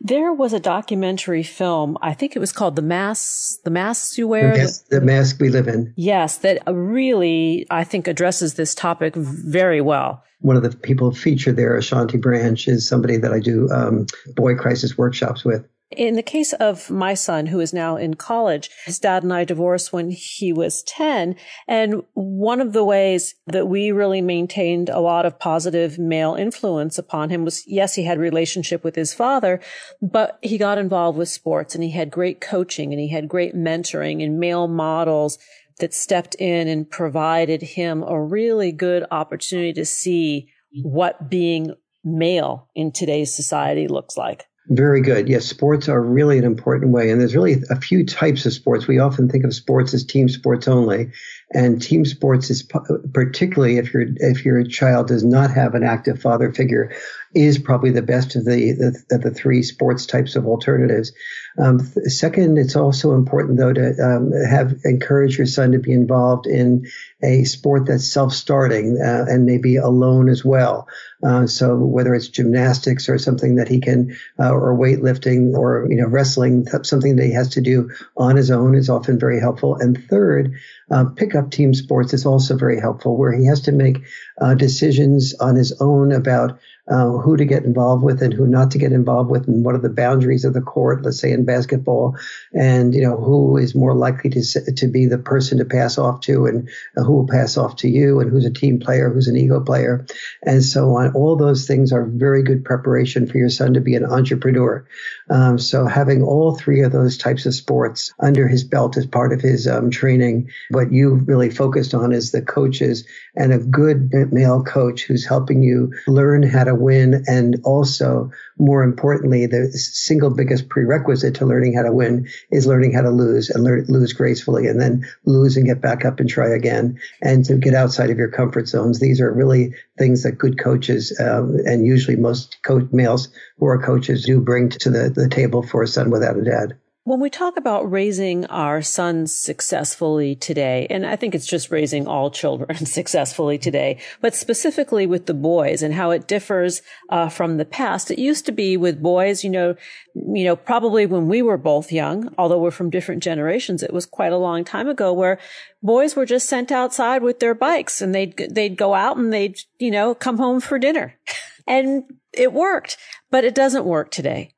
There 0.00 0.32
was 0.32 0.52
a 0.52 0.60
documentary 0.60 1.42
film, 1.42 1.96
I 2.02 2.12
think 2.14 2.36
it 2.36 2.38
was 2.38 2.52
called 2.52 2.76
The 2.76 2.82
Mask, 2.82 3.62
The 3.64 3.70
Masks 3.70 4.18
You 4.18 4.28
Wear. 4.28 4.52
The 4.52 4.58
mask, 4.58 4.86
the 4.88 5.00
mask 5.00 5.40
We 5.40 5.48
Live 5.48 5.68
In. 5.68 5.94
Yes, 5.96 6.38
that 6.38 6.62
really, 6.66 7.66
I 7.70 7.84
think, 7.84 8.06
addresses 8.06 8.54
this 8.54 8.74
topic 8.74 9.14
very 9.16 9.80
well 9.80 10.22
one 10.40 10.56
of 10.56 10.62
the 10.62 10.76
people 10.76 11.12
featured 11.12 11.56
there, 11.56 11.76
Ashanti 11.76 12.18
Branch, 12.18 12.68
is 12.68 12.86
somebody 12.86 13.16
that 13.16 13.32
I 13.32 13.40
do 13.40 13.68
um, 13.70 14.06
boy 14.34 14.54
crisis 14.54 14.96
workshops 14.96 15.44
with. 15.44 15.66
In 15.92 16.16
the 16.16 16.22
case 16.22 16.52
of 16.54 16.90
my 16.90 17.14
son, 17.14 17.46
who 17.46 17.60
is 17.60 17.72
now 17.72 17.96
in 17.96 18.14
college, 18.14 18.70
his 18.86 18.98
dad 18.98 19.22
and 19.22 19.32
I 19.32 19.44
divorced 19.44 19.92
when 19.92 20.10
he 20.10 20.52
was 20.52 20.82
10. 20.82 21.36
And 21.68 22.02
one 22.14 22.60
of 22.60 22.72
the 22.72 22.84
ways 22.84 23.36
that 23.46 23.68
we 23.68 23.92
really 23.92 24.20
maintained 24.20 24.88
a 24.88 24.98
lot 24.98 25.24
of 25.24 25.38
positive 25.38 25.96
male 25.96 26.34
influence 26.34 26.98
upon 26.98 27.30
him 27.30 27.44
was, 27.44 27.62
yes, 27.68 27.94
he 27.94 28.02
had 28.02 28.18
relationship 28.18 28.82
with 28.82 28.96
his 28.96 29.14
father, 29.14 29.60
but 30.02 30.40
he 30.42 30.58
got 30.58 30.78
involved 30.78 31.18
with 31.18 31.28
sports 31.28 31.76
and 31.76 31.84
he 31.84 31.92
had 31.92 32.10
great 32.10 32.40
coaching 32.40 32.92
and 32.92 33.00
he 33.00 33.08
had 33.08 33.28
great 33.28 33.54
mentoring 33.54 34.24
and 34.24 34.40
male 34.40 34.66
models 34.66 35.38
that 35.78 35.94
stepped 35.94 36.34
in 36.36 36.66
and 36.66 36.90
provided 36.90 37.62
him 37.62 38.02
a 38.02 38.20
really 38.20 38.72
good 38.72 39.04
opportunity 39.12 39.72
to 39.72 39.84
see 39.84 40.48
what 40.82 41.30
being 41.30 41.74
male 42.02 42.68
in 42.74 42.90
today's 42.90 43.32
society 43.32 43.86
looks 43.86 44.16
like. 44.16 44.46
Very 44.68 45.00
good. 45.00 45.28
Yes, 45.28 45.46
sports 45.46 45.88
are 45.88 46.02
really 46.02 46.38
an 46.38 46.44
important 46.44 46.90
way. 46.90 47.10
And 47.10 47.20
there's 47.20 47.36
really 47.36 47.62
a 47.70 47.80
few 47.80 48.04
types 48.04 48.46
of 48.46 48.52
sports. 48.52 48.88
We 48.88 48.98
often 48.98 49.28
think 49.28 49.44
of 49.44 49.54
sports 49.54 49.94
as 49.94 50.04
team 50.04 50.28
sports 50.28 50.66
only. 50.66 51.12
And 51.52 51.80
team 51.80 52.04
sports 52.04 52.50
is 52.50 52.68
particularly 53.14 53.78
if 53.78 53.94
your 53.94 54.02
if 54.16 54.44
your 54.44 54.64
child 54.64 55.06
does 55.06 55.22
not 55.22 55.52
have 55.52 55.76
an 55.76 55.84
active 55.84 56.20
father 56.20 56.52
figure, 56.52 56.92
is 57.34 57.58
probably 57.58 57.90
the 57.90 58.02
best 58.02 58.36
of 58.36 58.44
the 58.44 58.72
the, 59.08 59.18
the 59.18 59.30
three 59.30 59.62
sports 59.62 60.06
types 60.06 60.36
of 60.36 60.46
alternatives. 60.46 61.12
Um, 61.58 61.80
second, 62.04 62.58
it's 62.58 62.76
also 62.76 63.14
important 63.14 63.58
though 63.58 63.72
to 63.72 63.94
um, 64.02 64.32
have 64.32 64.76
encourage 64.84 65.38
your 65.38 65.46
son 65.46 65.72
to 65.72 65.78
be 65.78 65.92
involved 65.92 66.46
in 66.46 66.86
a 67.22 67.44
sport 67.44 67.86
that's 67.86 68.12
self-starting 68.12 68.98
uh, 69.00 69.24
and 69.28 69.46
maybe 69.46 69.76
alone 69.76 70.28
as 70.28 70.44
well. 70.44 70.86
Uh, 71.26 71.46
so 71.46 71.74
whether 71.76 72.14
it's 72.14 72.28
gymnastics 72.28 73.08
or 73.08 73.16
something 73.16 73.56
that 73.56 73.68
he 73.68 73.80
can, 73.80 74.16
uh, 74.38 74.50
or 74.50 74.76
weightlifting 74.76 75.54
or 75.56 75.86
you 75.88 75.96
know 75.96 76.06
wrestling, 76.06 76.66
something 76.82 77.16
that 77.16 77.24
he 77.24 77.32
has 77.32 77.48
to 77.50 77.60
do 77.60 77.90
on 78.16 78.36
his 78.36 78.50
own 78.50 78.74
is 78.74 78.90
often 78.90 79.18
very 79.18 79.40
helpful. 79.40 79.76
And 79.76 79.98
third, 80.08 80.52
uh, 80.90 81.06
pickup 81.16 81.50
team 81.50 81.74
sports 81.74 82.12
is 82.12 82.26
also 82.26 82.56
very 82.56 82.80
helpful, 82.80 83.16
where 83.16 83.32
he 83.32 83.46
has 83.46 83.62
to 83.62 83.72
make 83.72 83.98
uh, 84.40 84.54
decisions 84.54 85.34
on 85.34 85.56
his 85.56 85.72
own 85.80 86.12
about 86.12 86.58
uh, 86.88 87.08
who 87.08 87.36
to 87.36 87.44
get 87.44 87.64
involved 87.64 88.02
with 88.02 88.22
and 88.22 88.32
who 88.32 88.46
not 88.46 88.70
to 88.70 88.78
get 88.78 88.92
involved 88.92 89.30
with, 89.30 89.48
and 89.48 89.64
what 89.64 89.74
are 89.74 89.78
the 89.80 89.88
boundaries 89.88 90.44
of 90.44 90.54
the 90.54 90.60
court. 90.60 91.02
Let's 91.02 91.18
say 91.18 91.32
in 91.32 91.44
basketball, 91.44 92.16
and 92.52 92.94
you 92.94 93.02
know 93.02 93.16
who 93.16 93.56
is 93.56 93.74
more 93.74 93.94
likely 93.94 94.30
to 94.30 94.42
to 94.76 94.86
be 94.86 95.06
the 95.06 95.18
person 95.18 95.58
to 95.58 95.64
pass 95.64 95.98
off 95.98 96.20
to, 96.22 96.46
and 96.46 96.68
who 96.94 97.12
will 97.12 97.28
pass 97.28 97.56
off 97.56 97.76
to 97.76 97.88
you, 97.88 98.20
and 98.20 98.30
who's 98.30 98.44
a 98.44 98.52
team 98.52 98.78
player, 98.78 99.10
who's 99.10 99.28
an 99.28 99.36
ego 99.36 99.60
player, 99.60 100.06
and 100.42 100.64
so 100.64 100.96
on. 100.96 101.12
All 101.14 101.36
those 101.36 101.66
things 101.66 101.92
are 101.92 102.04
very 102.06 102.42
good 102.42 102.64
preparation 102.64 103.26
for 103.26 103.38
your 103.38 103.50
son 103.50 103.74
to 103.74 103.80
be 103.80 103.94
an 103.96 104.04
entrepreneur. 104.04 104.86
Um, 105.28 105.58
so 105.58 105.86
having 105.86 106.22
all 106.22 106.56
three 106.56 106.82
of 106.82 106.92
those 106.92 107.18
types 107.18 107.46
of 107.46 107.54
sports 107.54 108.12
under 108.20 108.46
his 108.46 108.62
belt 108.62 108.96
as 108.96 109.06
part 109.06 109.32
of 109.32 109.40
his 109.40 109.66
um, 109.66 109.90
training, 109.90 110.50
what 110.70 110.92
you 110.92 111.14
really 111.14 111.50
focused 111.50 111.94
on 111.94 112.12
is 112.12 112.30
the 112.30 112.42
coaches 112.42 113.06
and 113.34 113.52
a 113.52 113.58
good 113.58 114.12
male 114.32 114.62
coach 114.62 115.02
who's 115.02 115.26
helping 115.26 115.62
you 115.62 115.92
learn 116.06 116.42
how 116.42 116.64
to 116.64 116.75
win 116.76 117.24
and 117.26 117.60
also 117.64 118.30
more 118.58 118.82
importantly 118.82 119.46
the 119.46 119.70
single 119.72 120.30
biggest 120.30 120.68
prerequisite 120.68 121.34
to 121.34 121.46
learning 121.46 121.74
how 121.74 121.82
to 121.82 121.92
win 121.92 122.26
is 122.50 122.66
learning 122.66 122.92
how 122.92 123.02
to 123.02 123.10
lose 123.10 123.50
and 123.50 123.64
learn, 123.64 123.84
lose 123.88 124.12
gracefully 124.12 124.66
and 124.66 124.80
then 124.80 125.06
lose 125.24 125.56
and 125.56 125.66
get 125.66 125.80
back 125.80 126.04
up 126.04 126.20
and 126.20 126.28
try 126.28 126.48
again 126.48 126.98
and 127.22 127.44
to 127.44 127.56
get 127.56 127.74
outside 127.74 128.10
of 128.10 128.18
your 128.18 128.30
comfort 128.30 128.68
zones. 128.68 129.00
These 129.00 129.20
are 129.20 129.32
really 129.32 129.74
things 129.98 130.22
that 130.22 130.38
good 130.38 130.58
coaches 130.58 131.18
um, 131.20 131.56
and 131.66 131.86
usually 131.86 132.16
most 132.16 132.62
coach 132.62 132.90
males 132.92 133.28
who 133.58 133.66
are 133.66 133.82
coaches 133.82 134.24
do 134.24 134.40
bring 134.40 134.68
to 134.68 134.90
the, 134.90 135.10
the 135.10 135.28
table 135.28 135.62
for 135.62 135.82
a 135.82 135.88
son 135.88 136.10
without 136.10 136.36
a 136.36 136.42
dad 136.42 136.78
when 137.06 137.20
we 137.20 137.30
talk 137.30 137.56
about 137.56 137.88
raising 137.88 138.46
our 138.46 138.82
sons 138.82 139.32
successfully 139.32 140.34
today, 140.34 140.88
and 140.90 141.06
I 141.06 141.14
think 141.14 141.36
it's 141.36 141.46
just 141.46 141.70
raising 141.70 142.08
all 142.08 142.32
children 142.32 142.74
successfully 142.84 143.58
today, 143.58 144.00
but 144.20 144.34
specifically 144.34 145.06
with 145.06 145.26
the 145.26 145.32
boys 145.32 145.82
and 145.82 145.94
how 145.94 146.10
it 146.10 146.26
differs 146.26 146.82
uh, 147.08 147.28
from 147.28 147.58
the 147.58 147.64
past. 147.64 148.10
It 148.10 148.18
used 148.18 148.44
to 148.46 148.52
be 148.52 148.76
with 148.76 149.00
boys, 149.00 149.44
you 149.44 149.50
know, 149.50 149.76
you 150.16 150.44
know, 150.44 150.56
probably 150.56 151.06
when 151.06 151.28
we 151.28 151.42
were 151.42 151.56
both 151.56 151.92
young, 151.92 152.34
although 152.36 152.58
we're 152.58 152.72
from 152.72 152.90
different 152.90 153.22
generations, 153.22 153.84
it 153.84 153.92
was 153.92 154.04
quite 154.04 154.32
a 154.32 154.36
long 154.36 154.64
time 154.64 154.88
ago 154.88 155.12
where 155.12 155.38
boys 155.84 156.16
were 156.16 156.26
just 156.26 156.48
sent 156.48 156.72
outside 156.72 157.22
with 157.22 157.38
their 157.38 157.54
bikes 157.54 158.02
and 158.02 158.16
they'd 158.16 158.36
they'd 158.50 158.76
go 158.76 158.94
out 158.94 159.16
and 159.16 159.32
they'd 159.32 159.60
you 159.78 159.92
know 159.92 160.12
come 160.12 160.38
home 160.38 160.58
for 160.58 160.76
dinner, 160.76 161.14
and 161.68 162.02
it 162.32 162.52
worked, 162.52 162.96
but 163.30 163.44
it 163.44 163.54
doesn't 163.54 163.84
work 163.84 164.10
today 164.10 164.55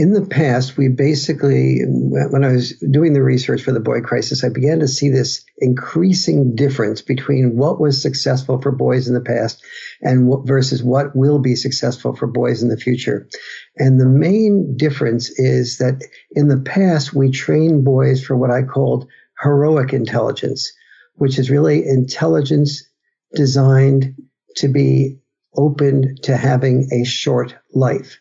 in 0.00 0.12
the 0.12 0.26
past, 0.26 0.76
we 0.76 0.88
basically, 0.88 1.82
when 1.84 2.42
I 2.42 2.52
was 2.52 2.72
doing 2.78 3.12
the 3.12 3.22
research 3.22 3.62
for 3.62 3.72
the 3.72 3.80
boy 3.80 4.00
crisis, 4.00 4.42
I 4.42 4.48
began 4.48 4.80
to 4.80 4.88
see 4.88 5.10
this 5.10 5.44
increasing 5.58 6.54
difference 6.54 7.02
between 7.02 7.56
what 7.56 7.80
was 7.80 8.00
successful 8.00 8.60
for 8.60 8.72
boys 8.72 9.08
in 9.08 9.14
the 9.14 9.20
past 9.20 9.62
and 10.00 10.26
what, 10.26 10.46
versus 10.46 10.82
what 10.82 11.14
will 11.14 11.38
be 11.38 11.54
successful 11.54 12.16
for 12.16 12.26
boys 12.26 12.62
in 12.62 12.68
the 12.68 12.76
future. 12.76 13.28
And 13.76 14.00
the 14.00 14.08
main 14.08 14.76
difference 14.76 15.28
is 15.38 15.78
that 15.78 16.00
in 16.32 16.48
the 16.48 16.60
past, 16.60 17.12
we 17.12 17.30
trained 17.30 17.84
boys 17.84 18.24
for 18.24 18.36
what 18.36 18.50
I 18.50 18.62
called 18.62 19.06
heroic 19.42 19.92
intelligence 19.92 20.72
which 21.20 21.38
is 21.38 21.50
really 21.50 21.86
intelligence 21.86 22.82
designed 23.34 24.14
to 24.56 24.68
be 24.68 25.18
open 25.54 26.16
to 26.22 26.34
having 26.34 26.88
a 26.92 27.04
short 27.04 27.54
life 27.74 28.20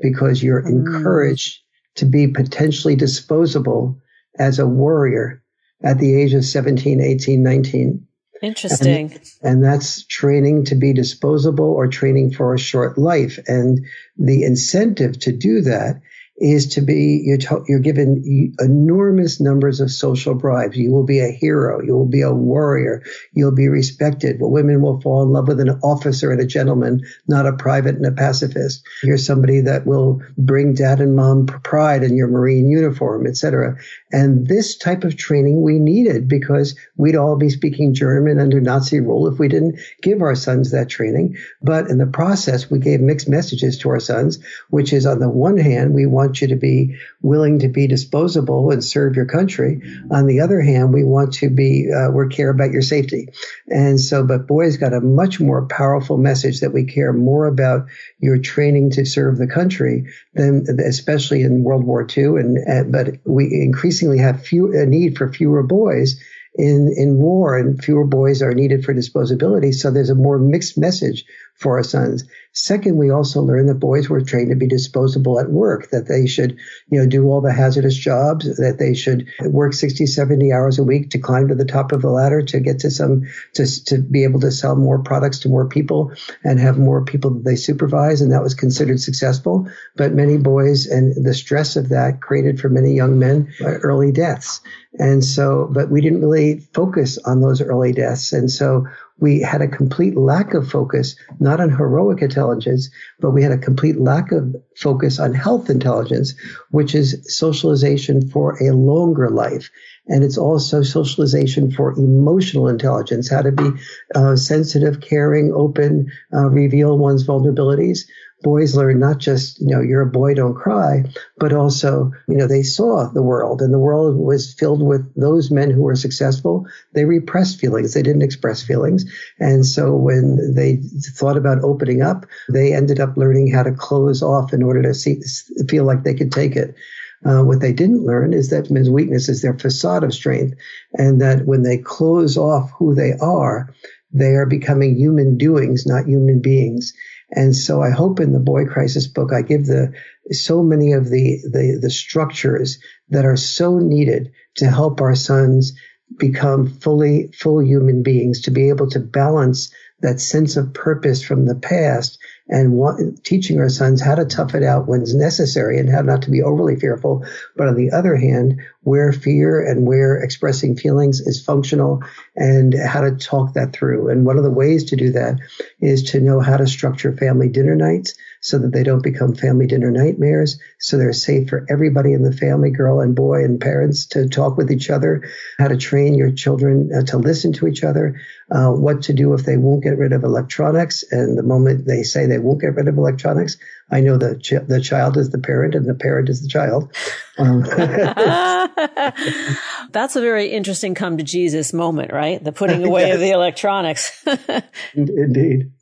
because 0.00 0.42
you're 0.42 0.62
mm. 0.62 0.70
encouraged 0.70 1.60
to 1.96 2.04
be 2.04 2.28
potentially 2.28 2.96
disposable 2.96 4.00
as 4.38 4.58
a 4.58 4.66
warrior 4.66 5.42
at 5.82 5.98
the 5.98 6.20
age 6.20 6.34
of 6.34 6.44
17, 6.44 7.00
18, 7.00 7.42
19. 7.42 8.06
Interesting. 8.42 9.12
And, 9.12 9.22
and, 9.42 9.64
that's 9.64 10.04
training 10.06 10.66
to 10.66 10.74
be 10.74 10.92
disposable 10.92 11.70
or 11.70 11.86
training 11.86 12.32
for 12.32 12.52
a 12.52 12.58
short 12.58 12.98
life. 12.98 13.38
And 13.46 13.86
the 14.16 14.42
incentive 14.42 15.18
to 15.20 15.32
do 15.32 15.62
that 15.62 16.02
is 16.36 16.74
to 16.74 16.80
be 16.80 17.22
you're, 17.24 17.38
to, 17.38 17.64
you're 17.68 17.78
given 17.78 18.54
enormous 18.58 19.40
numbers 19.40 19.80
of 19.80 19.90
social 19.90 20.34
bribes. 20.34 20.76
You 20.76 20.90
will 20.90 21.04
be 21.04 21.20
a 21.20 21.30
hero. 21.30 21.80
You 21.80 21.94
will 21.94 22.08
be 22.08 22.22
a 22.22 22.32
warrior. 22.32 23.04
You'll 23.32 23.54
be 23.54 23.68
respected. 23.68 24.40
But 24.40 24.48
women 24.48 24.82
will 24.82 25.00
fall 25.00 25.22
in 25.22 25.30
love 25.30 25.46
with 25.46 25.60
an 25.60 25.70
officer 25.82 26.32
and 26.32 26.40
a 26.40 26.46
gentleman, 26.46 27.02
not 27.28 27.46
a 27.46 27.52
private 27.52 27.94
and 27.94 28.06
a 28.06 28.12
pacifist. 28.12 28.84
You're 29.04 29.16
somebody 29.16 29.60
that 29.60 29.86
will 29.86 30.22
bring 30.36 30.74
dad 30.74 31.00
and 31.00 31.14
mom 31.14 31.46
pride 31.46 32.02
in 32.02 32.16
your 32.16 32.28
Marine 32.28 32.68
uniform, 32.68 33.26
etc. 33.26 33.76
And 34.14 34.46
this 34.46 34.76
type 34.76 35.02
of 35.02 35.16
training 35.16 35.60
we 35.60 35.80
needed 35.80 36.28
because 36.28 36.76
we'd 36.96 37.16
all 37.16 37.34
be 37.34 37.50
speaking 37.50 37.94
German 37.94 38.38
under 38.38 38.60
Nazi 38.60 39.00
rule 39.00 39.26
if 39.26 39.40
we 39.40 39.48
didn't 39.48 39.80
give 40.02 40.22
our 40.22 40.36
sons 40.36 40.70
that 40.70 40.88
training. 40.88 41.36
But 41.60 41.88
in 41.88 41.98
the 41.98 42.06
process, 42.06 42.70
we 42.70 42.78
gave 42.78 43.00
mixed 43.00 43.28
messages 43.28 43.78
to 43.78 43.88
our 43.88 43.98
sons, 43.98 44.38
which 44.70 44.92
is 44.92 45.04
on 45.04 45.18
the 45.18 45.28
one 45.28 45.56
hand, 45.56 45.94
we 45.94 46.06
want 46.06 46.40
you 46.40 46.46
to 46.46 46.54
be 46.54 46.96
willing 47.22 47.58
to 47.58 47.68
be 47.68 47.88
disposable 47.88 48.70
and 48.70 48.84
serve 48.84 49.16
your 49.16 49.26
country. 49.26 49.82
On 50.12 50.26
the 50.26 50.42
other 50.42 50.60
hand, 50.60 50.94
we 50.94 51.02
want 51.02 51.34
to 51.34 51.50
be, 51.50 51.90
uh, 51.92 52.12
we 52.12 52.28
care 52.28 52.50
about 52.50 52.70
your 52.70 52.82
safety. 52.82 53.30
And 53.66 54.00
so, 54.00 54.24
but 54.24 54.46
boys 54.46 54.76
got 54.76 54.92
a 54.92 55.00
much 55.00 55.40
more 55.40 55.66
powerful 55.66 56.18
message 56.18 56.60
that 56.60 56.72
we 56.72 56.84
care 56.84 57.12
more 57.12 57.46
about 57.46 57.86
your 58.20 58.38
training 58.38 58.90
to 58.90 59.04
serve 59.04 59.38
the 59.38 59.48
country 59.48 60.12
than, 60.34 60.66
especially 60.86 61.42
in 61.42 61.64
World 61.64 61.82
War 61.82 62.06
II. 62.16 62.24
And, 62.24 62.58
and 62.58 62.92
but 62.92 63.16
we 63.24 63.50
increasingly 63.52 64.03
have 64.10 64.44
few, 64.44 64.78
a 64.78 64.86
need 64.86 65.16
for 65.16 65.32
fewer 65.32 65.62
boys 65.62 66.20
in, 66.54 66.94
in 66.96 67.16
war 67.16 67.58
and 67.58 67.82
fewer 67.82 68.04
boys 68.04 68.42
are 68.42 68.54
needed 68.54 68.84
for 68.84 68.94
disposability. 68.94 69.74
So 69.74 69.90
there's 69.90 70.10
a 70.10 70.14
more 70.14 70.38
mixed 70.38 70.78
message 70.78 71.24
for 71.54 71.78
our 71.78 71.84
sons. 71.84 72.24
Second, 72.52 72.96
we 72.96 73.10
also 73.10 73.40
learned 73.40 73.68
that 73.68 73.74
boys 73.80 74.08
were 74.08 74.20
trained 74.20 74.50
to 74.50 74.56
be 74.56 74.68
disposable 74.68 75.40
at 75.40 75.50
work, 75.50 75.90
that 75.90 76.06
they 76.06 76.26
should, 76.26 76.56
you 76.88 77.00
know, 77.00 77.06
do 77.06 77.26
all 77.26 77.40
the 77.40 77.52
hazardous 77.52 77.96
jobs, 77.96 78.44
that 78.58 78.78
they 78.78 78.94
should 78.94 79.26
work 79.46 79.72
60, 79.72 80.06
70 80.06 80.52
hours 80.52 80.78
a 80.78 80.84
week 80.84 81.10
to 81.10 81.18
climb 81.18 81.48
to 81.48 81.56
the 81.56 81.64
top 81.64 81.90
of 81.90 82.02
the 82.02 82.10
ladder, 82.10 82.42
to 82.42 82.60
get 82.60 82.78
to 82.80 82.90
some, 82.90 83.24
to, 83.54 83.84
to 83.86 83.98
be 83.98 84.22
able 84.22 84.38
to 84.40 84.52
sell 84.52 84.76
more 84.76 85.00
products 85.00 85.40
to 85.40 85.48
more 85.48 85.68
people 85.68 86.12
and 86.44 86.60
have 86.60 86.78
more 86.78 87.04
people 87.04 87.30
that 87.30 87.44
they 87.44 87.56
supervise. 87.56 88.20
And 88.20 88.30
that 88.32 88.42
was 88.42 88.54
considered 88.54 89.00
successful. 89.00 89.68
But 89.96 90.12
many 90.12 90.38
boys 90.38 90.86
and 90.86 91.24
the 91.24 91.34
stress 91.34 91.74
of 91.74 91.88
that 91.88 92.20
created 92.20 92.60
for 92.60 92.68
many 92.68 92.94
young 92.94 93.18
men 93.18 93.52
uh, 93.60 93.78
early 93.82 94.12
deaths. 94.12 94.60
And 94.96 95.24
so, 95.24 95.68
but 95.72 95.90
we 95.90 96.00
didn't 96.00 96.20
really 96.20 96.60
focus 96.72 97.18
on 97.18 97.40
those 97.40 97.60
early 97.60 97.92
deaths. 97.92 98.32
And 98.32 98.48
so 98.50 98.86
we 99.20 99.40
had 99.40 99.62
a 99.62 99.68
complete 99.68 100.16
lack 100.16 100.54
of 100.54 100.68
focus, 100.68 101.16
not 101.38 101.60
on 101.60 101.70
heroic 101.70 102.20
intelligence, 102.20 102.90
but 103.20 103.30
we 103.30 103.42
had 103.42 103.52
a 103.52 103.58
complete 103.58 103.98
lack 104.00 104.32
of 104.32 104.56
focus 104.76 105.20
on 105.20 105.32
health 105.32 105.70
intelligence, 105.70 106.34
which 106.70 106.94
is 106.94 107.24
socialization 107.36 108.28
for 108.28 108.60
a 108.62 108.72
longer 108.72 109.30
life. 109.30 109.70
And 110.08 110.24
it's 110.24 110.36
also 110.36 110.82
socialization 110.82 111.70
for 111.70 111.92
emotional 111.92 112.68
intelligence, 112.68 113.30
how 113.30 113.42
to 113.42 113.52
be 113.52 113.70
uh, 114.14 114.36
sensitive, 114.36 115.00
caring, 115.00 115.52
open, 115.54 116.10
uh, 116.32 116.48
reveal 116.50 116.98
one's 116.98 117.26
vulnerabilities 117.26 118.00
boys 118.44 118.76
learn 118.76 119.00
not 119.00 119.18
just, 119.18 119.60
you 119.60 119.66
know, 119.66 119.80
you're 119.80 120.02
a 120.02 120.06
boy, 120.06 120.34
don't 120.34 120.54
cry, 120.54 121.02
but 121.38 121.52
also, 121.52 122.12
you 122.28 122.36
know, 122.36 122.46
they 122.46 122.62
saw 122.62 123.08
the 123.08 123.22
world 123.22 123.60
and 123.60 123.74
the 123.74 123.78
world 123.78 124.16
was 124.16 124.54
filled 124.54 124.82
with 124.86 125.12
those 125.16 125.50
men 125.50 125.70
who 125.70 125.82
were 125.82 125.96
successful. 125.96 126.66
They 126.92 127.06
repressed 127.06 127.58
feelings. 127.58 127.94
They 127.94 128.02
didn't 128.02 128.22
express 128.22 128.62
feelings. 128.62 129.06
And 129.40 129.66
so 129.66 129.96
when 129.96 130.54
they 130.54 130.80
thought 131.16 131.36
about 131.36 131.64
opening 131.64 132.02
up, 132.02 132.26
they 132.48 132.72
ended 132.72 133.00
up 133.00 133.16
learning 133.16 133.50
how 133.50 133.64
to 133.64 133.72
close 133.72 134.22
off 134.22 134.52
in 134.52 134.62
order 134.62 134.82
to 134.82 134.94
see, 134.94 135.20
feel 135.68 135.84
like 135.84 136.04
they 136.04 136.14
could 136.14 136.30
take 136.30 136.54
it. 136.54 136.76
Uh, 137.24 137.42
what 137.42 137.60
they 137.60 137.72
didn't 137.72 138.04
learn 138.04 138.34
is 138.34 138.50
that 138.50 138.70
men's 138.70 138.90
weakness 138.90 139.30
is 139.30 139.40
their 139.40 139.58
facade 139.58 140.04
of 140.04 140.12
strength, 140.12 140.54
and 140.92 141.22
that 141.22 141.46
when 141.46 141.62
they 141.62 141.78
close 141.78 142.36
off 142.36 142.70
who 142.78 142.94
they 142.94 143.14
are, 143.18 143.74
they 144.12 144.34
are 144.36 144.46
becoming 144.46 144.94
human 144.94 145.38
doings, 145.38 145.86
not 145.86 146.06
human 146.06 146.40
beings. 146.40 146.92
And 147.34 147.54
so 147.54 147.82
I 147.82 147.90
hope 147.90 148.20
in 148.20 148.32
the 148.32 148.38
boy 148.38 148.64
crisis 148.64 149.06
book, 149.06 149.32
I 149.32 149.42
give 149.42 149.66
the, 149.66 149.92
so 150.30 150.62
many 150.62 150.92
of 150.92 151.10
the, 151.10 151.40
the, 151.42 151.78
the 151.80 151.90
structures 151.90 152.78
that 153.08 153.24
are 153.24 153.36
so 153.36 153.78
needed 153.78 154.32
to 154.56 154.68
help 154.68 155.00
our 155.00 155.14
sons 155.14 155.72
become 156.16 156.68
fully, 156.68 157.30
full 157.32 157.62
human 157.62 158.02
beings, 158.02 158.42
to 158.42 158.50
be 158.50 158.68
able 158.68 158.88
to 158.90 159.00
balance 159.00 159.72
that 160.00 160.20
sense 160.20 160.56
of 160.56 160.74
purpose 160.74 161.22
from 161.22 161.46
the 161.46 161.54
past 161.54 162.18
and 162.48 163.24
teaching 163.24 163.58
our 163.58 163.70
sons 163.70 164.02
how 164.02 164.14
to 164.14 164.26
tough 164.26 164.54
it 164.54 164.62
out 164.62 164.86
when 164.86 165.00
it's 165.00 165.14
necessary 165.14 165.78
and 165.78 165.88
how 165.88 166.02
not 166.02 166.22
to 166.22 166.30
be 166.30 166.42
overly 166.42 166.76
fearful. 166.76 167.24
But 167.56 167.68
on 167.68 167.74
the 167.74 167.90
other 167.90 168.14
hand, 168.14 168.60
where 168.84 169.12
fear 169.12 169.64
and 169.64 169.86
where 169.86 170.16
expressing 170.16 170.76
feelings 170.76 171.20
is 171.20 171.44
functional 171.44 172.02
and 172.36 172.74
how 172.74 173.00
to 173.00 173.16
talk 173.16 173.54
that 173.54 173.72
through. 173.72 174.10
And 174.10 174.24
one 174.24 174.38
of 174.38 174.44
the 174.44 174.50
ways 174.50 174.84
to 174.84 174.96
do 174.96 175.12
that 175.12 175.38
is 175.80 176.10
to 176.12 176.20
know 176.20 176.40
how 176.40 176.56
to 176.56 176.66
structure 176.66 177.16
family 177.16 177.48
dinner 177.48 177.74
nights 177.74 178.14
so 178.40 178.58
that 178.58 178.72
they 178.72 178.82
don't 178.82 179.02
become 179.02 179.34
family 179.34 179.66
dinner 179.66 179.90
nightmares. 179.90 180.60
So 180.78 180.98
they're 180.98 181.14
safe 181.14 181.48
for 181.48 181.64
everybody 181.70 182.12
in 182.12 182.22
the 182.22 182.32
family, 182.32 182.70
girl 182.70 183.00
and 183.00 183.16
boy 183.16 183.42
and 183.42 183.58
parents 183.58 184.04
to 184.08 184.28
talk 184.28 184.58
with 184.58 184.70
each 184.70 184.90
other, 184.90 185.30
how 185.58 185.68
to 185.68 185.78
train 185.78 186.14
your 186.14 186.30
children 186.30 186.90
uh, 186.94 187.04
to 187.06 187.16
listen 187.16 187.54
to 187.54 187.66
each 187.66 187.82
other, 187.82 188.20
uh, 188.50 188.68
what 188.68 189.04
to 189.04 189.14
do 189.14 189.32
if 189.32 189.44
they 189.44 189.56
won't 189.56 189.82
get 189.82 189.96
rid 189.96 190.12
of 190.12 190.24
electronics. 190.24 191.04
And 191.10 191.38
the 191.38 191.42
moment 191.42 191.86
they 191.86 192.02
say 192.02 192.26
they 192.26 192.38
won't 192.38 192.60
get 192.60 192.74
rid 192.74 192.86
of 192.86 192.98
electronics, 192.98 193.56
I 193.90 194.00
know 194.00 194.16
the 194.16 194.38
ch- 194.38 194.66
the 194.66 194.80
child 194.80 195.16
is 195.16 195.30
the 195.30 195.38
parent 195.38 195.74
and 195.74 195.86
the 195.86 195.94
parent 195.94 196.28
is 196.28 196.42
the 196.42 196.48
child. 196.48 196.94
Um, 197.36 197.62
That's 199.90 200.16
a 200.16 200.20
very 200.20 200.48
interesting 200.48 200.94
come 200.94 201.18
to 201.18 201.24
Jesus 201.24 201.72
moment, 201.72 202.12
right? 202.12 202.42
The 202.42 202.52
putting 202.52 202.84
away 202.86 203.08
yes. 203.08 203.14
of 203.14 203.20
the 203.20 203.30
electronics. 203.30 204.24
Indeed. 204.94 205.72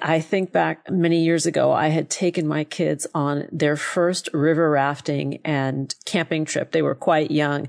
I 0.00 0.20
think 0.20 0.52
back 0.52 0.90
many 0.90 1.22
years 1.22 1.46
ago, 1.46 1.70
I 1.70 1.88
had 1.88 2.08
taken 2.08 2.48
my 2.48 2.64
kids 2.64 3.06
on 3.14 3.46
their 3.52 3.76
first 3.76 4.28
river 4.32 4.70
rafting 4.70 5.40
and 5.44 5.94
camping 6.06 6.44
trip. 6.44 6.72
They 6.72 6.82
were 6.82 6.94
quite 6.94 7.30
young 7.30 7.68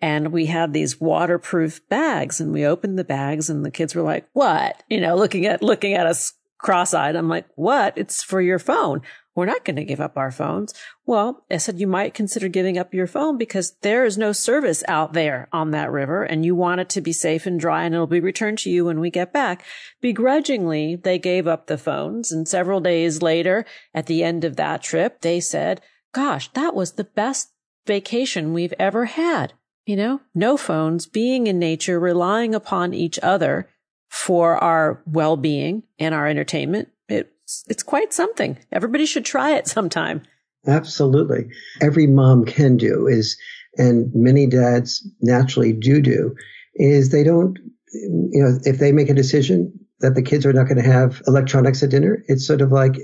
and 0.00 0.32
we 0.32 0.46
had 0.46 0.72
these 0.72 1.00
waterproof 1.00 1.86
bags 1.88 2.40
and 2.40 2.52
we 2.52 2.64
opened 2.64 2.98
the 2.98 3.04
bags 3.04 3.50
and 3.50 3.64
the 3.64 3.70
kids 3.70 3.94
were 3.94 4.02
like, 4.02 4.26
what? 4.32 4.82
You 4.88 5.00
know, 5.00 5.16
looking 5.16 5.46
at, 5.46 5.62
looking 5.62 5.94
at 5.94 6.06
us 6.06 6.32
cross-eyed. 6.58 7.16
I'm 7.16 7.28
like, 7.28 7.46
what? 7.54 7.96
It's 7.96 8.22
for 8.22 8.40
your 8.40 8.58
phone. 8.58 9.02
We're 9.34 9.44
not 9.44 9.66
going 9.66 9.76
to 9.76 9.84
give 9.84 10.00
up 10.00 10.16
our 10.16 10.30
phones. 10.30 10.72
Well, 11.04 11.44
I 11.50 11.58
said, 11.58 11.78
you 11.78 11.86
might 11.86 12.14
consider 12.14 12.48
giving 12.48 12.78
up 12.78 12.94
your 12.94 13.06
phone 13.06 13.36
because 13.36 13.76
there 13.82 14.06
is 14.06 14.16
no 14.16 14.32
service 14.32 14.82
out 14.88 15.12
there 15.12 15.48
on 15.52 15.72
that 15.72 15.92
river 15.92 16.22
and 16.22 16.44
you 16.44 16.54
want 16.54 16.80
it 16.80 16.88
to 16.90 17.02
be 17.02 17.12
safe 17.12 17.44
and 17.44 17.60
dry 17.60 17.84
and 17.84 17.94
it'll 17.94 18.06
be 18.06 18.18
returned 18.18 18.58
to 18.60 18.70
you 18.70 18.86
when 18.86 18.98
we 18.98 19.10
get 19.10 19.34
back. 19.34 19.62
Begrudgingly, 20.00 20.96
they 20.96 21.18
gave 21.18 21.46
up 21.46 21.66
the 21.66 21.76
phones. 21.76 22.32
And 22.32 22.48
several 22.48 22.80
days 22.80 23.20
later, 23.20 23.66
at 23.92 24.06
the 24.06 24.24
end 24.24 24.42
of 24.42 24.56
that 24.56 24.82
trip, 24.82 25.20
they 25.20 25.40
said, 25.40 25.82
gosh, 26.14 26.48
that 26.54 26.74
was 26.74 26.92
the 26.92 27.04
best 27.04 27.52
vacation 27.86 28.54
we've 28.54 28.74
ever 28.78 29.04
had. 29.04 29.52
You 29.84 29.96
know, 29.96 30.20
no 30.34 30.56
phones, 30.56 31.06
being 31.06 31.46
in 31.46 31.58
nature, 31.58 32.00
relying 32.00 32.54
upon 32.54 32.94
each 32.94 33.18
other 33.22 33.68
for 34.08 34.56
our 34.56 35.02
well-being 35.06 35.82
and 35.98 36.14
our 36.14 36.26
entertainment. 36.26 36.88
It's, 37.08 37.64
it's 37.68 37.82
quite 37.82 38.12
something. 38.12 38.58
Everybody 38.72 39.06
should 39.06 39.24
try 39.24 39.52
it 39.54 39.66
sometime. 39.68 40.22
Absolutely. 40.66 41.48
Every 41.80 42.06
mom 42.06 42.44
can 42.44 42.76
do 42.76 43.06
is, 43.06 43.36
and 43.76 44.10
many 44.14 44.46
dads 44.46 45.08
naturally 45.20 45.72
do 45.72 46.00
do, 46.00 46.34
is 46.74 47.10
they 47.10 47.22
don't, 47.22 47.58
you 47.92 48.42
know, 48.42 48.58
if 48.64 48.78
they 48.78 48.92
make 48.92 49.08
a 49.08 49.14
decision 49.14 49.72
that 50.00 50.14
the 50.14 50.22
kids 50.22 50.44
are 50.44 50.52
not 50.52 50.64
going 50.64 50.82
to 50.82 50.90
have 50.90 51.22
electronics 51.26 51.82
at 51.82 51.90
dinner, 51.90 52.22
it's 52.26 52.46
sort 52.46 52.60
of 52.60 52.72
like, 52.72 52.96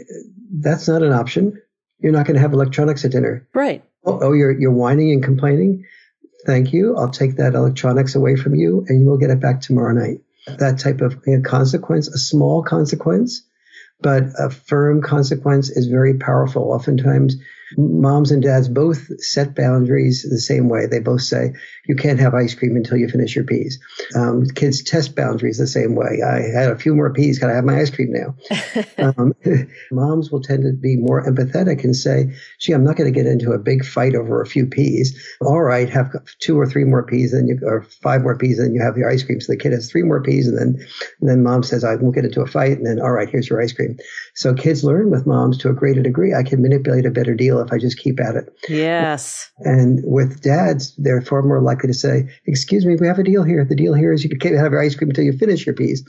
that's 0.61 0.89
not 0.89 1.03
an 1.03 1.13
option. 1.13 1.61
You're 2.01 2.13
not 2.13 2.27
going 2.27 2.35
to 2.35 2.41
have 2.41 2.53
electronics 2.53 3.05
at 3.05 3.13
dinner. 3.13 3.49
Right. 3.55 3.85
Oh, 4.05 4.19
oh, 4.21 4.33
you're, 4.33 4.59
you're 4.59 4.73
whining 4.73 5.13
and 5.13 5.23
complaining. 5.23 5.85
Thank 6.45 6.73
you. 6.73 6.97
I'll 6.97 7.11
take 7.11 7.37
that 7.37 7.55
electronics 7.55 8.17
away 8.17 8.35
from 8.35 8.57
you 8.57 8.85
and 8.89 9.01
you 9.01 9.09
will 9.09 9.19
get 9.19 9.31
it 9.31 9.41
back 9.41 9.61
tomorrow 9.61 9.93
night 9.93 10.19
that 10.47 10.79
type 10.79 11.01
of 11.01 11.23
consequence, 11.45 12.09
a 12.09 12.19
small 12.19 12.63
consequence, 12.63 13.43
but 14.01 14.25
a 14.39 14.51
firm 14.51 15.03
consequence 15.03 15.71
is 15.71 15.87
very 15.87 16.19
powerful. 16.19 16.73
Oftentimes 16.73 17.37
moms 17.77 18.31
and 18.31 18.43
dads 18.43 18.69
both 18.69 19.21
set 19.21 19.55
boundaries 19.55 20.27
the 20.29 20.39
same 20.39 20.69
way. 20.69 20.87
They 20.87 21.01
both 21.01 21.23
say, 21.23 21.53
you 21.87 21.97
can't 21.97 22.21
have 22.21 22.35
ice 22.35 22.55
cream 22.55 22.77
until 22.77 22.97
you 22.97 23.09
finish 23.09 23.35
your 23.35 23.45
peas. 23.45 23.81
Um, 24.15 24.47
kids 24.47 24.83
test 24.83 25.17
boundaries 25.17 25.59
the 25.59 25.67
same 25.67 25.95
way. 25.95 26.21
I 26.25 26.41
had 26.57 26.71
a 26.71 26.79
few 26.79 26.95
more 26.95 27.13
peas. 27.13 27.39
Can 27.39 27.51
I 27.51 27.55
have 27.55 27.65
my 27.65 27.81
ice 27.81 27.91
cream 27.91 28.13
now? 28.13 28.35
um, 29.17 29.35
moms 29.91 30.31
will 30.31 30.43
tend 30.43 30.63
to 30.65 30.73
be 30.73 30.97
more 30.97 31.25
empathetic 31.25 31.83
and 31.85 31.97
say, 31.97 32.35
gee, 32.59 32.73
I'm 32.73 32.85
not 32.85 32.97
going 32.97 33.13
to 33.13 33.19
get 33.19 33.31
into 33.31 33.53
a 33.53 33.59
big 33.59 33.85
fight 33.85 34.15
over 34.15 34.41
a 34.41 34.47
few 34.47 34.67
peas. 34.67 35.19
All 35.41 35.61
right, 35.61 35.89
have 35.91 36.13
two 36.39 36.59
or 36.59 36.67
three 36.67 36.85
more 36.85 37.03
peas, 37.05 37.33
then 37.33 37.49
you, 37.49 37.59
or 37.63 37.83
five 38.03 38.23
more 38.23 38.37
peas, 38.37 38.59
and 38.59 38.75
you 38.75 38.83
have 38.83 38.97
your 38.97 39.11
ice 39.11 39.23
cream. 39.23 39.41
So 39.41 39.53
the 39.53 39.59
kid 39.59 39.73
has 39.73 39.91
three 39.91 40.03
more 40.03 40.23
peas, 40.23 40.47
and 40.47 40.57
then, 40.57 40.87
and 41.21 41.31
then 41.31 41.43
mom 41.43 41.63
says, 41.63 41.85
I 41.85 41.97
won't 41.97 42.15
get 42.15 42.25
into 42.25 42.43
a 42.43 42.47
fight. 42.47 42.79
And 42.79 42.87
then, 42.87 43.01
all 43.01 43.13
right, 43.13 43.29
here's 43.29 43.49
your 43.49 43.61
ice 43.61 43.73
cream. 43.73 43.97
So 44.35 44.55
kids 44.55 44.85
learn 44.85 45.11
with 45.11 45.27
moms 45.27 45.59
to 45.59 45.71
a 45.71 45.75
greater 45.75 46.03
degree. 46.03 46.35
I 46.35 46.43
can 46.43 46.63
manipulate 46.63 47.07
a 47.07 47.11
better 47.11 47.35
deal 47.35 47.61
if 47.63 47.73
I 47.73 47.79
just 47.79 47.99
keep 47.99 48.21
at 48.21 48.37
it. 48.37 48.55
Yes. 48.69 49.51
And 49.61 50.01
with 50.05 50.43
dads, 50.43 50.95
they're 50.97 51.23
far 51.23 51.43
more 51.43 51.61
likely 51.61 51.89
to 51.89 51.95
say, 51.95 52.29
excuse 52.47 52.85
me, 52.85 52.97
we 52.97 53.07
have 53.07 53.19
a 53.19 53.25
deal 53.25 53.43
here. 53.43 53.65
The 53.65 53.77
deal 53.77 53.95
here 53.95 54.13
is 54.13 54.25
you 54.25 54.37
can't 54.37 54.57
have 54.57 54.73
your 54.73 54.83
ice 54.83 54.95
cream 54.95 55.11
until 55.11 55.25
you 55.25 55.33
finish 55.33 55.67
your 55.67 55.75
peas. 55.75 56.05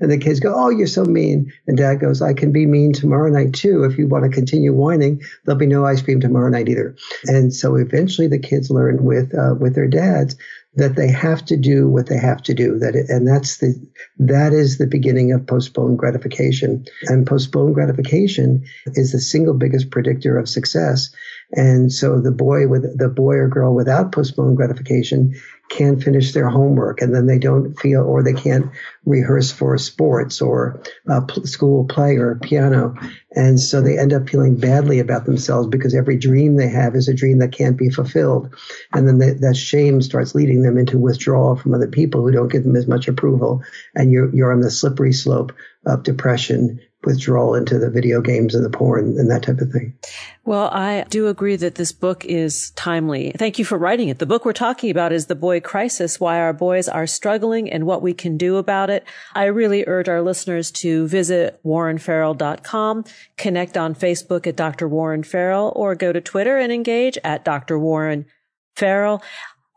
And 0.00 0.10
the 0.10 0.18
kids 0.18 0.40
go, 0.40 0.54
oh, 0.54 0.70
you're 0.70 0.86
so 0.86 1.04
mean. 1.04 1.52
And 1.66 1.76
dad 1.76 2.00
goes, 2.00 2.22
I 2.22 2.32
can 2.32 2.52
be 2.52 2.66
mean 2.66 2.92
tomorrow 2.92 3.30
night 3.30 3.54
too. 3.54 3.84
If 3.84 3.98
you 3.98 4.06
want 4.06 4.24
to 4.24 4.30
continue 4.30 4.72
whining, 4.72 5.20
there'll 5.44 5.58
be 5.58 5.66
no 5.66 5.84
ice 5.84 6.02
cream 6.02 6.20
tomorrow 6.20 6.50
night 6.50 6.68
either. 6.68 6.96
And 7.24 7.52
so 7.52 7.76
eventually 7.76 8.28
the 8.28 8.38
kids 8.38 8.70
learn 8.70 9.04
with, 9.04 9.34
uh, 9.34 9.54
with 9.58 9.74
their 9.74 9.88
dads 9.88 10.36
that 10.74 10.96
they 10.96 11.10
have 11.10 11.44
to 11.46 11.56
do 11.56 11.88
what 11.88 12.08
they 12.08 12.18
have 12.18 12.42
to 12.42 12.54
do. 12.54 12.78
That 12.78 12.94
it, 12.94 13.08
and 13.08 13.26
that's 13.26 13.58
the 13.58 13.74
that 14.18 14.52
is 14.52 14.78
the 14.78 14.86
beginning 14.86 15.32
of 15.32 15.46
postponed 15.46 15.98
gratification. 15.98 16.84
And 17.04 17.26
postponed 17.26 17.74
gratification 17.74 18.64
is 18.86 19.12
the 19.12 19.20
single 19.20 19.54
biggest 19.54 19.90
predictor 19.90 20.38
of 20.38 20.48
success. 20.48 21.10
And 21.52 21.92
so 21.92 22.20
the 22.20 22.30
boy 22.30 22.68
with 22.68 22.98
the 22.98 23.08
boy 23.08 23.36
or 23.36 23.48
girl 23.48 23.74
without 23.74 24.12
postponed 24.12 24.56
gratification 24.56 25.34
can't 25.68 26.02
finish 26.02 26.32
their 26.32 26.48
homework 26.48 27.02
and 27.02 27.14
then 27.14 27.26
they 27.26 27.38
don't 27.38 27.78
feel 27.78 28.02
or 28.02 28.22
they 28.22 28.32
can't 28.32 28.70
rehearse 29.04 29.50
for 29.50 29.76
sports 29.78 30.40
or 30.40 30.82
uh, 31.08 31.20
a 31.42 31.46
school 31.46 31.84
play 31.84 32.16
or 32.16 32.38
piano. 32.42 32.94
And 33.34 33.60
so 33.60 33.80
they 33.80 33.98
end 33.98 34.12
up 34.12 34.28
feeling 34.28 34.56
badly 34.56 34.98
about 34.98 35.24
themselves 35.24 35.68
because 35.68 35.94
every 35.94 36.16
dream 36.16 36.56
they 36.56 36.68
have 36.68 36.94
is 36.94 37.08
a 37.08 37.14
dream 37.14 37.38
that 37.38 37.52
can't 37.52 37.76
be 37.76 37.90
fulfilled. 37.90 38.54
And 38.92 39.06
then 39.06 39.18
they, 39.18 39.32
that 39.32 39.56
shame 39.56 40.00
starts 40.02 40.34
leading 40.34 40.62
them 40.62 40.78
into 40.78 40.98
withdrawal 40.98 41.56
from 41.56 41.74
other 41.74 41.88
people 41.88 42.22
who 42.22 42.32
don't 42.32 42.52
give 42.52 42.64
them 42.64 42.76
as 42.76 42.86
much 42.86 43.08
approval. 43.08 43.62
And 43.94 44.10
you're 44.10 44.34
you're 44.34 44.52
on 44.52 44.60
the 44.60 44.70
slippery 44.70 45.12
slope 45.12 45.52
of 45.86 46.02
depression 46.02 46.80
withdrawal 47.04 47.54
into 47.54 47.78
the 47.78 47.90
video 47.90 48.20
games 48.20 48.54
and 48.54 48.64
the 48.64 48.70
porn 48.70 49.16
and 49.18 49.30
that 49.30 49.42
type 49.42 49.58
of 49.58 49.70
thing. 49.70 49.96
Well, 50.44 50.68
I 50.72 51.04
do 51.08 51.28
agree 51.28 51.56
that 51.56 51.76
this 51.76 51.92
book 51.92 52.24
is 52.24 52.70
timely. 52.70 53.32
Thank 53.36 53.58
you 53.58 53.64
for 53.64 53.78
writing 53.78 54.08
it. 54.08 54.18
The 54.18 54.26
book 54.26 54.44
we're 54.44 54.52
talking 54.52 54.90
about 54.90 55.12
is 55.12 55.26
The 55.26 55.36
Boy 55.36 55.60
Crisis, 55.60 56.18
Why 56.18 56.40
Our 56.40 56.52
Boys 56.52 56.88
Are 56.88 57.06
Struggling 57.06 57.70
and 57.70 57.86
What 57.86 58.02
We 58.02 58.14
Can 58.14 58.36
Do 58.36 58.56
About 58.56 58.90
It. 58.90 59.04
I 59.34 59.44
really 59.44 59.84
urge 59.86 60.08
our 60.08 60.22
listeners 60.22 60.70
to 60.72 61.06
visit 61.06 61.60
warrenfarrell.com, 61.64 63.04
connect 63.36 63.76
on 63.76 63.94
Facebook 63.94 64.46
at 64.46 64.56
Dr. 64.56 64.88
Warren 64.88 65.22
Farrell, 65.22 65.72
or 65.76 65.94
go 65.94 66.12
to 66.12 66.20
Twitter 66.20 66.58
and 66.58 66.72
engage 66.72 67.16
at 67.22 67.44
Dr. 67.44 67.78
Warren 67.78 68.26
Farrell. 68.74 69.22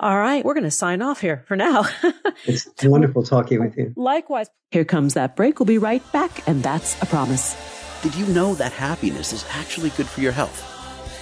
All 0.02 0.18
right, 0.18 0.44
we're 0.44 0.56
going 0.56 0.64
to 0.64 0.72
sign 0.72 1.04
off 1.04 1.22
here 1.22 1.44
for 1.48 1.56
now. 1.56 1.86
it's 2.46 2.68
wonderful 2.84 3.22
talking 3.22 3.60
with 3.60 3.78
you. 3.78 3.94
Likewise. 3.96 4.48
Here 4.72 4.84
comes 4.84 5.14
that 5.14 5.36
break. 5.36 5.60
We'll 5.60 5.68
be 5.68 5.78
right 5.78 6.02
back, 6.12 6.48
and 6.48 6.64
that's 6.64 7.00
a 7.04 7.06
promise. 7.06 7.56
Did 8.02 8.16
you 8.16 8.26
know 8.34 8.56
that 8.56 8.72
happiness 8.72 9.32
is 9.32 9.46
actually 9.52 9.92
good 9.92 10.08
for 10.08 10.22
your 10.22 10.32
health? 10.32 10.60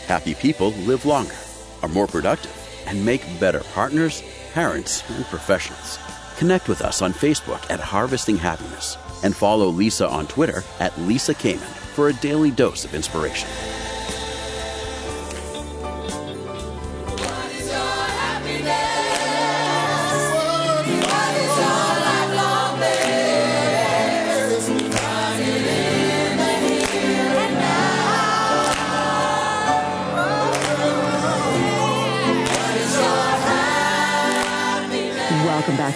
Happy 0.07 0.33
people 0.33 0.69
live 0.85 1.05
longer, 1.05 1.35
are 1.81 1.89
more 1.89 2.07
productive, 2.07 2.55
and 2.87 3.05
make 3.05 3.21
better 3.37 3.59
partners, 3.73 4.23
parents, 4.53 5.03
and 5.09 5.25
professionals. 5.25 5.99
Connect 6.37 6.69
with 6.69 6.81
us 6.81 7.01
on 7.01 7.11
Facebook 7.11 7.69
at 7.69 7.81
Harvesting 7.81 8.37
Happiness 8.37 8.97
and 9.25 9.35
follow 9.35 9.67
Lisa 9.67 10.07
on 10.07 10.25
Twitter 10.27 10.63
at 10.79 10.97
Lisa 11.01 11.33
Kamen 11.33 11.57
for 11.57 12.07
a 12.07 12.13
daily 12.13 12.51
dose 12.51 12.85
of 12.85 12.95
inspiration. 12.95 13.49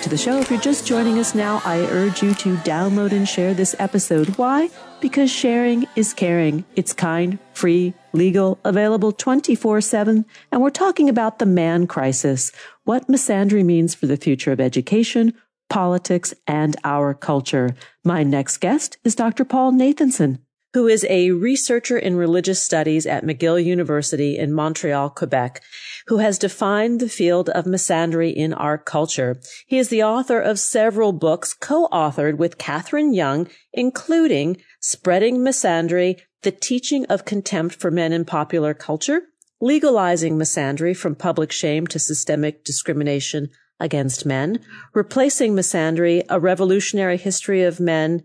To 0.04 0.10
the 0.10 0.18
show. 0.18 0.40
If 0.40 0.52
you're 0.52 0.60
just 0.60 0.86
joining 0.86 1.18
us 1.18 1.34
now, 1.34 1.62
I 1.64 1.80
urge 1.86 2.22
you 2.22 2.34
to 2.36 2.58
download 2.58 3.14
and 3.14 3.28
share 3.28 3.54
this 3.54 3.74
episode. 3.80 4.28
Why? 4.38 4.70
Because 5.00 5.32
sharing 5.32 5.88
is 5.96 6.14
caring. 6.14 6.66
It's 6.76 6.92
kind, 6.92 7.40
free, 7.54 7.94
legal, 8.12 8.60
available 8.66 9.14
24 9.14 9.80
7. 9.80 10.26
And 10.52 10.62
we're 10.62 10.72
talking 10.72 11.08
about 11.08 11.40
the 11.40 11.46
man 11.46 11.88
crisis, 11.88 12.52
what 12.84 13.08
misandry 13.08 13.64
means 13.64 13.96
for 13.96 14.06
the 14.06 14.18
future 14.18 14.52
of 14.52 14.60
education, 14.60 15.36
politics, 15.70 16.34
and 16.48 16.76
our 16.84 17.14
culture. 17.14 17.74
My 18.04 18.24
next 18.24 18.58
guest 18.58 18.98
is 19.06 19.16
Dr. 19.16 19.46
Paul 19.46 19.72
Nathanson 19.72 20.40
who 20.74 20.88
is 20.88 21.06
a 21.08 21.32
researcher 21.32 21.98
in 21.98 22.16
religious 22.16 22.62
studies 22.62 23.06
at 23.06 23.24
McGill 23.24 23.64
University 23.64 24.38
in 24.38 24.52
Montreal, 24.52 25.12
Quebec, 25.12 25.62
who 26.08 26.18
has 26.18 26.38
defined 26.38 27.00
the 27.00 27.10
field 27.10 27.50
of 27.50 27.66
misandry 27.66 28.34
in 28.34 28.54
our 28.54 28.78
culture. 28.78 29.40
He 29.68 29.78
is 29.78 29.90
the 29.90 30.04
author 30.04 30.40
of 30.40 30.60
several 30.60 31.14
books 31.14 31.54
co-authored 31.54 32.38
with 32.38 32.58
Katherine 32.58 33.14
Young, 33.14 33.48
including 33.72 34.58
Spreading 34.80 35.38
Misandry, 35.38 36.20
The 36.42 36.52
Teaching 36.52 37.06
of 37.06 37.26
Contempt 37.26 37.76
for 37.76 37.92
Men 37.92 38.12
in 38.12 38.26
Popular 38.26 38.74
Culture, 38.74 39.22
Legalizing 39.62 40.38
Misandry 40.38 40.96
from 40.96 41.16
Public 41.16 41.52
Shame 41.52 41.88
to 41.88 42.00
Systemic 42.00 42.66
Discrimination 42.66 43.50
Against 43.80 44.26
Men, 44.26 44.60
Replacing 44.94 45.56
Misandry, 45.56 46.24
A 46.30 46.40
Revolutionary 46.40 47.18
History 47.18 47.64
of 47.64 47.80
Men, 47.80 48.24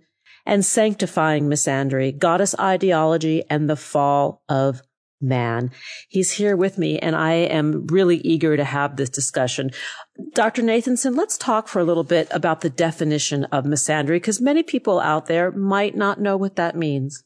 and 0.48 0.64
sanctifying 0.64 1.48
misandry, 1.48 2.16
goddess 2.16 2.58
ideology, 2.58 3.44
and 3.50 3.68
the 3.68 3.76
fall 3.76 4.42
of 4.48 4.82
man. 5.20 5.70
He's 6.08 6.32
here 6.32 6.56
with 6.56 6.78
me, 6.78 6.98
and 6.98 7.16
I 7.16 7.32
am 7.32 7.86
really 7.86 8.18
eager 8.18 8.56
to 8.56 8.64
have 8.64 8.96
this 8.96 9.10
discussion. 9.10 9.70
Dr. 10.34 10.62
Nathanson, 10.62 11.16
let's 11.16 11.38
talk 11.38 11.68
for 11.68 11.80
a 11.80 11.84
little 11.84 12.04
bit 12.04 12.28
about 12.30 12.60
the 12.60 12.70
definition 12.70 13.44
of 13.46 13.64
misandry, 13.64 14.16
because 14.16 14.40
many 14.40 14.62
people 14.62 15.00
out 15.00 15.26
there 15.26 15.50
might 15.50 15.96
not 15.96 16.20
know 16.20 16.36
what 16.36 16.56
that 16.56 16.76
means. 16.76 17.24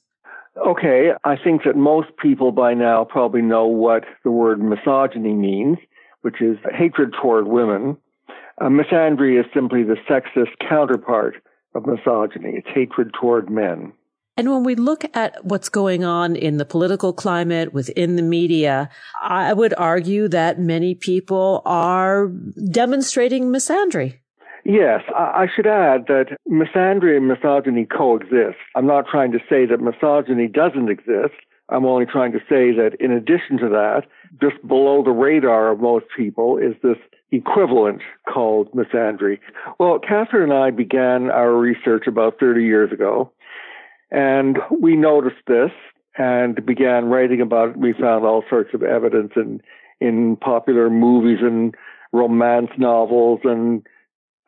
Okay, 0.66 1.10
I 1.24 1.36
think 1.42 1.62
that 1.64 1.76
most 1.76 2.08
people 2.20 2.52
by 2.52 2.74
now 2.74 3.04
probably 3.04 3.40
know 3.40 3.66
what 3.66 4.04
the 4.22 4.30
word 4.30 4.60
misogyny 4.60 5.32
means, 5.32 5.78
which 6.20 6.42
is 6.42 6.58
hatred 6.76 7.14
toward 7.20 7.46
women. 7.46 7.96
Uh, 8.60 8.66
misandry 8.66 9.40
is 9.40 9.46
simply 9.54 9.82
the 9.82 9.96
sexist 10.08 10.50
counterpart 10.68 11.36
of 11.74 11.86
misogyny. 11.86 12.52
It's 12.56 12.68
hatred 12.74 13.12
toward 13.18 13.50
men. 13.50 13.94
And 14.42 14.50
when 14.50 14.64
we 14.64 14.74
look 14.74 15.04
at 15.14 15.44
what's 15.44 15.68
going 15.68 16.02
on 16.02 16.34
in 16.34 16.56
the 16.56 16.64
political 16.64 17.12
climate 17.12 17.72
within 17.72 18.16
the 18.16 18.22
media, 18.22 18.90
I 19.22 19.52
would 19.52 19.72
argue 19.78 20.26
that 20.26 20.58
many 20.58 20.96
people 20.96 21.62
are 21.64 22.26
demonstrating 22.68 23.52
misandry. 23.52 24.18
Yes, 24.64 25.02
I 25.16 25.46
should 25.54 25.68
add 25.68 26.06
that 26.08 26.36
misandry 26.50 27.16
and 27.16 27.28
misogyny 27.28 27.84
coexist. 27.84 28.58
I'm 28.74 28.84
not 28.84 29.06
trying 29.08 29.30
to 29.30 29.38
say 29.48 29.64
that 29.64 29.80
misogyny 29.80 30.48
doesn't 30.48 30.90
exist. 30.90 31.38
I'm 31.68 31.86
only 31.86 32.06
trying 32.06 32.32
to 32.32 32.40
say 32.40 32.72
that 32.72 32.96
in 32.98 33.12
addition 33.12 33.58
to 33.58 33.68
that, 33.68 34.06
just 34.40 34.60
below 34.66 35.04
the 35.04 35.12
radar 35.12 35.70
of 35.70 35.78
most 35.78 36.06
people 36.16 36.58
is 36.58 36.74
this 36.82 36.98
equivalent 37.30 38.02
called 38.28 38.72
misandry. 38.72 39.38
Well, 39.78 40.00
Katherine 40.00 40.50
and 40.50 40.58
I 40.58 40.70
began 40.70 41.30
our 41.30 41.54
research 41.54 42.08
about 42.08 42.40
30 42.40 42.64
years 42.64 42.92
ago, 42.92 43.32
and 44.12 44.58
we 44.70 44.94
noticed 44.94 45.42
this 45.46 45.70
and 46.18 46.64
began 46.66 47.06
writing 47.06 47.40
about 47.40 47.70
it. 47.70 47.76
We 47.78 47.94
found 47.94 48.24
all 48.24 48.44
sorts 48.48 48.74
of 48.74 48.82
evidence 48.82 49.32
in, 49.36 49.60
in 50.00 50.36
popular 50.36 50.90
movies 50.90 51.38
and 51.40 51.74
romance 52.12 52.70
novels 52.76 53.40
and 53.44 53.86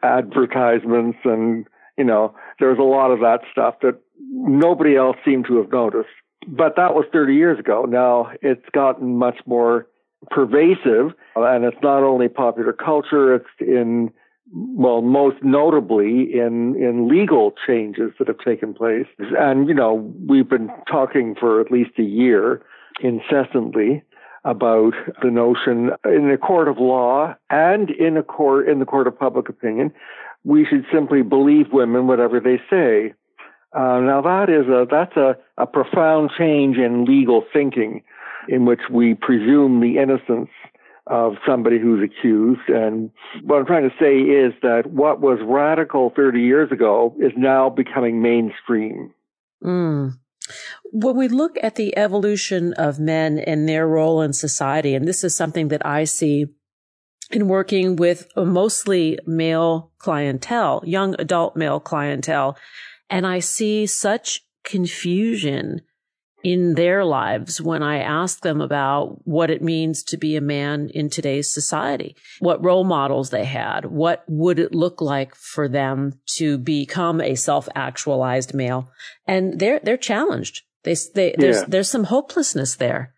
advertisements 0.02 1.18
and, 1.24 1.66
you 1.96 2.04
know, 2.04 2.34
there 2.60 2.68
was 2.68 2.78
a 2.78 2.82
lot 2.82 3.10
of 3.10 3.20
that 3.20 3.40
stuff 3.50 3.76
that 3.80 3.98
nobody 4.20 4.96
else 4.96 5.16
seemed 5.24 5.46
to 5.46 5.56
have 5.56 5.72
noticed. 5.72 6.08
But 6.46 6.76
that 6.76 6.94
was 6.94 7.06
30 7.10 7.34
years 7.34 7.58
ago. 7.58 7.86
Now 7.88 8.30
it's 8.42 8.68
gotten 8.74 9.16
much 9.16 9.38
more 9.46 9.86
pervasive, 10.30 11.12
and 11.36 11.64
it's 11.64 11.76
not 11.82 12.02
only 12.02 12.28
popular 12.28 12.72
culture, 12.74 13.34
it's 13.34 13.46
in, 13.60 14.12
well, 14.52 15.00
most 15.00 15.36
notably 15.42 16.32
in, 16.32 16.76
in 16.76 17.08
legal 17.08 17.52
changes 17.66 18.12
that 18.18 18.28
have 18.28 18.38
taken 18.38 18.74
place. 18.74 19.06
And, 19.18 19.68
you 19.68 19.74
know, 19.74 20.14
we've 20.28 20.48
been 20.48 20.70
talking 20.90 21.34
for 21.38 21.60
at 21.60 21.70
least 21.70 21.92
a 21.98 22.02
year 22.02 22.62
incessantly 23.00 24.02
about 24.44 24.92
the 25.22 25.30
notion 25.30 25.90
in 26.04 26.30
a 26.30 26.36
court 26.36 26.68
of 26.68 26.78
law 26.78 27.34
and 27.48 27.90
in 27.90 28.16
a 28.16 28.22
court 28.22 28.68
in 28.68 28.78
the 28.78 28.84
court 28.84 29.06
of 29.06 29.18
public 29.18 29.48
opinion, 29.48 29.92
we 30.44 30.66
should 30.66 30.84
simply 30.92 31.22
believe 31.22 31.72
women 31.72 32.06
whatever 32.06 32.38
they 32.40 32.60
say. 32.68 33.14
Uh, 33.72 33.98
now 34.00 34.20
that 34.20 34.50
is 34.50 34.68
a 34.68 34.86
that's 34.88 35.16
a, 35.16 35.34
a 35.56 35.66
profound 35.66 36.30
change 36.36 36.76
in 36.76 37.06
legal 37.06 37.42
thinking, 37.52 38.02
in 38.48 38.66
which 38.66 38.82
we 38.90 39.14
presume 39.14 39.80
the 39.80 39.98
innocence 39.98 40.50
of 41.06 41.34
somebody 41.46 41.78
who's 41.78 42.02
accused. 42.02 42.68
And 42.68 43.10
what 43.42 43.58
I'm 43.58 43.66
trying 43.66 43.88
to 43.88 43.96
say 44.00 44.18
is 44.18 44.52
that 44.62 44.86
what 44.86 45.20
was 45.20 45.38
radical 45.42 46.12
30 46.16 46.40
years 46.40 46.72
ago 46.72 47.14
is 47.20 47.32
now 47.36 47.68
becoming 47.68 48.22
mainstream. 48.22 49.12
Mm. 49.62 50.14
When 50.92 51.16
we 51.16 51.28
look 51.28 51.56
at 51.62 51.76
the 51.76 51.96
evolution 51.96 52.72
of 52.74 52.98
men 52.98 53.38
and 53.38 53.68
their 53.68 53.86
role 53.86 54.20
in 54.22 54.32
society, 54.32 54.94
and 54.94 55.06
this 55.06 55.24
is 55.24 55.36
something 55.36 55.68
that 55.68 55.84
I 55.84 56.04
see 56.04 56.46
in 57.30 57.48
working 57.48 57.96
with 57.96 58.28
mostly 58.36 59.18
male 59.26 59.90
clientele, 59.98 60.82
young 60.84 61.16
adult 61.18 61.56
male 61.56 61.80
clientele, 61.80 62.56
and 63.10 63.26
I 63.26 63.40
see 63.40 63.86
such 63.86 64.42
confusion 64.62 65.80
in 66.44 66.74
their 66.74 67.04
lives 67.04 67.60
when 67.60 67.82
I 67.82 67.98
ask 67.98 68.42
them 68.42 68.60
about 68.60 69.26
what 69.26 69.50
it 69.50 69.62
means 69.62 70.02
to 70.04 70.18
be 70.18 70.36
a 70.36 70.42
man 70.42 70.90
in 70.92 71.08
today's 71.08 71.52
society, 71.52 72.14
what 72.38 72.62
role 72.62 72.84
models 72.84 73.30
they 73.30 73.46
had, 73.46 73.86
what 73.86 74.22
would 74.28 74.58
it 74.58 74.74
look 74.74 75.00
like 75.00 75.34
for 75.34 75.68
them 75.68 76.20
to 76.36 76.58
become 76.58 77.22
a 77.22 77.34
self-actualized 77.34 78.54
male, 78.54 78.90
and 79.26 79.58
they're 79.58 79.80
they're 79.82 79.96
challenged. 79.96 80.62
They, 80.82 80.94
they 81.14 81.30
yeah. 81.30 81.36
there's 81.38 81.64
there's 81.64 81.90
some 81.90 82.04
hopelessness 82.04 82.76
there. 82.76 83.14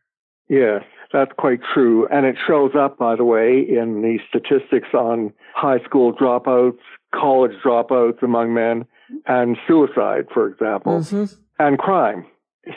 Yes, 0.49 0.85
that's 1.13 1.33
quite 1.37 1.59
true, 1.75 2.07
and 2.07 2.25
it 2.25 2.37
shows 2.47 2.71
up, 2.79 2.97
by 2.97 3.17
the 3.17 3.25
way, 3.25 3.59
in 3.69 4.03
the 4.03 4.19
statistics 4.29 4.95
on 4.95 5.33
high 5.53 5.83
school 5.85 6.15
dropouts, 6.15 6.79
college 7.13 7.53
dropouts 7.65 8.23
among 8.23 8.55
men, 8.55 8.87
and 9.27 9.57
suicide, 9.67 10.27
for 10.33 10.47
example, 10.47 11.01
mm-hmm. 11.01 11.25
and 11.59 11.79
crime 11.79 12.25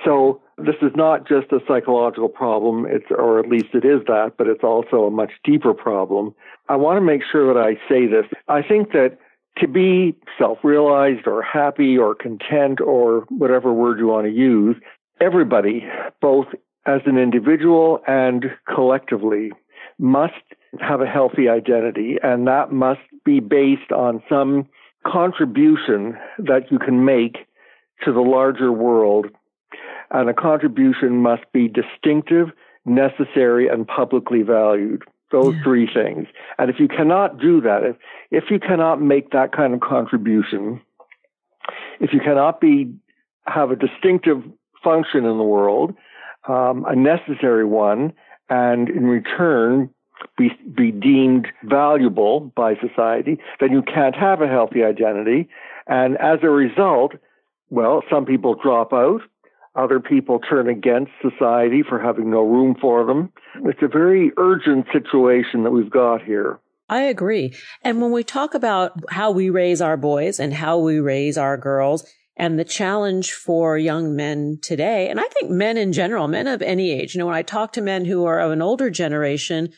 so 0.05 0.41
this 0.57 0.75
is 0.81 0.91
not 0.95 1.27
just 1.27 1.51
a 1.51 1.59
psychological 1.67 2.29
problem, 2.29 2.85
it's, 2.87 3.05
or 3.09 3.39
at 3.39 3.47
least 3.47 3.73
it 3.73 3.85
is 3.85 4.01
that, 4.07 4.33
but 4.37 4.47
it's 4.47 4.63
also 4.63 5.05
a 5.05 5.11
much 5.11 5.31
deeper 5.43 5.73
problem. 5.73 6.33
I 6.67 6.75
want 6.75 6.97
to 6.97 7.01
make 7.01 7.21
sure 7.29 7.51
that 7.53 7.59
I 7.59 7.75
say 7.89 8.05
this. 8.05 8.25
I 8.47 8.61
think 8.61 8.91
that 8.91 9.17
to 9.57 9.67
be 9.67 10.15
self-realized 10.37 11.27
or 11.27 11.41
happy 11.41 11.97
or 11.97 12.15
content 12.15 12.79
or 12.81 13.25
whatever 13.29 13.73
word 13.73 13.99
you 13.99 14.07
want 14.07 14.27
to 14.27 14.31
use, 14.31 14.75
everybody, 15.19 15.85
both 16.21 16.47
as 16.85 17.01
an 17.05 17.17
individual 17.17 17.99
and 18.07 18.45
collectively, 18.73 19.51
must 19.97 20.33
have 20.79 21.01
a 21.01 21.05
healthy 21.05 21.49
identity 21.49 22.17
and 22.23 22.47
that 22.47 22.71
must 22.71 23.01
be 23.25 23.39
based 23.39 23.91
on 23.91 24.23
some 24.29 24.67
contribution 25.05 26.17
that 26.37 26.71
you 26.71 26.79
can 26.79 27.03
make 27.03 27.37
to 28.03 28.13
the 28.13 28.21
larger 28.21 28.71
world 28.71 29.25
and 30.11 30.29
a 30.29 30.33
contribution 30.33 31.17
must 31.17 31.43
be 31.53 31.67
distinctive, 31.67 32.49
necessary, 32.85 33.67
and 33.67 33.87
publicly 33.87 34.41
valued. 34.41 35.03
Those 35.31 35.53
yeah. 35.55 35.63
three 35.63 35.89
things. 35.93 36.27
And 36.57 36.71
if 36.71 36.79
you 36.79 36.87
cannot 36.87 37.39
do 37.39 37.61
that, 37.61 37.83
if, 37.83 37.95
if 38.31 38.49
you 38.49 38.59
cannot 38.59 38.99
make 38.99 39.31
that 39.31 39.51
kind 39.51 39.75
of 39.75 39.79
contribution, 39.79 40.81
if 41.99 42.13
you 42.13 42.19
cannot 42.19 42.59
be 42.59 42.91
have 43.45 43.69
a 43.71 43.75
distinctive 43.75 44.41
function 44.83 45.25
in 45.25 45.37
the 45.37 45.43
world, 45.43 45.93
um, 46.47 46.85
a 46.87 46.95
necessary 46.95 47.65
one, 47.65 48.13
and 48.49 48.89
in 48.89 49.05
return 49.05 49.89
be, 50.37 50.51
be 50.73 50.91
deemed 50.91 51.47
valuable 51.63 52.51
by 52.55 52.75
society, 52.75 53.39
then 53.59 53.71
you 53.71 53.81
can't 53.81 54.15
have 54.15 54.41
a 54.41 54.47
healthy 54.47 54.83
identity. 54.83 55.47
And 55.87 56.17
as 56.17 56.39
a 56.43 56.49
result, 56.49 57.13
well, 57.69 58.03
some 58.09 58.25
people 58.25 58.55
drop 58.55 58.93
out, 58.93 59.21
other 59.79 59.99
people 59.99 60.39
turn 60.39 60.69
against 60.69 61.11
society 61.21 61.83
for 61.87 61.99
having 61.99 62.29
no 62.29 62.41
room 62.41 62.75
for 62.79 63.05
them. 63.05 63.31
It's 63.63 63.81
a 63.81 63.87
very 63.87 64.31
urgent 64.37 64.87
situation 64.91 65.63
that 65.63 65.71
we've 65.71 65.89
got 65.89 66.21
here. 66.23 66.59
I 66.89 67.01
agree. 67.01 67.55
And 67.83 68.01
when 68.01 68.11
we 68.11 68.23
talk 68.23 68.53
about 68.53 68.93
how 69.09 69.31
we 69.31 69.49
raise 69.49 69.81
our 69.81 69.95
boys 69.95 70.39
and 70.39 70.53
how 70.53 70.79
we 70.79 70.99
raise 70.99 71.37
our 71.37 71.55
girls 71.55 72.05
and 72.35 72.57
the 72.57 72.65
challenge 72.65 73.31
for 73.31 73.77
young 73.77 74.15
men 74.15 74.59
today, 74.61 75.07
and 75.07 75.19
I 75.19 75.23
think 75.25 75.51
men 75.51 75.77
in 75.77 75.93
general, 75.93 76.27
men 76.27 76.47
of 76.47 76.61
any 76.61 76.91
age, 76.91 77.13
you 77.13 77.19
know, 77.19 77.27
when 77.27 77.35
I 77.35 77.43
talk 77.43 77.73
to 77.73 77.81
men 77.81 78.05
who 78.05 78.25
are 78.25 78.39
of 78.39 78.51
an 78.51 78.61
older 78.61 78.89
generation, 78.89 79.71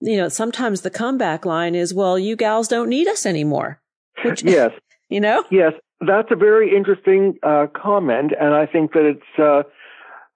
you 0.00 0.16
know, 0.16 0.28
sometimes 0.28 0.82
the 0.82 0.90
comeback 0.90 1.44
line 1.44 1.74
is, 1.74 1.94
well, 1.94 2.18
you 2.18 2.36
gals 2.36 2.68
don't 2.68 2.88
need 2.88 3.08
us 3.08 3.24
anymore. 3.26 3.80
Which, 4.24 4.42
yes. 4.44 4.70
You 5.12 5.20
know? 5.20 5.42
Yes 5.50 5.72
that's 6.00 6.28
a 6.30 6.36
very 6.36 6.74
interesting 6.74 7.38
uh, 7.42 7.66
comment, 7.74 8.32
and 8.40 8.54
I 8.54 8.66
think 8.66 8.92
that 8.92 9.04
it's 9.04 9.38
uh, 9.38 9.62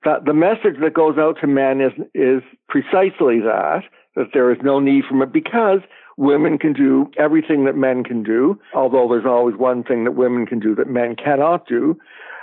that 0.04 0.26
the 0.26 0.34
message 0.34 0.80
that 0.82 0.94
goes 0.94 1.16
out 1.18 1.38
to 1.40 1.46
men 1.46 1.80
is 1.80 1.92
is 2.14 2.42
precisely 2.68 3.40
that 3.40 3.82
that 4.16 4.28
there 4.32 4.52
is 4.52 4.58
no 4.62 4.78
need 4.78 5.04
for 5.08 5.20
it 5.22 5.32
because 5.32 5.80
women 6.16 6.58
can 6.58 6.72
do 6.72 7.10
everything 7.18 7.64
that 7.64 7.76
men 7.76 8.04
can 8.04 8.22
do. 8.22 8.58
Although 8.74 9.08
there's 9.08 9.26
always 9.26 9.56
one 9.56 9.82
thing 9.82 10.04
that 10.04 10.12
women 10.12 10.46
can 10.46 10.60
do 10.60 10.74
that 10.76 10.88
men 10.88 11.16
cannot 11.16 11.66
do. 11.66 11.98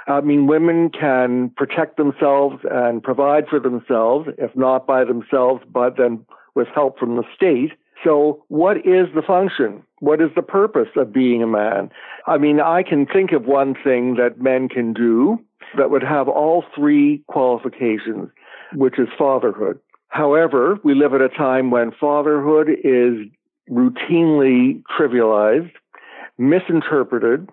I 0.08 0.20
mean, 0.22 0.48
women 0.48 0.90
can 0.90 1.52
protect 1.56 1.98
themselves 1.98 2.58
and 2.70 3.02
provide 3.04 3.48
for 3.48 3.60
themselves, 3.60 4.30
if 4.38 4.56
not 4.56 4.88
by 4.88 5.06
themselves, 5.06 5.62
but 5.72 5.96
then 5.98 6.26
with 6.56 6.68
help 6.74 7.00
from 7.00 7.16
the 7.16 7.24
state. 7.36 7.72
So, 8.04 8.44
what 8.48 8.78
is 8.78 9.08
the 9.14 9.22
function? 9.26 9.84
What 10.00 10.22
is 10.22 10.30
the 10.36 10.42
purpose 10.42 10.90
of 10.96 11.14
being 11.14 11.44
a 11.44 11.48
man? 11.48 11.92
I 12.26 12.38
mean, 12.38 12.60
I 12.60 12.84
can 12.84 13.06
think 13.06 13.32
of 13.32 13.46
one 13.46 13.76
thing 13.84 14.16
that 14.16 14.42
men 14.42 14.70
can 14.70 14.94
do 14.94 15.40
that 15.78 15.92
would 15.92 16.04
have 16.04 16.28
all 16.28 16.64
three 16.76 17.24
qualifications, 17.28 18.30
which 18.74 18.98
is 18.98 19.08
fatherhood. 19.18 19.80
However, 20.10 20.78
we 20.84 20.96
live 20.96 21.14
at 21.14 21.22
a 21.22 21.30
time 21.30 21.72
when 21.72 21.92
fatherhood 21.92 22.70
is 22.84 23.28
routinely 23.70 24.84
trivialized, 24.98 25.72
misinterpreted. 26.38 27.50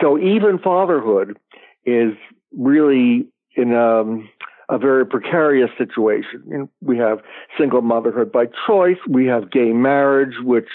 So 0.00 0.18
even 0.18 0.58
fatherhood 0.58 1.38
is 1.84 2.12
really 2.56 3.26
in 3.56 3.72
a, 3.72 4.00
um, 4.00 4.28
a 4.70 4.78
very 4.78 5.04
precarious 5.04 5.70
situation. 5.76 6.68
We 6.80 6.96
have 6.98 7.18
single 7.58 7.82
motherhood 7.82 8.30
by 8.30 8.46
choice. 8.66 8.98
We 9.08 9.26
have 9.26 9.50
gay 9.50 9.72
marriage, 9.72 10.34
which 10.42 10.68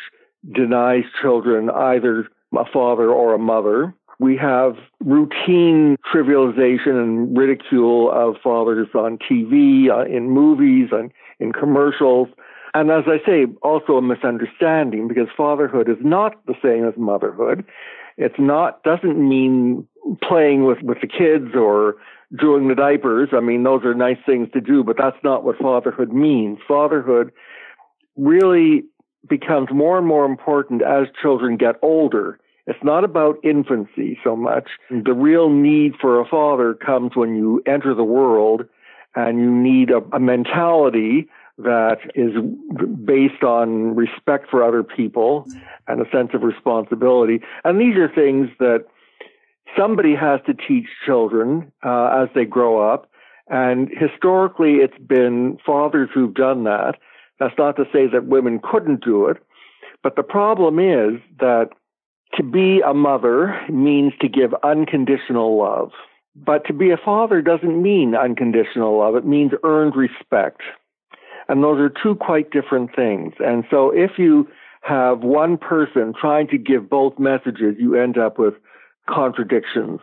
denies 0.54 1.06
children 1.22 1.70
either 1.70 2.28
a 2.56 2.66
father 2.72 3.10
or 3.10 3.34
a 3.34 3.40
mother. 3.40 3.94
We 4.20 4.38
have 4.38 4.76
routine 5.04 5.98
trivialization 6.14 7.02
and 7.02 7.38
ridicule 7.38 8.12
of 8.12 8.36
fathers 8.42 8.88
on 8.94 9.18
TV, 9.18 9.90
uh, 9.90 10.06
in 10.06 10.30
movies, 10.30 10.90
and 10.92 11.12
in 11.40 11.52
commercials. 11.52 12.30
And 12.74 12.92
as 12.92 13.04
I 13.08 13.26
say, 13.26 13.46
also 13.62 13.94
a 13.94 14.02
misunderstanding 14.02 15.08
because 15.08 15.28
fatherhood 15.36 15.90
is 15.90 15.98
not 16.02 16.46
the 16.46 16.56
same 16.62 16.88
as 16.88 16.94
motherhood. 16.98 17.66
It's 18.18 18.36
not, 18.40 18.84
doesn't 18.84 19.18
mean 19.18 19.88
playing 20.22 20.66
with, 20.66 20.82
with 20.82 21.00
the 21.02 21.08
kids 21.08 21.56
or 21.56 21.96
doing 22.40 22.68
the 22.68 22.76
diapers. 22.76 23.30
I 23.34 23.40
mean, 23.40 23.64
those 23.64 23.84
are 23.84 23.94
nice 23.94 24.18
things 24.26 24.50
to 24.54 24.62
do, 24.62 24.84
but 24.84 24.98
that's 24.98 25.18
not 25.24 25.44
what 25.44 25.58
fatherhood 25.58 26.12
means. 26.12 26.60
Fatherhood 26.68 27.32
really 28.18 28.84
becomes 29.28 29.70
more 29.72 29.98
and 29.98 30.08
more 30.08 30.26
important 30.26 30.82
as 30.82 31.08
children 31.22 31.58
get 31.58 31.76
older. 31.82 32.40
It's 32.68 32.84
not 32.84 33.04
about 33.04 33.38
infancy 33.44 34.18
so 34.24 34.36
much. 34.36 34.70
Mm-hmm. 34.90 35.04
The 35.04 35.14
real 35.14 35.50
need 35.50 35.94
for 36.02 36.20
a 36.20 36.26
father 36.26 36.74
comes 36.74 37.16
when 37.16 37.36
you 37.36 37.62
enter 37.66 37.94
the 37.94 38.04
world 38.04 38.66
and 39.16 39.40
you 39.40 39.52
need 39.52 39.92
a, 39.92 40.02
a 40.16 40.20
mentality 40.20 41.28
that 41.58 42.00
is 42.16 42.32
based 43.06 43.44
on 43.44 43.96
respect 43.96 44.50
for 44.50 44.64
other 44.64 44.84
people 44.84 45.46
mm-hmm. 45.48 45.60
and 45.88 46.02
a 46.02 46.10
sense 46.10 46.32
of 46.34 46.42
responsibility. 46.42 47.40
And 47.64 47.80
these 47.80 47.96
are 47.96 48.10
things 48.10 48.50
that 48.60 48.86
somebody 49.78 50.16
has 50.16 50.40
to 50.48 50.54
teach 50.54 50.88
children 51.06 51.72
uh, 51.84 52.24
as 52.24 52.30
they 52.36 52.46
grow 52.46 52.92
up. 52.94 53.10
And 53.48 53.90
historically, 53.90 54.76
it's 54.76 54.98
been 54.98 55.58
fathers 55.66 56.10
who've 56.14 56.34
done 56.34 56.64
that. 56.64 56.96
That's 57.40 57.58
not 57.58 57.76
to 57.76 57.86
say 57.94 58.08
that 58.08 58.26
women 58.26 58.60
couldn't 58.64 59.04
do 59.04 59.28
it. 59.28 59.38
But 60.02 60.16
the 60.16 60.24
problem 60.24 60.80
is 60.80 61.20
that 61.40 61.70
to 62.36 62.44
be 62.44 62.82
a 62.82 62.94
mother 62.94 63.60
means 63.70 64.14
to 64.22 64.28
give 64.28 64.54
unconditional 64.64 65.58
love. 65.58 65.92
But 66.36 66.66
to 66.68 66.74
be 66.74 66.92
a 66.92 66.98
father 66.98 67.42
doesn't 67.42 67.82
mean 67.82 68.16
unconditional 68.16 69.00
love. 69.00 69.16
It 69.16 69.26
means 69.26 69.52
earned 69.64 69.96
respect. 69.96 70.62
And 71.48 71.64
those 71.64 71.80
are 71.80 71.90
two 71.90 72.16
quite 72.16 72.52
different 72.52 72.96
things. 72.96 73.34
And 73.40 73.64
so 73.70 73.92
if 73.92 74.12
you 74.18 74.48
have 74.82 75.20
one 75.20 75.58
person 75.58 76.14
trying 76.20 76.48
to 76.50 76.58
give 76.58 76.90
both 76.90 77.18
messages, 77.18 77.76
you 77.80 77.96
end 77.96 78.18
up 78.18 78.38
with 78.38 78.56
contradictions. 79.08 80.00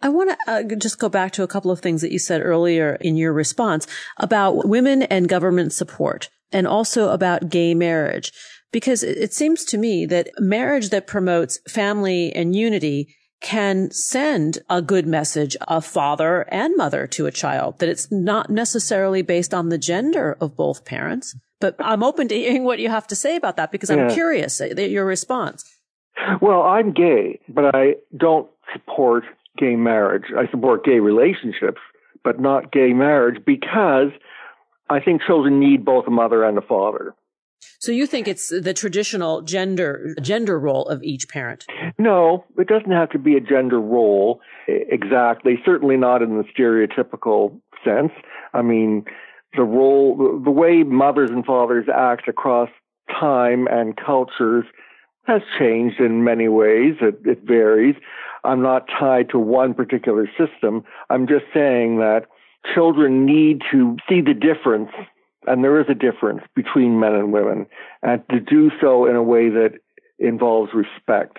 I 0.00 0.08
want 0.08 0.30
to 0.30 0.50
uh, 0.50 0.62
just 0.76 0.98
go 0.98 1.08
back 1.08 1.32
to 1.32 1.42
a 1.42 1.48
couple 1.48 1.70
of 1.70 1.80
things 1.80 2.00
that 2.00 2.12
you 2.12 2.18
said 2.18 2.40
earlier 2.40 2.96
in 3.00 3.16
your 3.16 3.32
response 3.32 3.86
about 4.16 4.66
women 4.66 5.02
and 5.02 5.28
government 5.28 5.72
support 5.72 6.30
and 6.52 6.66
also 6.66 7.10
about 7.10 7.50
gay 7.50 7.74
marriage. 7.74 8.32
Because 8.70 9.02
it 9.02 9.32
seems 9.32 9.64
to 9.66 9.78
me 9.78 10.06
that 10.06 10.28
marriage 10.38 10.90
that 10.90 11.06
promotes 11.06 11.58
family 11.70 12.32
and 12.34 12.54
unity 12.54 13.14
can 13.40 13.90
send 13.90 14.58
a 14.68 14.82
good 14.82 15.06
message 15.06 15.56
of 15.68 15.86
father 15.86 16.42
and 16.48 16.76
mother 16.76 17.06
to 17.06 17.26
a 17.26 17.30
child, 17.30 17.78
that 17.78 17.88
it's 17.88 18.10
not 18.10 18.50
necessarily 18.50 19.22
based 19.22 19.54
on 19.54 19.68
the 19.68 19.78
gender 19.78 20.36
of 20.40 20.56
both 20.56 20.84
parents. 20.84 21.36
But 21.60 21.76
I'm 21.78 22.02
open 22.02 22.28
to 22.28 22.34
hearing 22.34 22.64
what 22.64 22.78
you 22.78 22.88
have 22.88 23.06
to 23.08 23.16
say 23.16 23.36
about 23.36 23.56
that 23.56 23.72
because 23.72 23.90
I'm 23.90 24.08
yeah. 24.08 24.14
curious 24.14 24.60
at 24.60 24.90
your 24.90 25.04
response. 25.04 25.64
Well, 26.40 26.62
I'm 26.62 26.92
gay, 26.92 27.40
but 27.48 27.74
I 27.74 27.96
don't 28.16 28.48
support 28.72 29.24
gay 29.56 29.76
marriage. 29.76 30.24
I 30.36 30.50
support 30.50 30.84
gay 30.84 31.00
relationships, 31.00 31.80
but 32.24 32.40
not 32.40 32.72
gay 32.72 32.92
marriage 32.92 33.44
because 33.44 34.10
I 34.90 35.00
think 35.00 35.22
children 35.22 35.60
need 35.60 35.84
both 35.84 36.06
a 36.06 36.10
mother 36.10 36.44
and 36.44 36.58
a 36.58 36.62
father. 36.62 37.14
So 37.80 37.92
you 37.92 38.06
think 38.06 38.28
it's 38.28 38.48
the 38.48 38.74
traditional 38.74 39.42
gender 39.42 40.14
gender 40.20 40.58
role 40.58 40.86
of 40.86 41.02
each 41.02 41.28
parent? 41.28 41.64
No, 41.98 42.44
it 42.56 42.68
doesn't 42.68 42.90
have 42.90 43.10
to 43.10 43.18
be 43.18 43.36
a 43.36 43.40
gender 43.40 43.80
role 43.80 44.40
exactly. 44.66 45.60
Certainly 45.64 45.96
not 45.96 46.22
in 46.22 46.38
the 46.38 46.44
stereotypical 46.44 47.60
sense. 47.84 48.12
I 48.54 48.62
mean, 48.62 49.04
the 49.56 49.62
role, 49.62 50.40
the 50.44 50.50
way 50.50 50.82
mothers 50.82 51.30
and 51.30 51.44
fathers 51.44 51.86
act 51.92 52.28
across 52.28 52.68
time 53.08 53.66
and 53.68 53.96
cultures 53.96 54.64
has 55.28 55.42
changed 55.58 56.00
in 56.00 56.24
many 56.24 56.48
ways. 56.48 56.94
It, 57.00 57.20
it 57.24 57.42
varies. 57.44 57.94
I'm 58.44 58.62
not 58.62 58.88
tied 58.88 59.30
to 59.30 59.38
one 59.38 59.74
particular 59.74 60.28
system. 60.38 60.84
I'm 61.10 61.26
just 61.28 61.44
saying 61.54 61.98
that 61.98 62.26
children 62.74 63.24
need 63.24 63.62
to 63.70 63.96
see 64.08 64.20
the 64.20 64.34
difference, 64.34 64.90
and 65.46 65.62
there 65.62 65.80
is 65.80 65.86
a 65.88 65.94
difference 65.94 66.42
between 66.56 66.98
men 66.98 67.14
and 67.14 67.32
women, 67.32 67.66
and 68.02 68.22
to 68.30 68.40
do 68.40 68.70
so 68.80 69.06
in 69.06 69.16
a 69.16 69.22
way 69.22 69.48
that 69.50 69.74
involves 70.18 70.72
respect. 70.74 71.38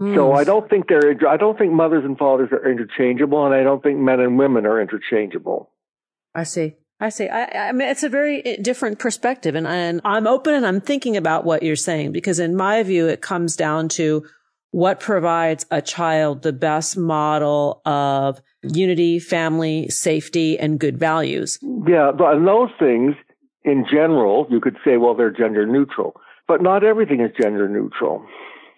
Mm. 0.00 0.14
So 0.14 0.32
I 0.32 0.44
don't 0.44 0.70
think 0.70 0.88
they're 0.88 1.16
I 1.28 1.36
don't 1.36 1.58
think 1.58 1.72
mothers 1.72 2.04
and 2.04 2.16
fathers 2.16 2.50
are 2.52 2.70
interchangeable, 2.70 3.44
and 3.44 3.54
I 3.54 3.62
don't 3.62 3.82
think 3.82 3.98
men 3.98 4.20
and 4.20 4.38
women 4.38 4.64
are 4.64 4.80
interchangeable. 4.80 5.70
I 6.34 6.44
see. 6.44 6.76
I 7.00 7.10
see. 7.10 7.28
I, 7.28 7.68
I, 7.68 7.72
mean, 7.72 7.88
it's 7.88 8.02
a 8.02 8.08
very 8.08 8.44
eh, 8.44 8.56
different 8.60 8.98
perspective, 8.98 9.54
and, 9.54 9.66
and 9.66 10.00
I'm 10.04 10.26
open 10.26 10.54
and 10.54 10.66
I'm 10.66 10.80
thinking 10.80 11.16
about 11.16 11.44
what 11.44 11.62
you're 11.62 11.76
saying 11.76 12.12
because, 12.12 12.40
in 12.40 12.56
my 12.56 12.82
view, 12.82 13.06
it 13.06 13.20
comes 13.20 13.54
down 13.54 13.88
to 13.90 14.26
what 14.70 15.00
provides 15.00 15.64
a 15.70 15.80
child 15.80 16.42
the 16.42 16.52
best 16.52 16.96
model 16.96 17.80
of 17.86 18.40
unity, 18.62 19.18
family, 19.18 19.88
safety, 19.88 20.58
and 20.58 20.80
good 20.80 20.98
values. 20.98 21.58
Yeah, 21.62 22.10
and 22.18 22.46
those 22.46 22.70
things, 22.78 23.14
in 23.64 23.86
general, 23.90 24.46
you 24.50 24.60
could 24.60 24.76
say, 24.84 24.96
well, 24.96 25.14
they're 25.14 25.30
gender 25.30 25.66
neutral, 25.66 26.20
but 26.48 26.62
not 26.62 26.84
everything 26.84 27.20
is 27.20 27.30
gender 27.40 27.68
neutral, 27.68 28.26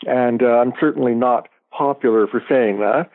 and 0.06 0.42
uh, 0.42 0.58
I'm 0.58 0.74
certainly 0.78 1.14
not 1.14 1.48
popular 1.70 2.26
for 2.26 2.42
saying 2.48 2.80
that 2.80 3.10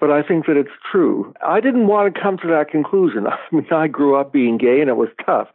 but 0.00 0.10
I 0.10 0.22
think 0.22 0.46
that 0.46 0.56
it's 0.56 0.70
true. 0.90 1.32
I 1.46 1.60
didn't 1.60 1.86
want 1.86 2.14
to 2.14 2.20
come 2.20 2.38
to 2.38 2.48
that 2.48 2.70
conclusion. 2.70 3.26
I 3.26 3.38
mean, 3.52 3.66
I 3.70 3.88
grew 3.88 4.16
up 4.16 4.32
being 4.32 4.58
gay 4.58 4.80
and 4.80 4.90
it 4.90 4.96
was 4.96 5.08
tough. 5.24 5.48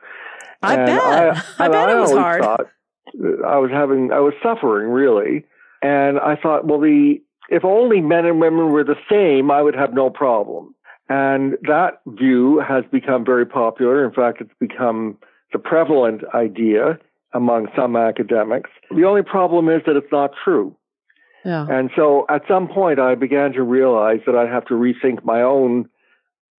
I 0.61 0.75
and 0.75 0.85
bet. 0.85 1.01
I, 1.01 1.29
I 1.65 1.67
bet 1.67 1.89
I 1.89 1.97
it 1.97 1.99
was 1.99 2.11
hard. 2.11 2.41
I 2.43 3.57
was 3.57 3.71
having, 3.71 4.11
I 4.11 4.19
was 4.19 4.33
suffering 4.41 4.89
really. 4.89 5.45
And 5.81 6.19
I 6.19 6.35
thought, 6.35 6.65
well, 6.65 6.79
the, 6.79 7.21
if 7.49 7.63
only 7.65 8.01
men 8.01 8.25
and 8.25 8.39
women 8.39 8.71
were 8.71 8.83
the 8.83 8.97
same, 9.09 9.49
I 9.49 9.61
would 9.61 9.75
have 9.75 9.93
no 9.93 10.09
problem. 10.09 10.75
And 11.07 11.57
that 11.63 12.01
view 12.05 12.59
has 12.59 12.83
become 12.91 13.25
very 13.25 13.45
popular. 13.45 14.05
In 14.05 14.13
fact, 14.13 14.41
it's 14.41 14.53
become 14.59 15.17
the 15.51 15.59
prevalent 15.59 16.21
idea 16.35 16.99
among 17.33 17.67
some 17.75 17.95
academics. 17.95 18.69
The 18.91 19.05
only 19.05 19.23
problem 19.23 19.69
is 19.69 19.81
that 19.85 19.95
it's 19.95 20.11
not 20.11 20.31
true. 20.43 20.75
Yeah. 21.49 21.65
And 21.67 21.89
so 21.95 22.27
at 22.29 22.43
some 22.47 22.67
point 22.67 22.99
I 22.99 23.15
began 23.15 23.53
to 23.53 23.63
realize 23.63 24.19
that 24.27 24.35
I 24.35 24.45
have 24.45 24.65
to 24.65 24.75
rethink 24.75 25.25
my 25.25 25.41
own 25.41 25.89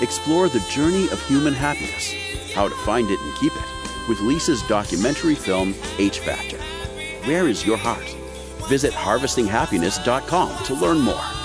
Explore 0.01 0.49
the 0.49 0.59
journey 0.69 1.05
of 1.05 1.25
human 1.25 1.53
happiness, 1.53 2.13
how 2.53 2.67
to 2.67 2.75
find 2.83 3.09
it 3.09 3.17
and 3.17 3.37
keep 3.37 3.53
it 3.55 4.09
with 4.09 4.19
Lisa's 4.19 4.61
documentary 4.63 5.35
film, 5.35 5.73
H 5.97 6.19
Factor. 6.19 6.57
Where 7.23 7.47
is 7.47 7.65
your 7.65 7.77
heart? 7.77 8.13
Visit 8.67 8.91
harvestinghappiness.com 8.91 10.65
to 10.65 10.73
learn 10.73 10.99
more. 10.99 11.38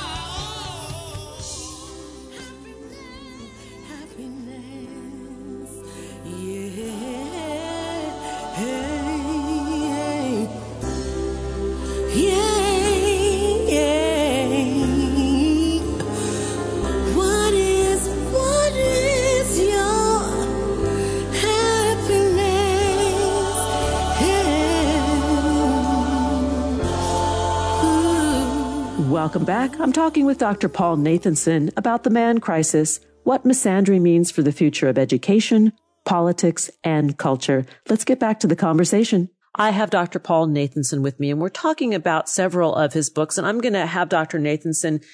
Welcome 29.45 29.72
back. 29.72 29.78
I'm 29.78 29.92
talking 29.92 30.24
with 30.24 30.38
Dr. 30.38 30.70
Paul 30.70 30.97
Nathanson 30.97 31.70
about 31.76 32.03
the 32.03 32.09
man 32.09 32.40
crisis, 32.40 32.99
what 33.24 33.45
misandry 33.45 34.01
means 34.01 34.30
for 34.30 34.40
the 34.40 34.53
future 34.53 34.88
of 34.88 34.97
education, 34.97 35.74
politics, 36.07 36.70
and 36.82 37.18
culture. 37.18 37.66
Let's 37.90 38.07
get 38.07 38.18
back 38.18 38.40
to 38.40 38.47
the 38.47 38.57
conversation. 38.57 39.28
I 39.55 39.68
have 39.68 39.90
Dr. 39.90 40.18
Paul 40.18 40.49
Nathanson 40.49 41.03
with 41.03 41.20
me 41.20 41.30
and 41.30 41.42
we're 41.42 41.51
talking 41.51 41.95
about 41.95 42.30
several 42.30 42.74
of 42.74 42.95
his 42.95 43.11
books 43.11 43.36
and 43.36 43.47
I'm 43.47 43.61
going 43.61 43.74
to 43.74 43.84
have 43.84 44.09
Dr. 44.09 44.38
Nathanson 44.38 45.05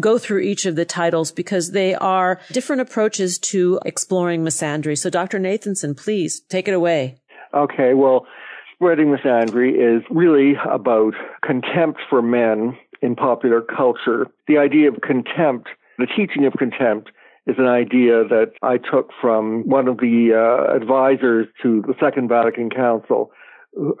go 0.00 0.18
through 0.18 0.40
each 0.40 0.66
of 0.66 0.74
the 0.74 0.84
titles 0.84 1.30
because 1.30 1.70
they 1.70 1.94
are 1.94 2.40
different 2.50 2.82
approaches 2.82 3.38
to 3.38 3.78
exploring 3.84 4.42
misandry. 4.42 4.98
So 4.98 5.08
Dr. 5.08 5.38
Nathanson, 5.38 5.96
please 5.96 6.40
take 6.40 6.66
it 6.66 6.74
away. 6.74 7.20
Okay. 7.54 7.94
Well, 7.94 8.26
spreading 8.74 9.06
misandry 9.06 9.70
is 9.70 10.02
really 10.10 10.54
about 10.68 11.14
contempt 11.44 12.00
for 12.10 12.20
men 12.20 12.76
in 13.02 13.16
popular 13.16 13.60
culture. 13.60 14.26
The 14.46 14.58
idea 14.58 14.88
of 14.88 15.00
contempt, 15.00 15.68
the 15.98 16.06
teaching 16.06 16.44
of 16.46 16.54
contempt, 16.54 17.10
is 17.46 17.56
an 17.58 17.66
idea 17.66 18.24
that 18.24 18.52
I 18.62 18.76
took 18.76 19.10
from 19.20 19.66
one 19.68 19.88
of 19.88 19.98
the 19.98 20.32
uh, 20.34 20.74
advisors 20.74 21.46
to 21.62 21.82
the 21.86 21.94
Second 21.98 22.28
Vatican 22.28 22.70
Council. 22.70 23.30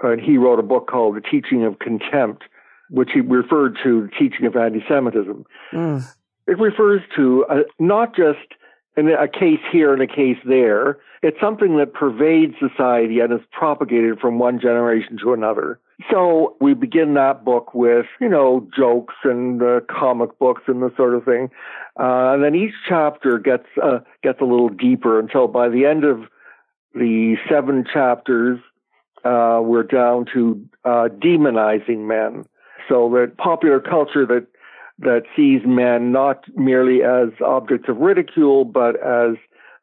And 0.02 0.20
he 0.20 0.36
wrote 0.36 0.58
a 0.58 0.62
book 0.62 0.88
called 0.88 1.16
The 1.16 1.20
Teaching 1.20 1.64
of 1.64 1.78
Contempt, 1.78 2.44
which 2.90 3.10
he 3.12 3.20
referred 3.20 3.78
to 3.84 4.02
the 4.02 4.10
teaching 4.18 4.46
of 4.46 4.56
anti 4.56 4.80
Semitism. 4.88 5.44
Mm. 5.72 6.14
It 6.46 6.58
refers 6.58 7.02
to 7.16 7.44
uh, 7.48 7.56
not 7.78 8.14
just 8.14 8.38
a 8.96 9.28
case 9.28 9.60
here 9.70 9.92
and 9.92 10.02
a 10.02 10.06
case 10.06 10.38
there. 10.44 10.98
It's 11.22 11.40
something 11.40 11.76
that 11.76 11.94
pervades 11.94 12.54
society 12.58 13.20
and 13.20 13.32
is 13.32 13.46
propagated 13.52 14.18
from 14.18 14.38
one 14.38 14.60
generation 14.60 15.18
to 15.22 15.32
another. 15.32 15.78
So 16.10 16.56
we 16.60 16.74
begin 16.74 17.14
that 17.14 17.44
book 17.44 17.74
with, 17.74 18.06
you 18.20 18.28
know, 18.28 18.68
jokes 18.76 19.14
and 19.24 19.60
uh, 19.62 19.80
comic 19.90 20.38
books 20.38 20.62
and 20.68 20.82
this 20.82 20.96
sort 20.96 21.14
of 21.14 21.24
thing. 21.24 21.50
Uh, 21.98 22.34
and 22.34 22.44
then 22.44 22.54
each 22.54 22.74
chapter 22.88 23.38
gets, 23.38 23.66
uh, 23.82 23.98
gets 24.22 24.40
a 24.40 24.44
little 24.44 24.68
deeper 24.68 25.18
until 25.18 25.48
by 25.48 25.68
the 25.68 25.84
end 25.84 26.04
of 26.04 26.20
the 26.94 27.36
seven 27.50 27.84
chapters, 27.92 28.60
uh, 29.24 29.60
we're 29.62 29.82
down 29.82 30.24
to 30.32 30.64
uh, 30.84 31.08
demonizing 31.20 32.06
men. 32.06 32.44
So 32.88 33.10
that 33.14 33.36
popular 33.36 33.80
culture 33.80 34.24
that 34.26 34.46
that 35.00 35.22
sees 35.36 35.60
men 35.64 36.10
not 36.10 36.44
merely 36.56 37.02
as 37.02 37.28
objects 37.44 37.88
of 37.88 37.98
ridicule, 37.98 38.64
but 38.64 38.96
as 38.96 39.36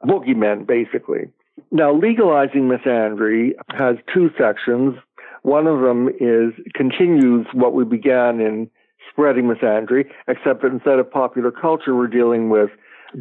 boogeymen, 0.03 0.67
basically. 0.67 1.29
Now, 1.71 1.93
legalizing 1.93 2.63
misandry 2.63 3.51
has 3.69 3.95
two 4.13 4.29
sections. 4.37 4.95
One 5.45 5.67
of 5.67 5.81
them 5.81 6.09
is 6.19 6.53
continues 6.73 7.45
what 7.53 7.73
we 7.75 7.85
began 7.85 8.39
in 8.39 8.67
spreading 9.11 9.45
misandry, 9.45 10.05
except 10.27 10.63
that 10.63 10.71
instead 10.71 10.97
of 10.97 11.11
popular 11.11 11.51
culture, 11.51 11.95
we're 11.95 12.07
dealing 12.07 12.49
with 12.49 12.71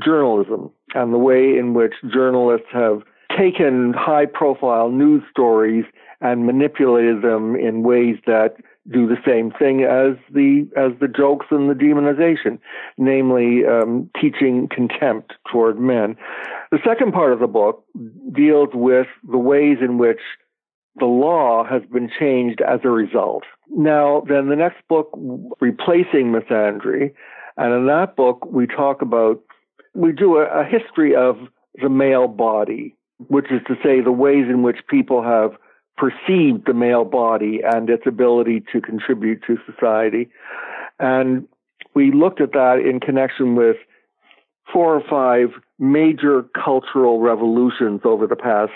journalism 0.03 0.71
and 0.95 1.13
the 1.13 1.19
way 1.19 1.59
in 1.59 1.75
which 1.75 1.93
journalists 2.11 2.69
have 2.73 3.03
taken 3.37 3.93
high 3.95 4.25
profile 4.25 4.89
news 4.89 5.23
stories 5.31 5.85
and 6.23 6.47
manipulated 6.47 7.21
them 7.21 7.57
in 7.57 7.83
ways 7.83 8.17
that 8.27 8.57
do 8.91 9.07
the 9.07 9.19
same 9.27 9.51
thing 9.51 9.83
as 9.83 10.17
the 10.33 10.67
as 10.79 10.99
the 11.03 11.09
jokes 11.09 11.49
and 11.51 11.69
the 11.69 11.75
demonization, 11.75 12.59
namely 12.97 13.67
um, 13.67 14.09
teaching 14.19 14.67
contempt 14.75 15.35
toward 15.53 15.79
men. 15.79 16.17
The 16.71 16.79
second 16.83 17.13
part 17.13 17.35
of 17.35 17.41
the 17.41 17.47
book 17.47 17.85
deals 18.33 18.71
with 18.73 19.09
the 19.31 19.37
ways 19.37 19.79
in 19.83 19.99
which 19.99 20.21
the 20.97 21.07
law 21.07 21.65
has 21.65 21.83
been 21.93 22.09
changed 22.09 22.61
as 22.61 22.81
a 22.85 22.91
result. 22.91 23.45
Now, 23.71 24.25
then 24.29 24.49
the 24.49 24.57
next 24.57 24.87
book, 24.89 25.11
replacing 25.61 26.33
misandry, 26.33 27.13
and 27.57 27.73
in 27.73 27.87
that 27.87 28.17
book 28.17 28.47
we 28.47 28.67
talk 28.67 29.03
about 29.03 29.41
we 29.95 30.13
do 30.13 30.39
a, 30.39 30.45
a 30.61 30.65
history 30.65 31.15
of 31.15 31.37
the 31.81 31.89
male 31.89 32.29
body, 32.29 32.95
which 33.29 33.47
is 33.51 33.61
to 33.69 33.75
say 33.83 34.01
the 34.01 34.13
ways 34.13 34.47
in 34.49 34.63
which 34.63 34.79
people 34.89 35.23
have 35.23 35.53
perceived 35.97 36.67
the 36.67 36.75
male 36.75 37.05
body 37.05 37.61
and 37.65 37.89
its 37.89 38.03
ability 38.07 38.63
to 38.73 38.81
contribute 38.81 39.41
to 39.47 39.57
society. 39.71 40.29
And 40.99 41.47
we 41.95 42.11
looked 42.11 42.41
at 42.41 42.53
that 42.53 42.83
in 42.85 42.99
connection 42.99 43.55
with 43.55 43.77
four 44.73 44.97
or 44.97 45.03
five 45.09 45.61
major 45.79 46.45
cultural 46.65 47.21
revolutions 47.21 48.01
over 48.05 48.27
the 48.27 48.37
past 48.37 48.73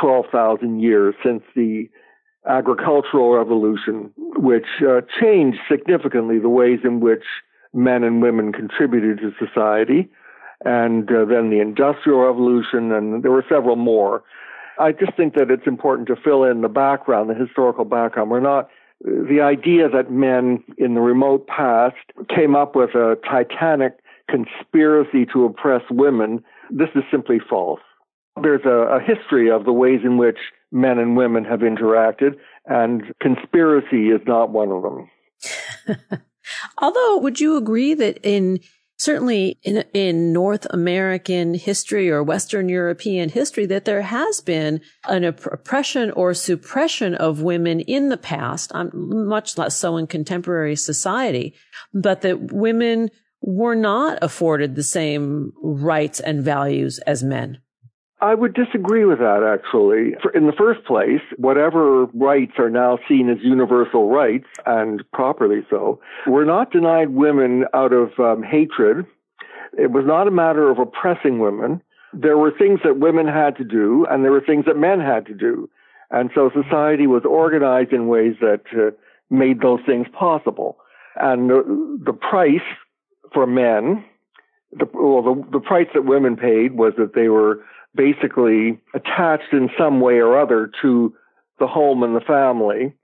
12,000 0.00 0.80
years 0.80 1.14
since 1.24 1.42
the 1.54 1.88
agricultural 2.48 3.36
revolution, 3.36 4.12
which 4.36 4.66
uh, 4.86 5.00
changed 5.20 5.58
significantly 5.70 6.38
the 6.38 6.48
ways 6.48 6.80
in 6.84 7.00
which 7.00 7.24
men 7.74 8.02
and 8.02 8.22
women 8.22 8.52
contributed 8.52 9.18
to 9.18 9.32
society, 9.44 10.08
and 10.64 11.10
uh, 11.10 11.24
then 11.24 11.50
the 11.50 11.60
industrial 11.60 12.20
revolution, 12.20 12.92
and 12.92 13.22
there 13.22 13.30
were 13.30 13.44
several 13.48 13.76
more. 13.76 14.22
I 14.78 14.92
just 14.92 15.16
think 15.16 15.34
that 15.34 15.50
it's 15.50 15.66
important 15.66 16.08
to 16.08 16.16
fill 16.16 16.44
in 16.44 16.62
the 16.62 16.68
background, 16.68 17.28
the 17.28 17.34
historical 17.34 17.84
background. 17.84 18.30
We're 18.30 18.40
not 18.40 18.68
the 19.04 19.40
idea 19.40 19.88
that 19.88 20.10
men 20.10 20.64
in 20.76 20.94
the 20.94 21.00
remote 21.00 21.46
past 21.46 21.96
came 22.34 22.56
up 22.56 22.74
with 22.74 22.90
a 22.90 23.16
titanic 23.28 23.98
conspiracy 24.28 25.26
to 25.32 25.44
oppress 25.44 25.82
women. 25.90 26.42
This 26.70 26.88
is 26.94 27.02
simply 27.10 27.38
false. 27.38 27.80
There's 28.42 28.64
a, 28.64 28.96
a 28.96 29.00
history 29.00 29.50
of 29.50 29.64
the 29.64 29.72
ways 29.72 30.00
in 30.04 30.16
which 30.16 30.38
men 30.70 30.98
and 30.98 31.16
women 31.16 31.44
have 31.44 31.60
interacted, 31.60 32.36
and 32.66 33.02
conspiracy 33.20 34.08
is 34.08 34.20
not 34.26 34.50
one 34.50 34.70
of 34.70 34.82
them. 34.82 36.20
Although, 36.78 37.18
would 37.18 37.40
you 37.40 37.56
agree 37.56 37.94
that 37.94 38.18
in 38.22 38.60
certainly 38.98 39.58
in, 39.62 39.84
in 39.94 40.32
North 40.32 40.66
American 40.70 41.54
history 41.54 42.10
or 42.10 42.22
Western 42.22 42.68
European 42.68 43.28
history 43.28 43.64
that 43.66 43.84
there 43.84 44.02
has 44.02 44.40
been 44.40 44.80
an 45.08 45.24
oppression 45.24 46.10
or 46.10 46.34
suppression 46.34 47.14
of 47.14 47.40
women 47.40 47.80
in 47.80 48.08
the 48.08 48.16
past, 48.16 48.72
much 48.92 49.56
less 49.56 49.76
so 49.76 49.96
in 49.96 50.06
contemporary 50.06 50.76
society, 50.76 51.54
but 51.94 52.22
that 52.22 52.52
women 52.52 53.08
were 53.40 53.76
not 53.76 54.18
afforded 54.20 54.74
the 54.74 54.82
same 54.82 55.52
rights 55.62 56.18
and 56.18 56.42
values 56.42 56.98
as 57.00 57.22
men. 57.22 57.58
I 58.20 58.34
would 58.34 58.54
disagree 58.54 59.04
with 59.04 59.18
that, 59.20 59.44
actually. 59.44 60.16
In 60.34 60.46
the 60.46 60.52
first 60.52 60.84
place, 60.84 61.20
whatever 61.36 62.06
rights 62.06 62.52
are 62.58 62.70
now 62.70 62.98
seen 63.08 63.30
as 63.30 63.38
universal 63.42 64.08
rights, 64.10 64.46
and 64.66 65.04
properly 65.12 65.64
so, 65.70 66.00
were 66.26 66.44
not 66.44 66.72
denied 66.72 67.10
women 67.10 67.64
out 67.74 67.92
of 67.92 68.18
um, 68.18 68.42
hatred. 68.42 69.06
It 69.78 69.92
was 69.92 70.04
not 70.04 70.26
a 70.26 70.32
matter 70.32 70.68
of 70.68 70.78
oppressing 70.78 71.38
women. 71.38 71.80
There 72.12 72.36
were 72.36 72.50
things 72.50 72.80
that 72.82 72.98
women 72.98 73.28
had 73.28 73.56
to 73.58 73.64
do, 73.64 74.04
and 74.10 74.24
there 74.24 74.32
were 74.32 74.40
things 74.40 74.64
that 74.64 74.76
men 74.76 74.98
had 74.98 75.24
to 75.26 75.34
do. 75.34 75.70
And 76.10 76.30
so 76.34 76.50
society 76.50 77.06
was 77.06 77.22
organized 77.24 77.92
in 77.92 78.08
ways 78.08 78.34
that 78.40 78.62
uh, 78.72 78.90
made 79.30 79.60
those 79.60 79.80
things 79.86 80.06
possible. 80.12 80.78
And 81.20 81.50
the, 81.50 82.00
the 82.04 82.12
price 82.12 82.66
for 83.32 83.46
men, 83.46 84.04
the, 84.72 84.86
well, 84.92 85.22
the, 85.22 85.44
the 85.52 85.60
price 85.60 85.88
that 85.94 86.04
women 86.04 86.36
paid 86.36 86.72
was 86.72 86.94
that 86.96 87.14
they 87.14 87.28
were 87.28 87.62
basically 87.98 88.80
attached 88.94 89.52
in 89.52 89.68
some 89.76 90.00
way 90.00 90.18
or 90.18 90.40
other 90.40 90.70
to 90.80 91.12
the 91.58 91.66
home 91.66 92.02
and 92.04 92.14
the 92.16 92.20
family. 92.20 92.94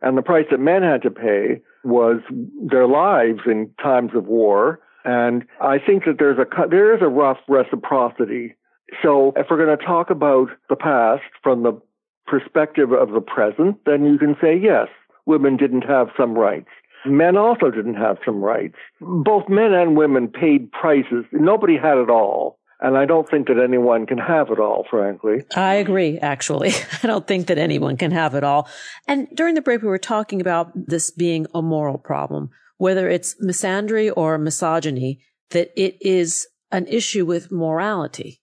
And 0.00 0.16
the 0.16 0.22
price 0.22 0.46
that 0.50 0.58
men 0.58 0.82
had 0.82 1.02
to 1.02 1.10
pay 1.10 1.60
was 1.84 2.20
their 2.60 2.88
lives 2.88 3.40
in 3.46 3.70
times 3.80 4.12
of 4.14 4.24
war. 4.24 4.80
And 5.04 5.44
I 5.60 5.78
think 5.78 6.04
that 6.06 6.16
there's 6.18 6.38
a, 6.38 6.46
there 6.68 6.96
is 6.96 7.02
a 7.02 7.08
rough 7.08 7.38
reciprocity. 7.48 8.56
So 9.02 9.32
if 9.36 9.46
we're 9.50 9.64
going 9.64 9.76
to 9.78 9.84
talk 9.84 10.08
about 10.10 10.48
the 10.70 10.76
past 10.76 11.22
from 11.42 11.62
the 11.62 11.80
perspective 12.26 12.92
of 12.92 13.12
the 13.12 13.20
present, 13.20 13.76
then 13.84 14.06
you 14.06 14.18
can 14.18 14.36
say, 14.40 14.56
yes, 14.56 14.88
women 15.26 15.56
didn't 15.56 15.82
have 15.82 16.08
some 16.16 16.34
rights. 16.34 16.68
Men 17.06 17.36
also 17.36 17.70
didn't 17.70 17.94
have 17.94 18.18
some 18.24 18.42
rights. 18.42 18.76
Both 19.00 19.48
men 19.48 19.72
and 19.72 19.96
women 19.96 20.28
paid 20.28 20.70
prices. 20.72 21.24
Nobody 21.32 21.76
had 21.76 21.98
it 21.98 22.10
all. 22.10 22.58
And 22.82 22.96
I 22.96 23.04
don't 23.04 23.28
think 23.28 23.48
that 23.48 23.58
anyone 23.62 24.06
can 24.06 24.18
have 24.18 24.50
it 24.50 24.58
all, 24.58 24.86
frankly. 24.88 25.44
I 25.54 25.74
agree, 25.74 26.18
actually. 26.18 26.72
I 27.02 27.06
don't 27.06 27.26
think 27.26 27.46
that 27.48 27.58
anyone 27.58 27.96
can 27.96 28.10
have 28.10 28.34
it 28.34 28.42
all. 28.42 28.68
And 29.06 29.28
during 29.34 29.54
the 29.54 29.60
break, 29.60 29.82
we 29.82 29.88
were 29.88 29.98
talking 29.98 30.40
about 30.40 30.72
this 30.74 31.10
being 31.10 31.46
a 31.54 31.60
moral 31.60 31.98
problem, 31.98 32.50
whether 32.78 33.08
it's 33.08 33.36
misandry 33.42 34.10
or 34.16 34.38
misogyny, 34.38 35.20
that 35.50 35.70
it 35.76 35.98
is 36.00 36.46
an 36.72 36.86
issue 36.86 37.26
with 37.26 37.52
morality. 37.52 38.40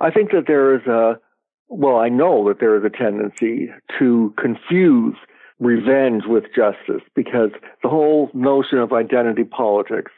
I 0.00 0.10
think 0.10 0.32
that 0.32 0.44
there 0.46 0.74
is 0.74 0.86
a, 0.86 1.20
well, 1.68 1.96
I 1.96 2.08
know 2.08 2.48
that 2.48 2.58
there 2.58 2.76
is 2.76 2.84
a 2.84 2.90
tendency 2.90 3.68
to 3.98 4.34
confuse 4.36 5.14
revenge 5.58 6.24
with 6.26 6.44
justice 6.54 7.02
because 7.14 7.50
the 7.82 7.88
whole 7.88 8.30
notion 8.34 8.78
of 8.78 8.92
identity 8.92 9.44
politics 9.44 10.12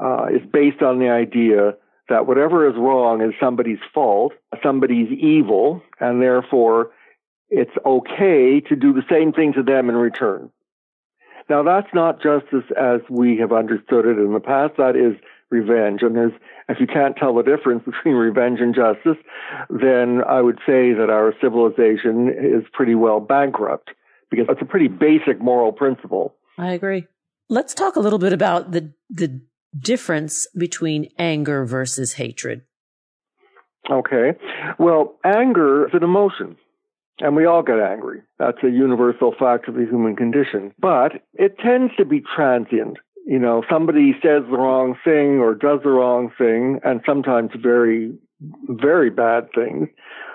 uh, 0.00 0.26
is 0.26 0.40
based 0.52 0.82
on 0.82 0.98
the 0.98 1.08
idea 1.08 1.74
that 2.08 2.26
whatever 2.26 2.68
is 2.68 2.74
wrong 2.76 3.22
is 3.22 3.34
somebody's 3.40 3.78
fault, 3.92 4.32
somebody's 4.62 5.10
evil, 5.12 5.82
and 6.00 6.22
therefore 6.22 6.90
it's 7.50 7.76
okay 7.84 8.60
to 8.60 8.76
do 8.76 8.92
the 8.92 9.04
same 9.10 9.32
thing 9.32 9.52
to 9.54 9.62
them 9.62 9.88
in 9.88 9.96
return. 9.96 10.50
Now 11.48 11.62
that's 11.62 11.92
not 11.94 12.22
justice 12.22 12.64
as 12.78 13.00
we 13.08 13.38
have 13.38 13.52
understood 13.52 14.04
it 14.06 14.18
in 14.18 14.32
the 14.32 14.40
past. 14.40 14.74
That 14.76 14.96
is 14.96 15.16
revenge. 15.50 16.02
And 16.02 16.14
there's, 16.14 16.32
if 16.68 16.78
you 16.80 16.86
can't 16.86 17.16
tell 17.16 17.34
the 17.34 17.42
difference 17.42 17.84
between 17.86 18.14
revenge 18.14 18.60
and 18.60 18.74
justice, 18.74 19.22
then 19.70 20.22
I 20.28 20.40
would 20.40 20.58
say 20.66 20.92
that 20.92 21.08
our 21.10 21.34
civilization 21.40 22.28
is 22.28 22.64
pretty 22.72 22.94
well 22.94 23.20
bankrupt 23.20 23.90
because 24.30 24.46
it's 24.48 24.62
a 24.62 24.66
pretty 24.66 24.88
basic 24.88 25.40
moral 25.40 25.72
principle. 25.72 26.34
I 26.58 26.72
agree. 26.72 27.06
Let's 27.48 27.72
talk 27.72 27.96
a 27.96 28.00
little 28.00 28.18
bit 28.18 28.32
about 28.32 28.72
the 28.72 28.92
the 29.08 29.40
difference 29.78 30.46
between 30.56 31.08
anger 31.18 31.64
versus 31.64 32.14
hatred? 32.14 32.62
Okay. 33.90 34.32
Well, 34.78 35.16
anger 35.24 35.86
is 35.86 35.94
an 35.94 36.02
emotion. 36.02 36.56
And 37.20 37.34
we 37.34 37.46
all 37.46 37.62
get 37.62 37.80
angry. 37.80 38.22
That's 38.38 38.58
a 38.62 38.70
universal 38.70 39.34
fact 39.38 39.68
of 39.68 39.74
the 39.74 39.86
human 39.90 40.14
condition. 40.14 40.72
But 40.78 41.22
it 41.34 41.58
tends 41.58 41.94
to 41.96 42.04
be 42.04 42.22
transient. 42.36 42.98
You 43.26 43.38
know, 43.38 43.62
somebody 43.70 44.12
says 44.22 44.42
the 44.48 44.56
wrong 44.56 44.94
thing 45.04 45.38
or 45.38 45.54
does 45.54 45.80
the 45.82 45.90
wrong 45.90 46.30
thing, 46.38 46.80
and 46.84 47.00
sometimes 47.04 47.50
very, 47.60 48.16
very 48.68 49.10
bad 49.10 49.48
things. 49.54 49.88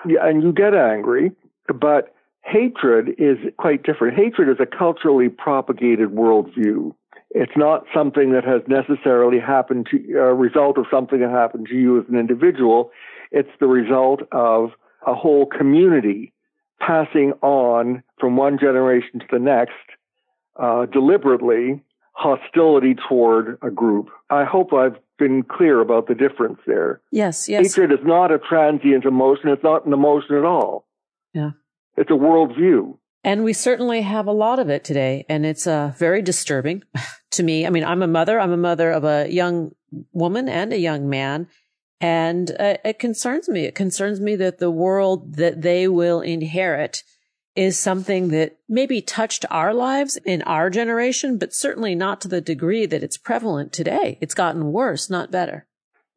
And 0.04 0.42
you 0.42 0.52
get 0.52 0.74
angry. 0.74 1.32
But 1.68 2.14
hatred 2.44 3.14
is 3.16 3.38
quite 3.58 3.82
different. 3.82 4.18
Hatred 4.18 4.48
is 4.50 4.60
a 4.60 4.66
culturally 4.66 5.30
propagated 5.30 6.10
worldview 6.10 6.94
It's 7.34 7.52
not 7.56 7.84
something 7.92 8.32
that 8.32 8.44
has 8.44 8.62
necessarily 8.68 9.40
happened 9.40 9.88
to 9.90 10.18
a 10.18 10.32
result 10.32 10.78
of 10.78 10.86
something 10.88 11.18
that 11.20 11.30
happened 11.30 11.66
to 11.68 11.74
you 11.74 11.98
as 11.98 12.04
an 12.08 12.16
individual. 12.16 12.92
It's 13.32 13.50
the 13.58 13.66
result 13.66 14.20
of 14.30 14.70
a 15.04 15.14
whole 15.14 15.44
community 15.44 16.32
passing 16.78 17.32
on 17.42 18.04
from 18.20 18.36
one 18.36 18.56
generation 18.58 19.18
to 19.18 19.26
the 19.32 19.40
next 19.40 19.72
uh, 20.56 20.86
deliberately 20.86 21.82
hostility 22.12 22.94
toward 23.08 23.58
a 23.62 23.70
group. 23.70 24.10
I 24.30 24.44
hope 24.44 24.72
I've 24.72 24.96
been 25.18 25.42
clear 25.42 25.80
about 25.80 26.06
the 26.06 26.14
difference 26.14 26.60
there. 26.66 27.00
Yes, 27.10 27.48
yes. 27.48 27.66
Hatred 27.66 27.90
is 27.92 28.04
not 28.06 28.30
a 28.30 28.38
transient 28.38 29.04
emotion. 29.04 29.48
It's 29.48 29.64
not 29.64 29.84
an 29.86 29.92
emotion 29.92 30.36
at 30.36 30.44
all. 30.44 30.86
Yeah. 31.32 31.50
It's 31.96 32.10
a 32.10 32.14
worldview. 32.14 32.96
And 33.24 33.42
we 33.42 33.54
certainly 33.54 34.02
have 34.02 34.26
a 34.26 34.32
lot 34.32 34.58
of 34.58 34.68
it 34.68 34.84
today. 34.84 35.24
And 35.30 35.46
it's 35.46 35.66
uh, 35.66 35.92
very 35.96 36.20
disturbing 36.20 36.84
to 37.32 37.42
me. 37.42 37.66
I 37.66 37.70
mean, 37.70 37.84
I'm 37.84 38.02
a 38.02 38.06
mother. 38.06 38.38
I'm 38.38 38.52
a 38.52 38.58
mother 38.58 38.90
of 38.90 39.04
a 39.04 39.26
young 39.28 39.72
woman 40.12 40.48
and 40.48 40.72
a 40.72 40.78
young 40.78 41.08
man. 41.08 41.48
And 42.00 42.50
uh, 42.50 42.76
it 42.84 42.98
concerns 42.98 43.48
me. 43.48 43.64
It 43.64 43.74
concerns 43.74 44.20
me 44.20 44.36
that 44.36 44.58
the 44.58 44.70
world 44.70 45.36
that 45.36 45.62
they 45.62 45.88
will 45.88 46.20
inherit 46.20 47.02
is 47.56 47.78
something 47.78 48.28
that 48.28 48.58
maybe 48.68 49.00
touched 49.00 49.46
our 49.48 49.72
lives 49.72 50.18
in 50.26 50.42
our 50.42 50.68
generation, 50.68 51.38
but 51.38 51.54
certainly 51.54 51.94
not 51.94 52.20
to 52.20 52.28
the 52.28 52.40
degree 52.40 52.84
that 52.84 53.02
it's 53.02 53.16
prevalent 53.16 53.72
today. 53.72 54.18
It's 54.20 54.34
gotten 54.34 54.72
worse, 54.72 55.08
not 55.08 55.30
better. 55.30 55.66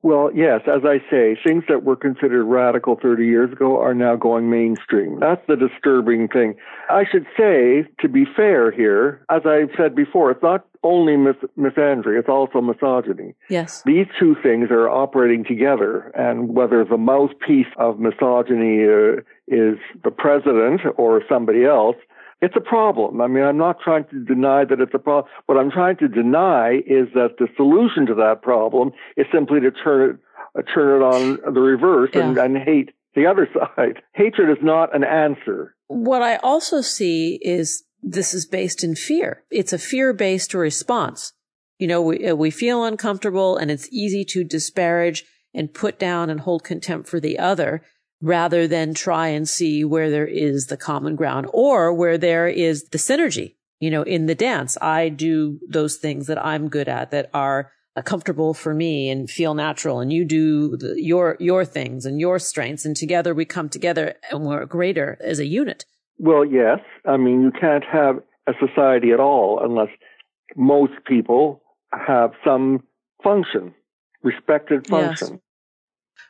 Well, 0.04 0.30
yes, 0.34 0.62
as 0.68 0.84
I 0.86 1.00
say, 1.10 1.36
things 1.43 1.64
that 1.68 1.84
were 1.84 1.95
considered 1.95 2.45
radical 2.45 2.98
30 3.02 3.26
years 3.26 3.52
ago 3.52 3.82
are 3.82 3.95
now 3.95 4.16
going 4.16 4.50
mainstream. 4.50 5.20
That's 5.20 5.41
the 5.48 5.56
disturbing 5.56 6.28
thing. 6.28 6.56
I 6.89 7.04
should 7.12 7.26
say, 7.38 7.84
to 8.00 8.08
be 8.08 8.24
fair 8.36 8.72
here, 8.72 9.26
as 9.30 9.41
I've 9.45 9.72
said 9.76 9.95
before, 9.95 10.30
it's 10.32 10.43
not 10.43 10.66
only 10.84 11.18
mis- 11.18 11.36
misandry, 11.58 12.20
it's 12.20 12.30
also 12.30 12.62
misogyny. 12.62 13.34
Yes. 13.50 13.82
These 13.86 14.06
two 14.20 14.36
things 14.43 14.70
are 14.70 14.88
operating 14.88 15.43
together, 15.43 16.12
and 16.16 16.50
whether 16.50 16.86
the 16.86 16.98
mouthpiece 16.98 17.68
of 17.78 18.00
misogyny 18.00 18.84
uh, 18.84 19.22
is 19.48 19.80
the 20.04 20.12
president 20.16 20.82
or 20.95 21.24
somebody 21.28 21.66
else, 21.66 21.95
it's 22.42 22.56
a 22.56 22.62
problem. 22.62 23.22
I 23.22 23.28
mean, 23.28 23.44
I'm 23.44 23.58
not 23.58 23.78
trying 23.84 24.06
to 24.12 24.24
deny 24.24 24.64
that 24.66 24.80
it's 24.80 24.94
a 24.94 25.00
problem. 25.00 25.32
What 25.48 25.58
I'm 25.58 25.72
trying 25.72 25.98
to 25.98 26.08
deny 26.08 26.82
is 26.86 27.08
that 27.16 27.36
the 27.40 27.48
solution 27.56 28.06
to 28.08 28.16
that 28.16 28.42
problem 28.42 28.92
is 29.16 29.26
simply 29.34 29.60
to 29.62 29.72
turn 29.72 30.12
it, 30.12 30.18
uh, 30.58 30.62
turn 30.74 31.02
it 31.02 31.06
on 31.06 31.54
the 31.54 31.60
reverse 31.60 32.12
yeah. 32.14 32.28
and, 32.28 32.38
and 32.38 32.58
hate 32.58 32.92
the 33.16 33.26
other 33.26 33.48
side. 33.76 34.02
Hatred 34.14 34.50
is 34.50 34.64
not 34.64 34.96
an 34.96 35.04
answer. 35.04 35.76
What 35.88 36.22
I 36.22 36.36
also 36.38 36.82
see 36.82 37.40
is 37.42 37.84
this 38.04 38.34
is 38.34 38.46
based 38.46 38.84
in 38.84 38.96
fear. 38.96 39.44
It's 39.50 39.74
a 39.74 39.80
fear 39.80 40.14
based 40.14 40.54
response. 40.54 41.34
You 41.80 41.88
know, 41.88 42.02
we, 42.02 42.28
uh, 42.28 42.36
we 42.36 42.52
feel 42.52 42.84
uncomfortable 42.84 43.58
and 43.58 43.72
it's 43.72 43.90
easy 43.92 44.24
to 44.26 44.44
disparage 44.44 45.26
and 45.54 45.74
put 45.74 45.98
down 45.98 46.30
and 46.30 46.42
hold 46.42 46.64
contempt 46.64 47.10
for 47.10 47.20
the 47.20 47.40
other 47.40 47.82
rather 48.22 48.68
than 48.68 48.93
try 48.93 49.28
and 49.28 49.47
see 49.47 49.84
where 49.84 50.09
there 50.09 50.28
is 50.28 50.68
the 50.68 50.78
common 50.78 51.15
ground 51.15 51.47
or 51.53 51.93
where 51.93 52.18
there 52.18 52.47
is 52.47 52.86
the 52.86 52.97
synergy. 52.97 53.55
You 53.80 53.91
know, 53.91 54.01
in 54.01 54.26
the 54.26 54.36
dance, 54.36 54.78
I 54.82 55.09
do 55.09 55.59
those 55.70 55.97
things 55.97 56.28
that 56.28 56.43
I'm 56.43 56.68
good 56.68 56.88
at 56.88 57.11
that 57.11 57.30
are 57.34 57.72
uh, 57.95 58.01
comfortable 58.01 58.55
for 58.55 58.74
me 58.74 59.09
and 59.09 59.30
feel 59.30 59.53
natural 59.53 59.99
and 59.99 60.11
you 60.11 60.26
do 60.26 60.78
the, 60.78 61.01
your 61.01 61.38
your 61.39 61.65
things 61.65 62.05
and 62.05 62.20
your 62.20 62.38
strengths 62.39 62.86
and 62.86 62.95
together 62.95 63.34
we 63.34 63.45
come 63.45 63.70
together 63.70 64.15
and 64.32 64.45
we're 64.45 64.65
greater 64.65 65.18
as 65.22 65.39
a 65.39 65.45
unit. 65.45 65.86
Well 66.18 66.45
yes. 66.45 66.80
I 67.05 67.18
mean 67.18 67.41
you 67.41 67.51
can't 67.51 67.84
have 67.84 68.18
a 68.47 68.53
society 68.59 69.11
at 69.11 69.20
all 69.20 69.59
unless 69.63 69.89
most 70.55 70.93
people 71.05 71.61
have 71.91 72.32
some 72.43 72.84
function 73.24 73.74
respected 74.24 74.88
function. 74.88 75.34
yes 75.34 75.41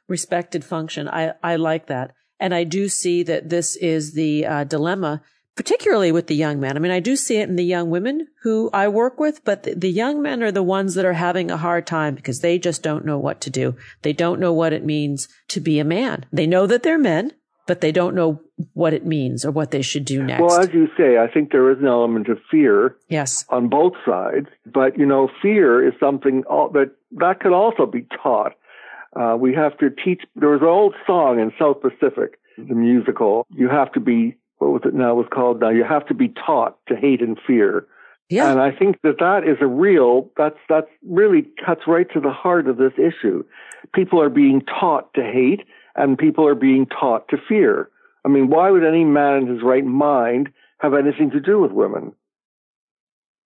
respected 0.07 0.63
function. 0.63 1.07
I, 1.07 1.33
I 1.43 1.55
like 1.55 1.87
that. 1.87 2.13
And 2.39 2.53
I 2.53 2.63
do 2.63 2.87
see 2.87 3.23
that 3.23 3.49
this 3.49 3.75
is 3.75 4.13
the 4.13 4.45
uh, 4.45 4.63
dilemma, 4.63 5.21
particularly 5.55 6.11
with 6.11 6.27
the 6.27 6.35
young 6.35 6.59
men. 6.59 6.77
I 6.77 6.79
mean, 6.79 6.91
I 6.91 6.99
do 6.99 7.15
see 7.15 7.37
it 7.37 7.49
in 7.49 7.55
the 7.55 7.65
young 7.65 7.89
women 7.89 8.27
who 8.43 8.69
I 8.71 8.87
work 8.87 9.19
with, 9.19 9.43
but 9.43 9.63
the, 9.63 9.73
the 9.73 9.89
young 9.89 10.21
men 10.21 10.43
are 10.43 10.51
the 10.51 10.63
ones 10.63 10.93
that 10.93 11.05
are 11.05 11.13
having 11.13 11.49
a 11.49 11.57
hard 11.57 11.87
time 11.87 12.13
because 12.13 12.41
they 12.41 12.59
just 12.59 12.83
don't 12.83 13.05
know 13.05 13.17
what 13.17 13.41
to 13.41 13.49
do. 13.49 13.75
They 14.03 14.13
don't 14.13 14.39
know 14.39 14.53
what 14.53 14.73
it 14.73 14.85
means 14.85 15.27
to 15.49 15.59
be 15.59 15.79
a 15.79 15.83
man. 15.83 16.25
They 16.31 16.45
know 16.45 16.67
that 16.67 16.83
they're 16.83 16.99
men, 16.99 17.33
but 17.65 17.81
they 17.81 17.91
don't 17.91 18.15
know 18.15 18.41
what 18.73 18.93
it 18.93 19.05
means 19.05 19.45
or 19.45 19.51
what 19.51 19.71
they 19.71 19.81
should 19.81 20.05
do 20.05 20.23
next. 20.23 20.41
Well, 20.41 20.59
as 20.59 20.69
you 20.73 20.87
say, 20.97 21.17
I 21.17 21.27
think 21.27 21.51
there 21.51 21.69
is 21.71 21.79
an 21.79 21.87
element 21.87 22.27
of 22.29 22.39
fear. 22.49 22.95
Yes. 23.09 23.45
On 23.49 23.67
both 23.67 23.93
sides, 24.05 24.47
but 24.65 24.97
you 24.97 25.05
know, 25.05 25.29
fear 25.41 25.85
is 25.85 25.93
something 25.99 26.43
that 26.47 26.91
that 27.11 27.39
could 27.39 27.53
also 27.53 27.85
be 27.85 28.07
taught. 28.23 28.53
Uh, 29.15 29.35
we 29.39 29.53
have 29.53 29.77
to 29.79 29.89
teach. 29.89 30.23
There 30.35 30.49
was 30.49 30.61
an 30.61 30.67
old 30.67 30.95
song 31.05 31.39
in 31.39 31.51
South 31.59 31.81
Pacific, 31.81 32.39
the 32.57 32.75
musical. 32.75 33.47
You 33.55 33.69
have 33.69 33.91
to 33.93 33.99
be 33.99 34.37
what 34.57 34.71
was 34.71 34.81
it 34.85 34.93
now? 34.93 35.11
It 35.11 35.15
was 35.15 35.27
called 35.31 35.59
now. 35.59 35.69
You 35.69 35.83
have 35.83 36.07
to 36.07 36.13
be 36.13 36.29
taught 36.29 36.77
to 36.87 36.95
hate 36.95 37.21
and 37.21 37.37
fear. 37.45 37.85
Yeah. 38.29 38.51
And 38.51 38.59
I 38.59 38.71
think 38.71 38.99
that 39.03 39.19
that 39.19 39.43
is 39.47 39.57
a 39.61 39.67
real. 39.67 40.29
That's 40.35 40.57
that's 40.67 40.87
really 41.07 41.47
cuts 41.65 41.81
right 41.87 42.07
to 42.13 42.19
the 42.19 42.31
heart 42.31 42.67
of 42.67 42.77
this 42.77 42.93
issue. 42.97 43.43
People 43.93 44.21
are 44.21 44.29
being 44.29 44.61
taught 44.61 45.13
to 45.13 45.21
hate, 45.21 45.61
and 45.95 46.17
people 46.17 46.45
are 46.47 46.55
being 46.55 46.87
taught 46.87 47.27
to 47.29 47.37
fear. 47.47 47.89
I 48.25 48.29
mean, 48.29 48.49
why 48.49 48.69
would 48.69 48.83
any 48.83 49.05
man 49.05 49.43
in 49.43 49.47
his 49.47 49.63
right 49.63 49.85
mind 49.85 50.49
have 50.79 50.93
anything 50.93 51.31
to 51.31 51.39
do 51.39 51.59
with 51.61 51.71
women? 51.71 52.11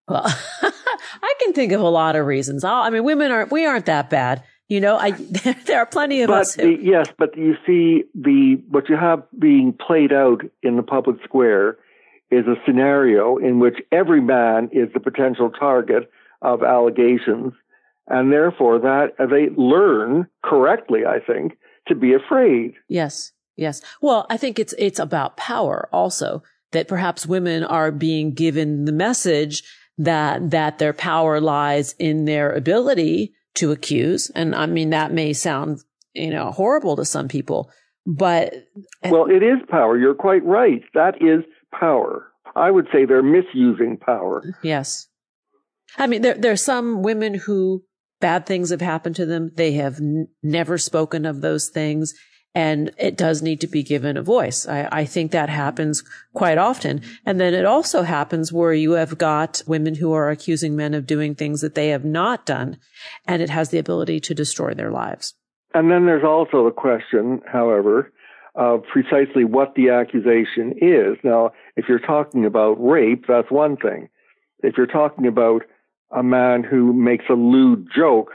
Well, 0.08 0.24
I 0.62 1.34
can 1.40 1.52
think 1.52 1.72
of 1.72 1.80
a 1.80 1.88
lot 1.88 2.16
of 2.16 2.26
reasons. 2.26 2.64
I 2.64 2.90
mean, 2.90 3.04
women 3.04 3.30
aren't 3.30 3.52
we 3.52 3.66
aren't 3.66 3.86
that 3.86 4.10
bad. 4.10 4.42
You 4.72 4.80
know, 4.80 4.96
I 4.96 5.10
there 5.66 5.80
are 5.80 5.86
plenty 5.86 6.22
of 6.22 6.28
but 6.28 6.40
us. 6.40 6.54
Who, 6.54 6.78
the, 6.78 6.82
yes, 6.82 7.08
but 7.18 7.36
you 7.36 7.56
see, 7.66 8.04
the 8.14 8.58
what 8.70 8.88
you 8.88 8.96
have 8.96 9.22
being 9.38 9.74
played 9.74 10.14
out 10.14 10.40
in 10.62 10.76
the 10.76 10.82
public 10.82 11.16
square 11.24 11.76
is 12.30 12.46
a 12.46 12.54
scenario 12.64 13.36
in 13.36 13.58
which 13.58 13.76
every 13.92 14.22
man 14.22 14.70
is 14.72 14.88
the 14.94 15.00
potential 15.00 15.50
target 15.50 16.10
of 16.40 16.62
allegations, 16.62 17.52
and 18.08 18.32
therefore 18.32 18.78
that 18.78 19.08
uh, 19.18 19.26
they 19.26 19.50
learn 19.58 20.26
correctly, 20.42 21.00
I 21.04 21.18
think, 21.20 21.58
to 21.88 21.94
be 21.94 22.14
afraid. 22.14 22.72
Yes, 22.88 23.32
yes. 23.56 23.82
Well, 24.00 24.24
I 24.30 24.38
think 24.38 24.58
it's 24.58 24.72
it's 24.78 24.98
about 24.98 25.36
power 25.36 25.90
also 25.92 26.42
that 26.70 26.88
perhaps 26.88 27.26
women 27.26 27.62
are 27.62 27.92
being 27.92 28.32
given 28.32 28.86
the 28.86 28.92
message 28.92 29.64
that 29.98 30.50
that 30.50 30.78
their 30.78 30.94
power 30.94 31.42
lies 31.42 31.94
in 31.98 32.24
their 32.24 32.50
ability 32.54 33.34
to 33.54 33.72
accuse. 33.72 34.30
And 34.34 34.54
I 34.54 34.66
mean, 34.66 34.90
that 34.90 35.12
may 35.12 35.32
sound, 35.32 35.80
you 36.14 36.30
know, 36.30 36.50
horrible 36.50 36.96
to 36.96 37.04
some 37.04 37.28
people, 37.28 37.70
but. 38.06 38.54
Well, 39.04 39.26
it 39.30 39.42
is 39.42 39.58
power. 39.68 39.98
You're 39.98 40.14
quite 40.14 40.44
right. 40.44 40.82
That 40.94 41.16
is 41.20 41.44
power. 41.78 42.32
I 42.54 42.70
would 42.70 42.86
say 42.92 43.04
they're 43.04 43.22
misusing 43.22 43.98
power. 43.98 44.42
Yes. 44.62 45.08
I 45.96 46.06
mean, 46.06 46.22
there, 46.22 46.34
there 46.34 46.52
are 46.52 46.56
some 46.56 47.02
women 47.02 47.34
who 47.34 47.84
bad 48.20 48.46
things 48.46 48.70
have 48.70 48.80
happened 48.80 49.16
to 49.16 49.26
them. 49.26 49.50
They 49.54 49.72
have 49.72 49.96
n- 49.96 50.28
never 50.42 50.78
spoken 50.78 51.26
of 51.26 51.40
those 51.40 51.68
things 51.68 52.14
and 52.54 52.90
it 52.98 53.16
does 53.16 53.42
need 53.42 53.60
to 53.62 53.66
be 53.66 53.82
given 53.82 54.16
a 54.16 54.22
voice. 54.22 54.66
I, 54.66 54.88
I, 54.92 55.04
think 55.04 55.32
that 55.32 55.48
happens 55.48 56.04
quite 56.34 56.58
often. 56.58 57.00
And 57.24 57.40
then 57.40 57.54
it 57.54 57.64
also 57.64 58.02
happens 58.02 58.52
where 58.52 58.74
you 58.74 58.92
have 58.92 59.16
got 59.16 59.62
women 59.66 59.94
who 59.94 60.12
are 60.12 60.28
accusing 60.28 60.76
men 60.76 60.92
of 60.92 61.06
doing 61.06 61.34
things 61.34 61.62
that 61.62 61.74
they 61.74 61.88
have 61.88 62.04
not 62.04 62.44
done, 62.44 62.78
and 63.26 63.40
it 63.40 63.50
has 63.50 63.70
the 63.70 63.78
ability 63.78 64.20
to 64.20 64.34
destroy 64.34 64.74
their 64.74 64.90
lives. 64.90 65.34
And 65.74 65.90
then 65.90 66.04
there's 66.04 66.24
also 66.24 66.64
the 66.64 66.70
question, 66.70 67.40
however, 67.50 68.12
of 68.54 68.82
precisely 68.92 69.44
what 69.44 69.74
the 69.74 69.88
accusation 69.88 70.74
is. 70.76 71.16
Now, 71.24 71.52
if 71.76 71.86
you're 71.88 71.98
talking 71.98 72.44
about 72.44 72.74
rape, 72.74 73.24
that's 73.26 73.50
one 73.50 73.78
thing. 73.78 74.10
If 74.62 74.76
you're 74.76 74.86
talking 74.86 75.26
about 75.26 75.62
a 76.10 76.22
man 76.22 76.62
who 76.62 76.92
makes 76.92 77.24
a 77.30 77.34
lewd 77.34 77.88
joke 77.94 78.30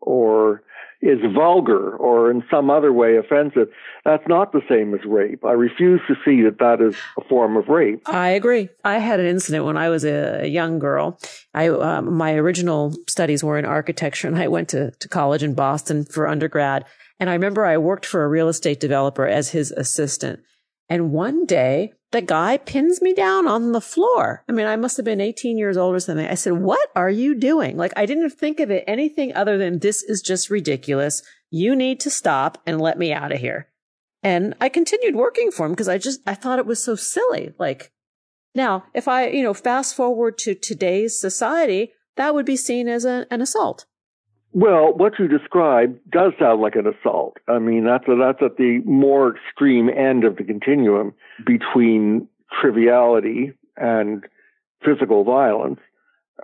or 0.00 0.62
is 1.02 1.18
vulgar 1.34 1.96
or 1.96 2.30
in 2.30 2.44
some 2.48 2.70
other 2.70 2.92
way 2.92 3.16
offensive, 3.16 3.68
that's 4.04 4.26
not 4.28 4.52
the 4.52 4.62
same 4.68 4.94
as 4.94 5.00
rape. 5.04 5.44
I 5.44 5.52
refuse 5.52 6.00
to 6.06 6.14
see 6.24 6.42
that 6.42 6.58
that 6.60 6.80
is 6.80 6.94
a 7.18 7.24
form 7.28 7.56
of 7.56 7.68
rape. 7.68 8.08
I 8.08 8.30
agree. 8.30 8.68
I 8.84 8.98
had 8.98 9.18
an 9.18 9.26
incident 9.26 9.64
when 9.64 9.76
I 9.76 9.88
was 9.88 10.04
a 10.04 10.46
young 10.46 10.78
girl. 10.78 11.18
I 11.54 11.68
um, 11.68 12.14
my 12.14 12.34
original 12.34 12.94
studies 13.08 13.42
were 13.42 13.58
in 13.58 13.64
architecture, 13.64 14.28
and 14.28 14.38
I 14.38 14.46
went 14.48 14.68
to, 14.70 14.92
to 14.92 15.08
college 15.08 15.42
in 15.42 15.54
Boston 15.54 16.04
for 16.04 16.28
undergrad. 16.28 16.84
And 17.18 17.28
I 17.28 17.34
remember 17.34 17.64
I 17.64 17.78
worked 17.78 18.06
for 18.06 18.24
a 18.24 18.28
real 18.28 18.48
estate 18.48 18.80
developer 18.80 19.26
as 19.26 19.50
his 19.50 19.72
assistant. 19.72 20.40
And 20.88 21.12
one 21.12 21.46
day 21.46 21.92
the 22.12 22.20
guy 22.20 22.58
pins 22.58 23.00
me 23.02 23.14
down 23.14 23.48
on 23.48 23.72
the 23.72 23.80
floor. 23.80 24.44
I 24.48 24.52
mean, 24.52 24.66
I 24.66 24.76
must 24.76 24.96
have 24.98 25.04
been 25.04 25.20
18 25.20 25.58
years 25.58 25.76
old 25.76 25.94
or 25.94 26.00
something. 26.00 26.26
I 26.26 26.34
said, 26.34 26.52
what 26.52 26.90
are 26.94 27.10
you 27.10 27.34
doing? 27.34 27.76
Like, 27.76 27.92
I 27.96 28.06
didn't 28.06 28.30
think 28.30 28.60
of 28.60 28.70
it 28.70 28.84
anything 28.86 29.34
other 29.34 29.56
than 29.56 29.78
this 29.78 30.02
is 30.02 30.20
just 30.20 30.50
ridiculous. 30.50 31.22
You 31.50 31.74
need 31.74 32.00
to 32.00 32.10
stop 32.10 32.58
and 32.66 32.80
let 32.80 32.98
me 32.98 33.12
out 33.12 33.32
of 33.32 33.40
here. 33.40 33.68
And 34.22 34.54
I 34.60 34.68
continued 34.68 35.16
working 35.16 35.50
for 35.50 35.66
him 35.66 35.72
because 35.72 35.88
I 35.88 35.98
just, 35.98 36.20
I 36.26 36.34
thought 36.34 36.58
it 36.58 36.66
was 36.66 36.84
so 36.84 36.94
silly. 36.94 37.54
Like, 37.58 37.92
now, 38.54 38.84
if 38.94 39.08
I, 39.08 39.28
you 39.28 39.42
know, 39.42 39.54
fast 39.54 39.96
forward 39.96 40.36
to 40.38 40.54
today's 40.54 41.18
society, 41.18 41.92
that 42.16 42.34
would 42.34 42.46
be 42.46 42.56
seen 42.56 42.88
as 42.88 43.06
a, 43.06 43.26
an 43.30 43.40
assault. 43.40 43.86
Well, 44.54 44.92
what 44.92 45.18
you 45.18 45.28
described 45.28 45.98
does 46.10 46.32
sound 46.38 46.60
like 46.60 46.74
an 46.76 46.86
assault. 46.86 47.38
I 47.48 47.58
mean, 47.58 47.84
that's 47.84 48.06
a, 48.06 48.16
that's 48.16 48.42
at 48.42 48.58
the 48.58 48.82
more 48.84 49.34
extreme 49.34 49.88
end 49.88 50.24
of 50.24 50.36
the 50.36 50.44
continuum 50.44 51.14
between 51.46 52.28
triviality 52.60 53.52
and 53.76 54.24
physical 54.84 55.24
violence. 55.24 55.80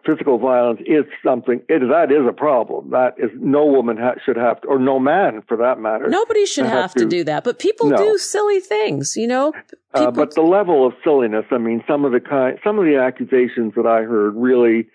Physical 0.06 0.38
violence 0.38 0.80
is 0.86 1.04
something, 1.24 1.61
it, 1.68 1.80
that 1.90 2.12
is 2.12 2.26
a 2.26 2.32
problem. 2.32 2.90
That 2.90 3.14
is, 3.18 3.30
no 3.34 3.66
woman 3.66 3.96
ha- 3.96 4.14
should 4.24 4.36
have 4.36 4.61
to, 4.61 4.68
or 4.68 4.78
no 4.78 4.98
man 5.00 5.42
for 5.48 5.56
that 5.56 5.80
matter. 5.80 6.09
Nobody 6.09 6.46
should 6.46 6.66
have, 6.66 6.94
to, 6.94 7.00
to, 7.00 7.09
do 7.09 7.24
that, 7.24 7.42
but 7.42 7.59
people 7.59 7.88
no. 7.88 7.96
do 7.96 8.16
silly 8.16 8.61
things, 8.61 9.16
you 9.16 9.26
know? 9.26 9.52
Uh, 9.94 10.11
but 10.12 10.34
the 10.34 10.42
level 10.42 10.86
of 10.86 10.92
silliness, 11.02 11.46
I 11.50 11.59
mean, 11.59 11.82
some 11.88 12.04
of 12.04 12.12
the 12.12 12.20
kind, 12.20 12.59
some 12.62 12.78
of 12.78 12.84
the 12.84 12.96
accusations 12.96 13.74
that 13.74 13.86
I 13.86 14.02
heard 14.02 14.34
really, 14.36 14.88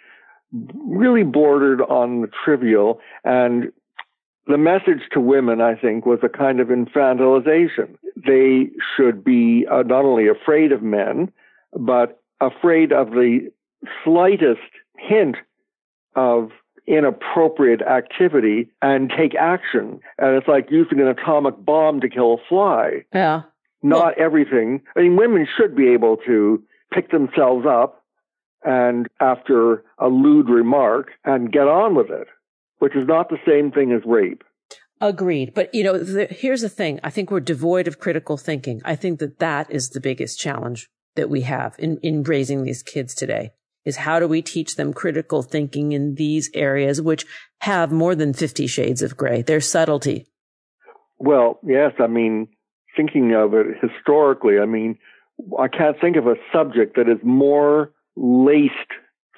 really 0.53 1.23
bordered 1.23 1.81
on 1.81 2.21
the 2.21 2.29
trivial 2.43 2.99
and 3.23 3.71
the 4.47 4.57
message 4.57 5.01
to 5.13 5.21
women, 5.21 5.61
I 5.61 5.75
think, 5.75 6.05
was 6.05 6.19
a 6.21 6.29
kind 6.29 6.59
of 6.59 6.67
infantilization. 6.67 7.95
They 8.15 8.69
should 8.95 9.23
be 9.23 9.65
uh, 9.71 9.83
not 9.83 10.03
only 10.03 10.27
afraid 10.27 10.71
of 10.71 10.83
men, 10.83 11.31
but 11.77 12.21
afraid 12.41 12.91
of 12.91 13.11
the 13.11 13.51
slightest 14.03 14.59
hint 14.97 15.37
of 16.15 16.51
inappropriate 16.85 17.81
activity 17.81 18.69
and 18.81 19.11
take 19.15 19.33
action. 19.35 19.99
And 20.17 20.35
it's 20.35 20.47
like 20.47 20.69
using 20.69 20.99
an 20.99 21.07
atomic 21.07 21.55
bomb 21.63 22.01
to 22.01 22.09
kill 22.09 22.33
a 22.33 22.37
fly. 22.49 23.05
Yeah. 23.13 23.43
Not 23.81 24.17
well, 24.17 24.25
everything. 24.25 24.81
I 24.95 25.01
mean, 25.01 25.15
women 25.15 25.47
should 25.57 25.75
be 25.75 25.89
able 25.89 26.17
to 26.25 26.61
pick 26.93 27.11
themselves 27.11 27.65
up 27.65 28.02
and 28.63 29.07
after 29.19 29.83
a 29.97 30.07
lewd 30.07 30.49
remark 30.49 31.11
and 31.25 31.51
get 31.51 31.67
on 31.67 31.95
with 31.95 32.09
it, 32.09 32.27
which 32.79 32.95
is 32.95 33.07
not 33.07 33.29
the 33.29 33.37
same 33.47 33.71
thing 33.71 33.91
as 33.91 34.01
rape. 34.05 34.43
Agreed. 35.01 35.53
But, 35.53 35.73
you 35.73 35.83
know, 35.83 35.97
the, 35.97 36.27
here's 36.29 36.61
the 36.61 36.69
thing. 36.69 36.99
I 37.03 37.09
think 37.09 37.29
we're 37.29 37.41
devoid 37.41 37.87
of 37.87 37.99
critical 37.99 38.37
thinking. 38.37 38.81
I 38.85 38.95
think 38.95 39.19
that 39.19 39.39
that 39.39 39.69
is 39.69 39.89
the 39.89 39.99
biggest 39.99 40.39
challenge 40.39 40.89
that 41.15 41.29
we 41.29 41.41
have 41.41 41.75
in, 41.77 41.97
in 41.97 42.23
raising 42.23 42.63
these 42.63 42.81
kids 42.81 43.13
today 43.13 43.51
is 43.85 43.97
how 43.97 44.19
do 44.19 44.27
we 44.27 44.41
teach 44.41 44.75
them 44.75 44.93
critical 44.93 45.43
thinking 45.43 45.91
in 45.91 46.15
these 46.15 46.49
areas, 46.53 47.01
which 47.01 47.25
have 47.59 47.91
more 47.91 48.15
than 48.15 48.33
50 48.33 48.65
shades 48.67 49.01
of 49.01 49.17
gray? 49.17 49.41
There's 49.41 49.69
subtlety. 49.69 50.27
Well, 51.17 51.59
yes. 51.63 51.91
I 51.99 52.07
mean, 52.07 52.47
thinking 52.95 53.33
of 53.33 53.53
it 53.53 53.67
historically, 53.81 54.59
I 54.59 54.65
mean, 54.65 54.97
I 55.59 55.67
can't 55.67 55.99
think 55.99 56.15
of 56.15 56.27
a 56.27 56.35
subject 56.53 56.95
that 56.95 57.09
is 57.09 57.19
more 57.23 57.91
laced 58.15 58.73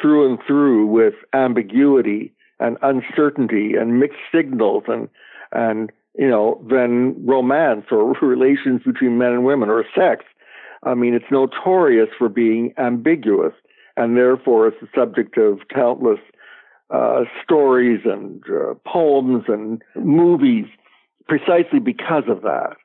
through 0.01 0.29
and 0.29 0.39
through 0.45 0.85
with 0.87 1.13
ambiguity 1.33 2.33
and 2.59 2.77
uncertainty 2.81 3.73
and 3.75 3.99
mixed 3.99 4.19
signals 4.33 4.83
and 4.87 5.09
and 5.51 5.91
you 6.17 6.27
know 6.27 6.63
than 6.69 7.25
romance 7.25 7.85
or 7.91 8.13
relations 8.21 8.81
between 8.85 9.17
men 9.17 9.31
and 9.31 9.45
women 9.45 9.69
or 9.69 9.83
sex. 9.95 10.25
I 10.83 10.93
mean, 10.93 11.13
it's 11.15 11.25
notorious 11.31 12.09
for 12.17 12.29
being 12.29 12.73
ambiguous, 12.77 13.53
and 13.97 14.15
therefore 14.15 14.67
it's 14.67 14.77
the 14.81 14.87
subject 14.95 15.37
of 15.37 15.59
countless 15.73 16.19
uh, 16.91 17.21
stories 17.43 18.01
and 18.05 18.43
uh, 18.47 18.75
poems 18.85 19.45
and 19.47 19.81
movies, 19.95 20.65
precisely 21.27 21.79
because 21.79 22.25
of 22.29 22.43
that. 22.43 22.75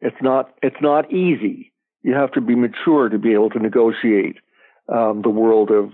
It's 0.00 0.16
not 0.22 0.54
it's 0.62 0.80
not 0.80 1.12
easy. 1.12 1.72
You 2.02 2.14
have 2.14 2.32
to 2.32 2.40
be 2.40 2.54
mature 2.54 3.10
to 3.10 3.18
be 3.18 3.34
able 3.34 3.50
to 3.50 3.58
negotiate 3.58 4.36
um, 4.92 5.22
the 5.22 5.30
world 5.30 5.70
of 5.70 5.92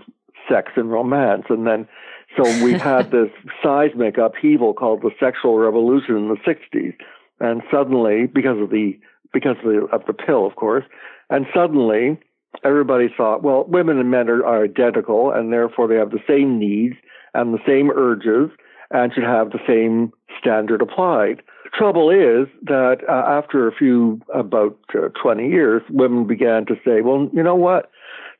sex 0.49 0.71
and 0.75 0.91
romance. 0.91 1.43
And 1.49 1.67
then, 1.67 1.87
so 2.35 2.43
we 2.63 2.73
had 2.79 3.11
this 3.11 3.29
seismic 3.63 4.17
upheaval 4.17 4.73
called 4.73 5.01
the 5.01 5.11
sexual 5.19 5.57
revolution 5.57 6.15
in 6.15 6.29
the 6.29 6.37
60s. 6.45 6.95
And 7.39 7.61
suddenly, 7.71 8.25
because 8.25 8.59
of 8.61 8.69
the, 8.69 8.99
because 9.33 9.57
of 9.63 9.65
the, 9.65 9.87
of 9.91 10.05
the 10.05 10.13
pill, 10.13 10.45
of 10.45 10.55
course, 10.55 10.85
and 11.29 11.45
suddenly 11.53 12.17
everybody 12.63 13.07
thought, 13.15 13.43
well, 13.43 13.65
women 13.65 13.99
and 13.99 14.09
men 14.09 14.29
are, 14.29 14.45
are 14.45 14.63
identical 14.63 15.31
and 15.31 15.51
therefore 15.51 15.87
they 15.87 15.95
have 15.95 16.11
the 16.11 16.23
same 16.27 16.57
needs 16.57 16.95
and 17.33 17.53
the 17.53 17.59
same 17.67 17.91
urges 17.91 18.49
and 18.91 19.13
should 19.13 19.23
have 19.23 19.51
the 19.51 19.59
same 19.67 20.11
standard 20.39 20.81
applied. 20.81 21.41
Trouble 21.73 22.09
is 22.09 22.47
that 22.63 22.97
uh, 23.07 23.11
after 23.27 23.67
a 23.67 23.75
few, 23.75 24.21
about 24.33 24.79
uh, 24.95 25.09
20 25.21 25.47
years, 25.49 25.81
women 25.89 26.25
began 26.25 26.65
to 26.65 26.75
say, 26.85 27.01
well, 27.01 27.29
you 27.33 27.43
know 27.43 27.55
what? 27.55 27.91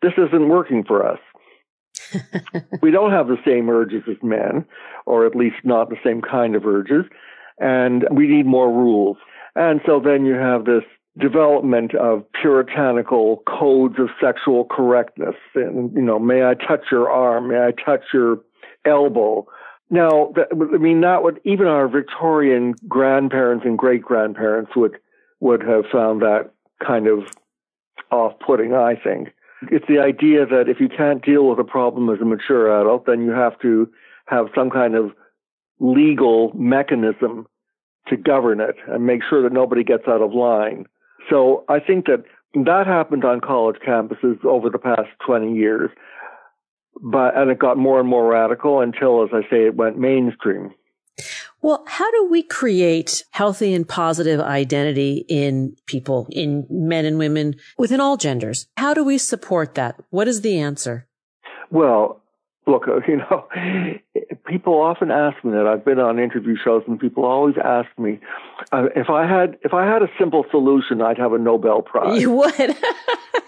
This 0.01 0.13
isn't 0.17 0.49
working 0.49 0.83
for 0.83 1.05
us. 1.05 1.19
we 2.81 2.91
don't 2.91 3.11
have 3.11 3.27
the 3.27 3.41
same 3.45 3.69
urges 3.69 4.03
as 4.09 4.17
men, 4.21 4.65
or 5.05 5.25
at 5.25 5.35
least 5.35 5.57
not 5.63 5.89
the 5.89 5.97
same 6.05 6.21
kind 6.21 6.55
of 6.55 6.65
urges, 6.65 7.05
and 7.59 8.05
we 8.11 8.27
need 8.27 8.45
more 8.45 8.71
rules. 8.71 9.17
And 9.55 9.81
so 9.85 9.99
then 9.99 10.25
you 10.25 10.35
have 10.35 10.65
this 10.65 10.83
development 11.19 11.95
of 11.95 12.23
puritanical 12.39 13.43
codes 13.47 13.95
of 13.97 14.09
sexual 14.21 14.65
correctness. 14.65 15.35
And, 15.55 15.91
you 15.93 16.01
know, 16.01 16.19
may 16.19 16.43
I 16.43 16.53
touch 16.53 16.85
your 16.91 17.09
arm? 17.09 17.49
May 17.49 17.59
I 17.59 17.71
touch 17.71 18.01
your 18.13 18.41
elbow? 18.85 19.47
Now, 19.89 20.33
I 20.51 20.77
mean, 20.77 21.01
that 21.01 21.23
would, 21.23 21.39
even 21.43 21.65
our 21.65 21.87
Victorian 21.87 22.75
grandparents 22.87 23.65
and 23.65 23.77
great 23.77 24.01
grandparents 24.01 24.71
would, 24.75 24.97
would 25.39 25.61
have 25.61 25.85
found 25.91 26.21
that 26.21 26.51
kind 26.85 27.07
of 27.07 27.19
off 28.11 28.33
putting, 28.45 28.73
I 28.73 28.95
think. 28.95 29.29
It's 29.63 29.85
the 29.87 29.99
idea 29.99 30.45
that 30.45 30.69
if 30.69 30.79
you 30.79 30.87
can't 30.87 31.23
deal 31.23 31.47
with 31.47 31.59
a 31.59 31.63
problem 31.63 32.09
as 32.09 32.21
a 32.21 32.25
mature 32.25 32.79
adult, 32.79 33.05
then 33.05 33.21
you 33.21 33.31
have 33.31 33.59
to 33.61 33.89
have 34.27 34.47
some 34.53 34.69
kind 34.69 34.95
of 34.95 35.11
legal 35.79 36.51
mechanism 36.53 37.47
to 38.07 38.17
govern 38.17 38.59
it 38.59 38.75
and 38.87 39.05
make 39.05 39.21
sure 39.27 39.41
that 39.41 39.51
nobody 39.51 39.83
gets 39.83 40.07
out 40.07 40.21
of 40.21 40.33
line. 40.33 40.85
So 41.29 41.65
I 41.67 41.79
think 41.79 42.05
that 42.05 42.23
that 42.53 42.87
happened 42.87 43.25
on 43.25 43.41
college 43.41 43.77
campuses 43.85 44.43
over 44.45 44.69
the 44.69 44.79
past 44.79 45.09
20 45.25 45.55
years. 45.55 45.89
But, 46.99 47.37
and 47.37 47.51
it 47.51 47.59
got 47.59 47.77
more 47.77 47.99
and 47.99 48.09
more 48.09 48.27
radical 48.31 48.81
until, 48.81 49.23
as 49.23 49.29
I 49.31 49.41
say, 49.49 49.65
it 49.65 49.75
went 49.75 49.99
mainstream. 49.99 50.73
Well, 51.61 51.83
how 51.87 52.09
do 52.11 52.27
we 52.29 52.43
create 52.43 53.23
healthy 53.31 53.73
and 53.73 53.87
positive 53.87 54.39
identity 54.39 55.25
in 55.27 55.75
people, 55.87 56.27
in 56.31 56.67
men 56.69 57.05
and 57.05 57.17
women, 57.17 57.55
within 57.77 57.99
all 57.99 58.15
genders? 58.15 58.67
How 58.77 58.93
do 58.93 59.03
we 59.03 59.17
support 59.17 59.75
that? 59.75 59.99
What 60.09 60.27
is 60.27 60.41
the 60.41 60.59
answer? 60.59 61.07
Well, 61.71 62.21
look, 62.67 62.83
you 63.07 63.17
know, 63.17 63.47
people 64.45 64.73
often 64.75 65.09
ask 65.09 65.43
me 65.43 65.51
that. 65.51 65.65
I've 65.65 65.83
been 65.83 65.99
on 65.99 66.19
interview 66.19 66.55
shows, 66.63 66.83
and 66.87 66.99
people 66.99 67.25
always 67.25 67.55
ask 67.63 67.89
me 67.97 68.19
uh, 68.71 68.85
if 68.95 69.09
I 69.09 69.27
had 69.27 69.57
if 69.63 69.73
I 69.73 69.85
had 69.85 70.03
a 70.03 70.07
simple 70.19 70.45
solution, 70.51 71.01
I'd 71.01 71.17
have 71.17 71.33
a 71.33 71.39
Nobel 71.39 71.81
Prize. 71.81 72.21
You 72.21 72.31
would. 72.31 72.69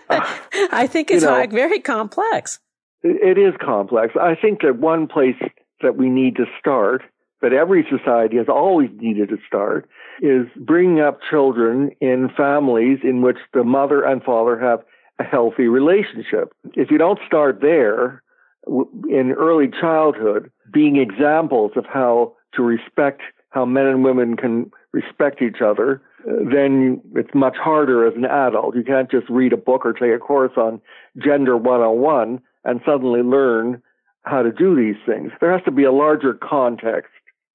uh, 0.10 0.38
I 0.72 0.88
think 0.88 1.12
it's 1.12 1.24
you 1.24 1.30
know, 1.30 1.48
very 1.48 1.80
complex. 1.80 2.60
It 3.02 3.38
is 3.38 3.54
complex. 3.64 4.14
I 4.20 4.36
think 4.36 4.62
that 4.62 4.78
one 4.80 5.08
place 5.08 5.36
that 5.82 5.96
we 5.96 6.10
need 6.10 6.36
to 6.36 6.46
start 6.60 7.04
that 7.42 7.54
every 7.54 7.86
society 7.90 8.38
has 8.38 8.48
always 8.50 8.90
needed 8.98 9.30
to 9.30 9.38
start 9.48 9.90
is 10.22 10.46
bringing 10.58 11.00
up 11.00 11.20
children 11.30 11.92
in 12.02 12.30
families 12.36 13.00
in 13.04 13.22
which 13.22 13.38
the 13.54 13.64
mother 13.64 14.04
and 14.04 14.24
father 14.24 14.60
have 14.60 14.80
a 15.20 15.24
healthy 15.24 15.68
relationship. 15.68 16.54
If 16.74 16.92
you 16.92 16.98
don't 16.98 17.20
start 17.26 17.60
there 17.62 18.24
in 18.68 19.34
early 19.38 19.70
childhood, 19.70 20.52
being 20.72 20.98
examples 20.98 21.72
of 21.76 21.86
how 21.86 22.34
to 22.56 22.64
respect 22.64 23.22
how 23.52 23.66
men 23.66 23.88
and 23.88 24.04
women 24.04 24.38
can 24.38 24.72
respect 24.92 25.42
each 25.42 25.60
other, 25.60 26.02
then 26.26 27.02
it's 27.16 27.34
much 27.34 27.58
harder 27.58 28.06
as 28.08 28.14
an 28.16 28.26
adult. 28.26 28.76
You 28.76 28.84
can't 28.84 29.10
just 29.10 29.28
read 29.30 29.54
a 29.54 29.58
book 29.58 29.86
or 29.86 29.94
take 29.94 30.14
a 30.14 30.20
course 30.20 30.52
on 30.56 30.82
gender 31.18 31.58
101 31.58 32.40
and 32.66 32.82
suddenly 32.86 33.22
learn 33.22 33.82
how 34.24 34.44
to 34.44 34.52
do 34.52 34.76
these 34.76 35.02
things. 35.06 35.32
There 35.40 35.52
has 35.52 35.64
to 35.66 35.72
be 35.72 35.84
a 35.84 35.92
larger 35.92 36.34
context 36.34 37.12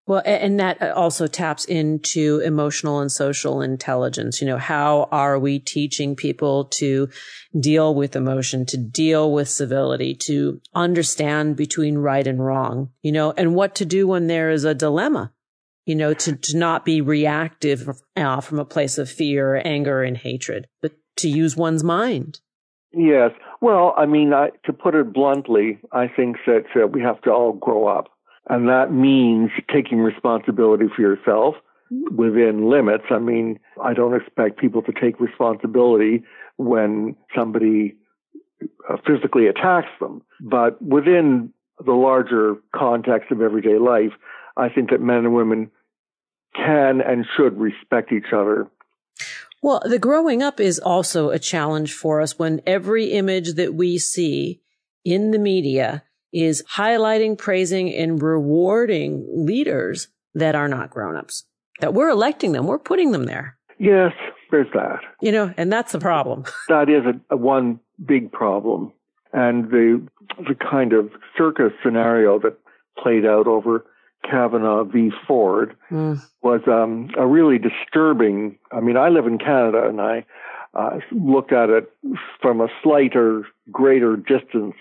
well, 0.07 0.22
and 0.26 0.61
that 0.61 0.82
also 0.92 1.26
taps 1.26 1.64
into 1.64 2.40
emotional 2.44 3.00
and 3.00 3.11
social 3.11 3.62
intelligence. 3.62 4.40
You 4.40 4.46
know, 4.46 4.59
how 4.59 5.09
are 5.11 5.38
we 5.38 5.59
teaching 5.59 6.14
people 6.14 6.66
to 6.66 7.09
deal 7.59 7.94
with 7.94 8.14
emotion, 8.14 8.66
to 8.66 8.76
deal 8.76 9.32
with 9.32 9.48
civility, 9.48 10.14
to 10.26 10.61
understand 10.74 11.57
between 11.57 11.96
right 11.98 12.26
and 12.26 12.44
wrong, 12.44 12.90
you 13.02 13.12
know, 13.12 13.32
and 13.32 13.55
what 13.55 13.74
to 13.76 13.86
do 13.86 14.07
when 14.07 14.26
there 14.26 14.50
is 14.50 14.64
a 14.64 14.74
dilemma, 14.74 15.32
you 15.86 15.94
know, 15.94 16.12
to, 16.12 16.36
to 16.36 16.59
not 16.59 16.84
be 16.84 17.00
reactive 17.00 17.88
uh, 18.14 18.40
from 18.42 18.59
a 18.59 18.64
place 18.66 18.98
of 18.98 19.11
fear, 19.11 19.62
anger, 19.64 20.02
and 20.02 20.18
hatred, 20.18 20.66
but 20.82 20.92
to 21.16 21.28
use 21.28 21.57
one's 21.57 21.82
mind. 21.82 22.40
Yes. 22.92 23.30
Well, 23.62 23.94
I 23.96 24.05
mean, 24.05 24.34
I, 24.34 24.50
to 24.66 24.72
put 24.74 24.94
it 24.94 25.14
bluntly, 25.14 25.78
I 25.90 26.09
think 26.09 26.36
that 26.46 26.64
uh, 26.76 26.86
we 26.86 27.00
have 27.00 27.22
to 27.22 27.30
all 27.30 27.55
grow 27.55 27.86
up. 27.86 28.09
And 28.49 28.68
that 28.68 28.92
means 28.92 29.51
taking 29.72 29.99
responsibility 29.99 30.86
for 30.95 31.01
yourself 31.01 31.55
within 32.11 32.68
limits. 32.68 33.05
I 33.11 33.18
mean, 33.18 33.59
I 33.82 33.95
don't 33.95 34.14
expect 34.14 34.59
people 34.59 34.82
to 34.82 34.92
take 34.92 35.20
responsibility 35.20 36.22
when 36.57 37.16
somebody 37.34 37.97
uh, 38.88 38.97
physically 39.07 39.47
attacks 39.47 39.88
them, 40.01 40.22
but 40.40 40.80
within 40.82 41.53
the 41.84 41.92
larger 41.92 42.57
context 42.74 43.30
of 43.30 43.40
everyday 43.40 43.78
life, 43.78 44.12
I 44.57 44.68
think 44.68 44.90
that 44.90 45.01
men 45.01 45.18
and 45.18 45.34
women 45.34 45.70
can 46.55 47.01
and 47.01 47.26
should 47.36 47.59
respect 47.59 48.12
each 48.12 48.32
other. 48.32 48.68
Well, 49.61 49.82
the 49.84 49.99
growing 49.99 50.42
up 50.42 50.61
is 50.61 50.78
also 50.78 51.30
a 51.30 51.38
challenge 51.38 51.95
for 51.95 52.20
us 52.20 52.38
when 52.38 52.61
every 52.66 53.07
image 53.07 53.55
that 53.55 53.74
we 53.74 53.99
see 53.99 54.61
in 55.05 55.30
the 55.30 55.38
media 55.38 56.05
is 56.35 56.62
highlighting, 56.76 57.39
praising, 57.39 57.95
and 57.95 58.20
rewarding 58.20 59.24
leaders 59.32 60.09
that 60.35 60.55
are 60.55 60.68
not 60.68 60.91
grown-ups. 60.91 61.45
That 61.80 61.95
we're 61.95 62.11
electing 62.11 62.53
them, 62.53 62.66
we're 62.66 62.78
putting 62.78 63.12
them 63.12 63.24
there. 63.24 63.57
Yes, 63.78 64.12
there's 64.51 64.66
that. 64.74 65.01
You 65.20 65.32
know, 65.32 65.55
and 65.57 65.72
that's 65.72 65.93
the 65.93 65.99
problem. 65.99 66.45
that 66.68 66.89
is 66.89 67.05
a, 67.05 67.35
a 67.35 67.37
one 67.37 67.80
big 68.05 68.30
problem. 68.32 68.93
And 69.32 69.70
the 69.70 70.07
the 70.49 70.55
kind 70.55 70.93
of 70.93 71.11
circus 71.37 71.72
scenario 71.82 72.39
that 72.41 72.59
played 72.99 73.24
out 73.26 73.47
over 73.47 73.85
Kavanaugh 74.28 74.85
v. 74.85 75.11
Ford 75.26 75.76
mm. 75.91 76.20
was 76.43 76.61
um, 76.66 77.11
a 77.18 77.26
really 77.26 77.59
disturbing. 77.59 78.59
I 78.72 78.80
mean, 78.80 78.97
I 78.97 79.09
live 79.09 79.26
in 79.26 79.39
Canada 79.39 79.87
and 79.89 80.01
I 80.01 80.24
uh, 80.74 80.99
looked 81.12 81.53
at 81.53 81.70
it 81.70 81.93
from 82.41 82.61
a 82.61 82.68
slighter, 82.82 83.47
greater 83.70 84.16
distance 84.16 84.74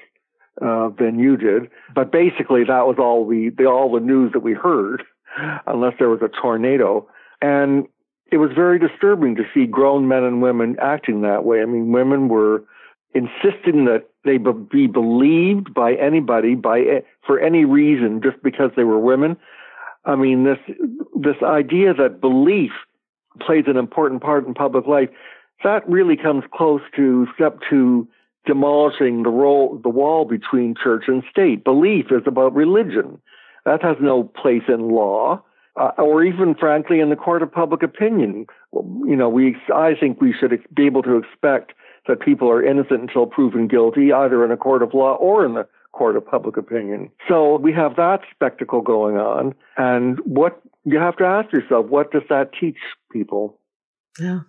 uh, 0.61 0.89
than 0.99 1.19
you 1.19 1.37
did. 1.37 1.69
But 1.93 2.11
basically, 2.11 2.63
that 2.63 2.87
was 2.87 2.97
all 2.99 3.25
we, 3.25 3.49
the, 3.49 3.65
all 3.65 3.91
the 3.91 3.99
news 3.99 4.31
that 4.33 4.41
we 4.41 4.53
heard, 4.53 5.03
unless 5.67 5.93
there 5.99 6.09
was 6.09 6.21
a 6.21 6.29
tornado. 6.29 7.07
And 7.41 7.87
it 8.31 8.37
was 8.37 8.51
very 8.55 8.79
disturbing 8.79 9.35
to 9.35 9.43
see 9.53 9.65
grown 9.65 10.07
men 10.07 10.23
and 10.23 10.41
women 10.41 10.77
acting 10.81 11.21
that 11.21 11.43
way. 11.43 11.61
I 11.61 11.65
mean, 11.65 11.91
women 11.91 12.29
were 12.29 12.63
insisting 13.13 13.85
that 13.85 14.09
they 14.23 14.37
be 14.37 14.87
believed 14.87 15.73
by 15.73 15.93
anybody 15.95 16.55
by 16.55 17.03
for 17.27 17.39
any 17.39 17.65
reason 17.65 18.21
just 18.23 18.41
because 18.41 18.71
they 18.75 18.83
were 18.83 18.97
women. 18.97 19.37
I 20.05 20.15
mean, 20.15 20.45
this 20.45 20.57
this 21.15 21.35
idea 21.43 21.93
that 21.93 22.21
belief 22.21 22.71
plays 23.39 23.65
an 23.67 23.77
important 23.77 24.21
part 24.21 24.47
in 24.47 24.53
public 24.53 24.87
life 24.87 25.09
that 25.63 25.87
really 25.89 26.17
comes 26.17 26.43
close 26.53 26.81
to 26.95 27.27
step 27.35 27.59
two 27.69 28.07
demolishing 28.45 29.23
the 29.23 29.29
role 29.29 29.79
the 29.81 29.89
wall 29.89 30.25
between 30.25 30.75
church 30.81 31.05
and 31.07 31.23
state. 31.29 31.63
Belief 31.63 32.07
is 32.11 32.23
about 32.25 32.53
religion. 32.53 33.21
That 33.65 33.81
has 33.81 33.97
no 34.01 34.23
place 34.23 34.63
in 34.67 34.89
law. 34.89 35.41
Uh, 35.75 35.89
or 35.97 36.23
even 36.23 36.53
frankly 36.53 36.99
in 36.99 37.09
the 37.09 37.15
court 37.15 37.41
of 37.41 37.51
public 37.51 37.81
opinion. 37.81 38.45
You 38.71 39.15
know, 39.15 39.27
we, 39.27 39.57
I 39.73 39.95
think 39.99 40.21
we 40.21 40.31
should 40.31 40.51
be 40.71 40.85
able 40.85 41.01
to 41.01 41.17
expect 41.17 41.73
that 42.07 42.19
people 42.19 42.47
are 42.47 42.63
innocent 42.63 43.01
until 43.01 43.25
proven 43.25 43.67
guilty, 43.67 44.13
either 44.13 44.45
in 44.45 44.51
a 44.51 44.57
court 44.57 44.83
of 44.83 44.93
law 44.93 45.15
or 45.15 45.43
in 45.43 45.55
the 45.55 45.67
court 45.91 46.15
of 46.15 46.27
public 46.27 46.57
opinion. 46.57 47.09
So 47.27 47.57
we 47.57 47.73
have 47.73 47.95
that 47.95 48.21
spectacle 48.29 48.81
going 48.81 49.17
on. 49.17 49.55
And 49.75 50.19
what 50.25 50.61
you 50.83 50.99
have 50.99 51.17
to 51.17 51.23
ask 51.23 51.51
yourself, 51.51 51.87
what 51.87 52.11
does 52.11 52.23
that 52.29 52.51
teach 52.59 52.77
people? 53.11 53.57
Yeah. 54.19 54.41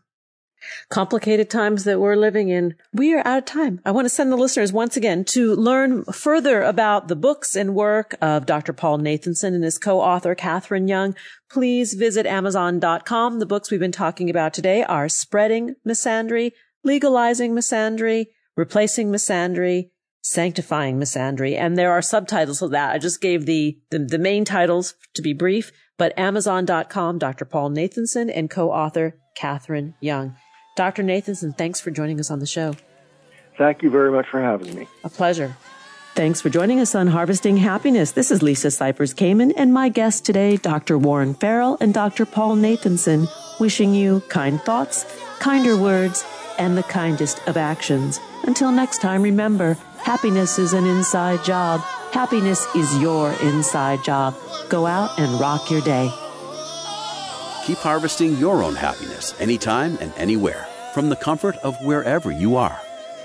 Complicated 0.88 1.50
times 1.50 1.84
that 1.84 2.00
we're 2.00 2.16
living 2.16 2.48
in. 2.48 2.74
We 2.92 3.14
are 3.14 3.26
out 3.26 3.38
of 3.38 3.44
time. 3.44 3.80
I 3.84 3.90
want 3.90 4.04
to 4.04 4.10
send 4.10 4.30
the 4.30 4.36
listeners 4.36 4.72
once 4.72 4.96
again 4.96 5.24
to 5.26 5.54
learn 5.54 6.04
further 6.04 6.62
about 6.62 7.08
the 7.08 7.16
books 7.16 7.56
and 7.56 7.74
work 7.74 8.14
of 8.20 8.46
Dr. 8.46 8.72
Paul 8.72 8.98
Nathanson 8.98 9.54
and 9.54 9.64
his 9.64 9.78
co-author, 9.78 10.34
Katherine 10.34 10.88
Young. 10.88 11.14
Please 11.50 11.94
visit 11.94 12.26
Amazon.com. 12.26 13.38
The 13.38 13.46
books 13.46 13.70
we've 13.70 13.80
been 13.80 13.92
talking 13.92 14.30
about 14.30 14.54
today 14.54 14.82
are 14.84 15.08
Spreading 15.08 15.74
Misandry, 15.86 16.52
legalizing 16.82 17.52
misandry, 17.52 18.26
replacing 18.56 19.10
misandry, 19.10 19.90
sanctifying 20.24 20.98
misandry. 20.98 21.56
And 21.56 21.76
there 21.76 21.92
are 21.92 22.02
subtitles 22.02 22.62
of 22.62 22.70
that. 22.70 22.94
I 22.94 22.98
just 22.98 23.20
gave 23.20 23.46
the, 23.46 23.78
the, 23.90 23.98
the 23.98 24.18
main 24.18 24.44
titles 24.44 24.94
to 25.14 25.22
be 25.22 25.32
brief, 25.32 25.70
but 25.98 26.18
Amazon.com, 26.18 27.18
Dr. 27.18 27.44
Paul 27.44 27.70
Nathanson 27.70 28.32
and 28.34 28.50
co-author 28.50 29.18
Katherine 29.36 29.94
Young. 30.00 30.36
Dr. 30.74 31.04
Nathanson, 31.04 31.56
thanks 31.56 31.80
for 31.80 31.90
joining 31.90 32.18
us 32.18 32.30
on 32.30 32.40
the 32.40 32.46
show. 32.46 32.74
Thank 33.56 33.82
you 33.82 33.90
very 33.90 34.10
much 34.10 34.26
for 34.28 34.40
having 34.40 34.74
me. 34.74 34.88
A 35.04 35.08
pleasure. 35.08 35.56
Thanks 36.14 36.40
for 36.40 36.48
joining 36.48 36.80
us 36.80 36.94
on 36.94 37.08
Harvesting 37.08 37.56
Happiness. 37.56 38.12
This 38.12 38.30
is 38.30 38.42
Lisa 38.42 38.68
Cypers 38.68 39.14
Kamen 39.14 39.52
and 39.56 39.72
my 39.72 39.88
guests 39.88 40.20
today, 40.20 40.56
Dr. 40.56 40.96
Warren 40.98 41.34
Farrell 41.34 41.76
and 41.80 41.92
Dr. 41.92 42.24
Paul 42.24 42.56
Nathanson, 42.56 43.28
wishing 43.60 43.94
you 43.94 44.20
kind 44.28 44.60
thoughts, 44.62 45.04
kinder 45.40 45.76
words, 45.76 46.24
and 46.58 46.76
the 46.78 46.84
kindest 46.84 47.40
of 47.48 47.56
actions. 47.56 48.20
Until 48.44 48.70
next 48.70 49.00
time, 49.00 49.22
remember, 49.22 49.74
happiness 49.98 50.58
is 50.58 50.72
an 50.72 50.86
inside 50.86 51.42
job. 51.44 51.80
Happiness 52.12 52.64
is 52.76 53.00
your 53.00 53.32
inside 53.42 54.04
job. 54.04 54.36
Go 54.68 54.86
out 54.86 55.18
and 55.18 55.40
rock 55.40 55.68
your 55.68 55.80
day. 55.80 56.12
Keep 57.64 57.78
harvesting 57.78 58.36
your 58.36 58.62
own 58.62 58.74
happiness 58.74 59.34
anytime 59.40 59.96
and 60.02 60.12
anywhere 60.18 60.68
from 60.92 61.08
the 61.08 61.16
comfort 61.16 61.56
of 61.62 61.82
wherever 61.82 62.30
you 62.30 62.56
are. 62.56 62.78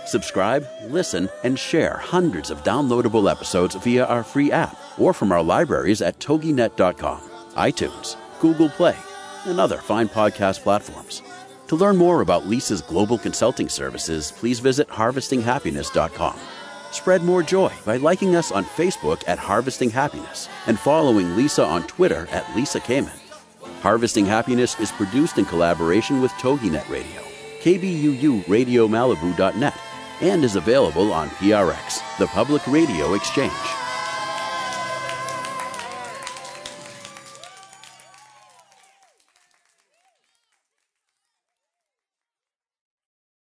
Subscribe, 0.06 0.66
listen, 0.88 1.30
and 1.44 1.60
share 1.60 1.98
hundreds 1.98 2.50
of 2.50 2.64
downloadable 2.64 3.30
episodes 3.30 3.76
via 3.76 4.06
our 4.06 4.24
free 4.24 4.50
app 4.50 4.78
or 4.98 5.14
from 5.14 5.34
our 5.34 5.44
libraries 5.44 6.02
at 6.02 6.20
toginet.com, 6.20 7.20
iTunes, 7.56 8.16
Google 8.40 8.70
Play, 8.70 8.96
and 9.44 9.60
other 9.60 9.78
fine 9.78 10.08
podcast 10.08 10.62
platforms. 10.62 11.22
To 11.68 11.76
learn 11.76 11.98
more 11.98 12.22
about 12.22 12.48
Lisa's 12.48 12.82
global 12.82 13.18
consulting 13.18 13.68
services, 13.68 14.32
please 14.32 14.60
visit 14.60 14.88
harvestinghappiness.com. 14.88 16.40
Spread 16.92 17.24
more 17.24 17.44
joy 17.44 17.74
by 17.86 17.98
liking 17.98 18.38
us 18.38 18.54
on 18.54 18.64
Facebook 18.64 19.22
at 19.28 19.38
Harvesting 19.38 19.90
Happiness 19.90 20.48
and 20.66 20.80
following 20.80 21.36
Lisa 21.36 21.66
on 21.66 21.84
Twitter 21.88 22.26
at 22.32 22.56
Lisa 22.56 22.80
Kamen. 22.80 23.29
Harvesting 23.82 24.26
Happiness 24.26 24.78
is 24.82 24.92
produced 24.92 25.38
in 25.38 25.46
collaboration 25.46 26.22
with 26.22 26.32
TogiNet 26.34 26.90
Radio, 26.90 27.22
KBUU 27.62 28.46
Radio 28.50 28.90
Malibu.net, 28.90 29.78
and 30.20 30.44
is 30.44 30.58
available 30.58 31.14
on 31.14 31.30
PRX, 31.30 32.02
the 32.18 32.28
Public 32.28 32.66
Radio 32.68 33.14
Exchange. 33.14 33.79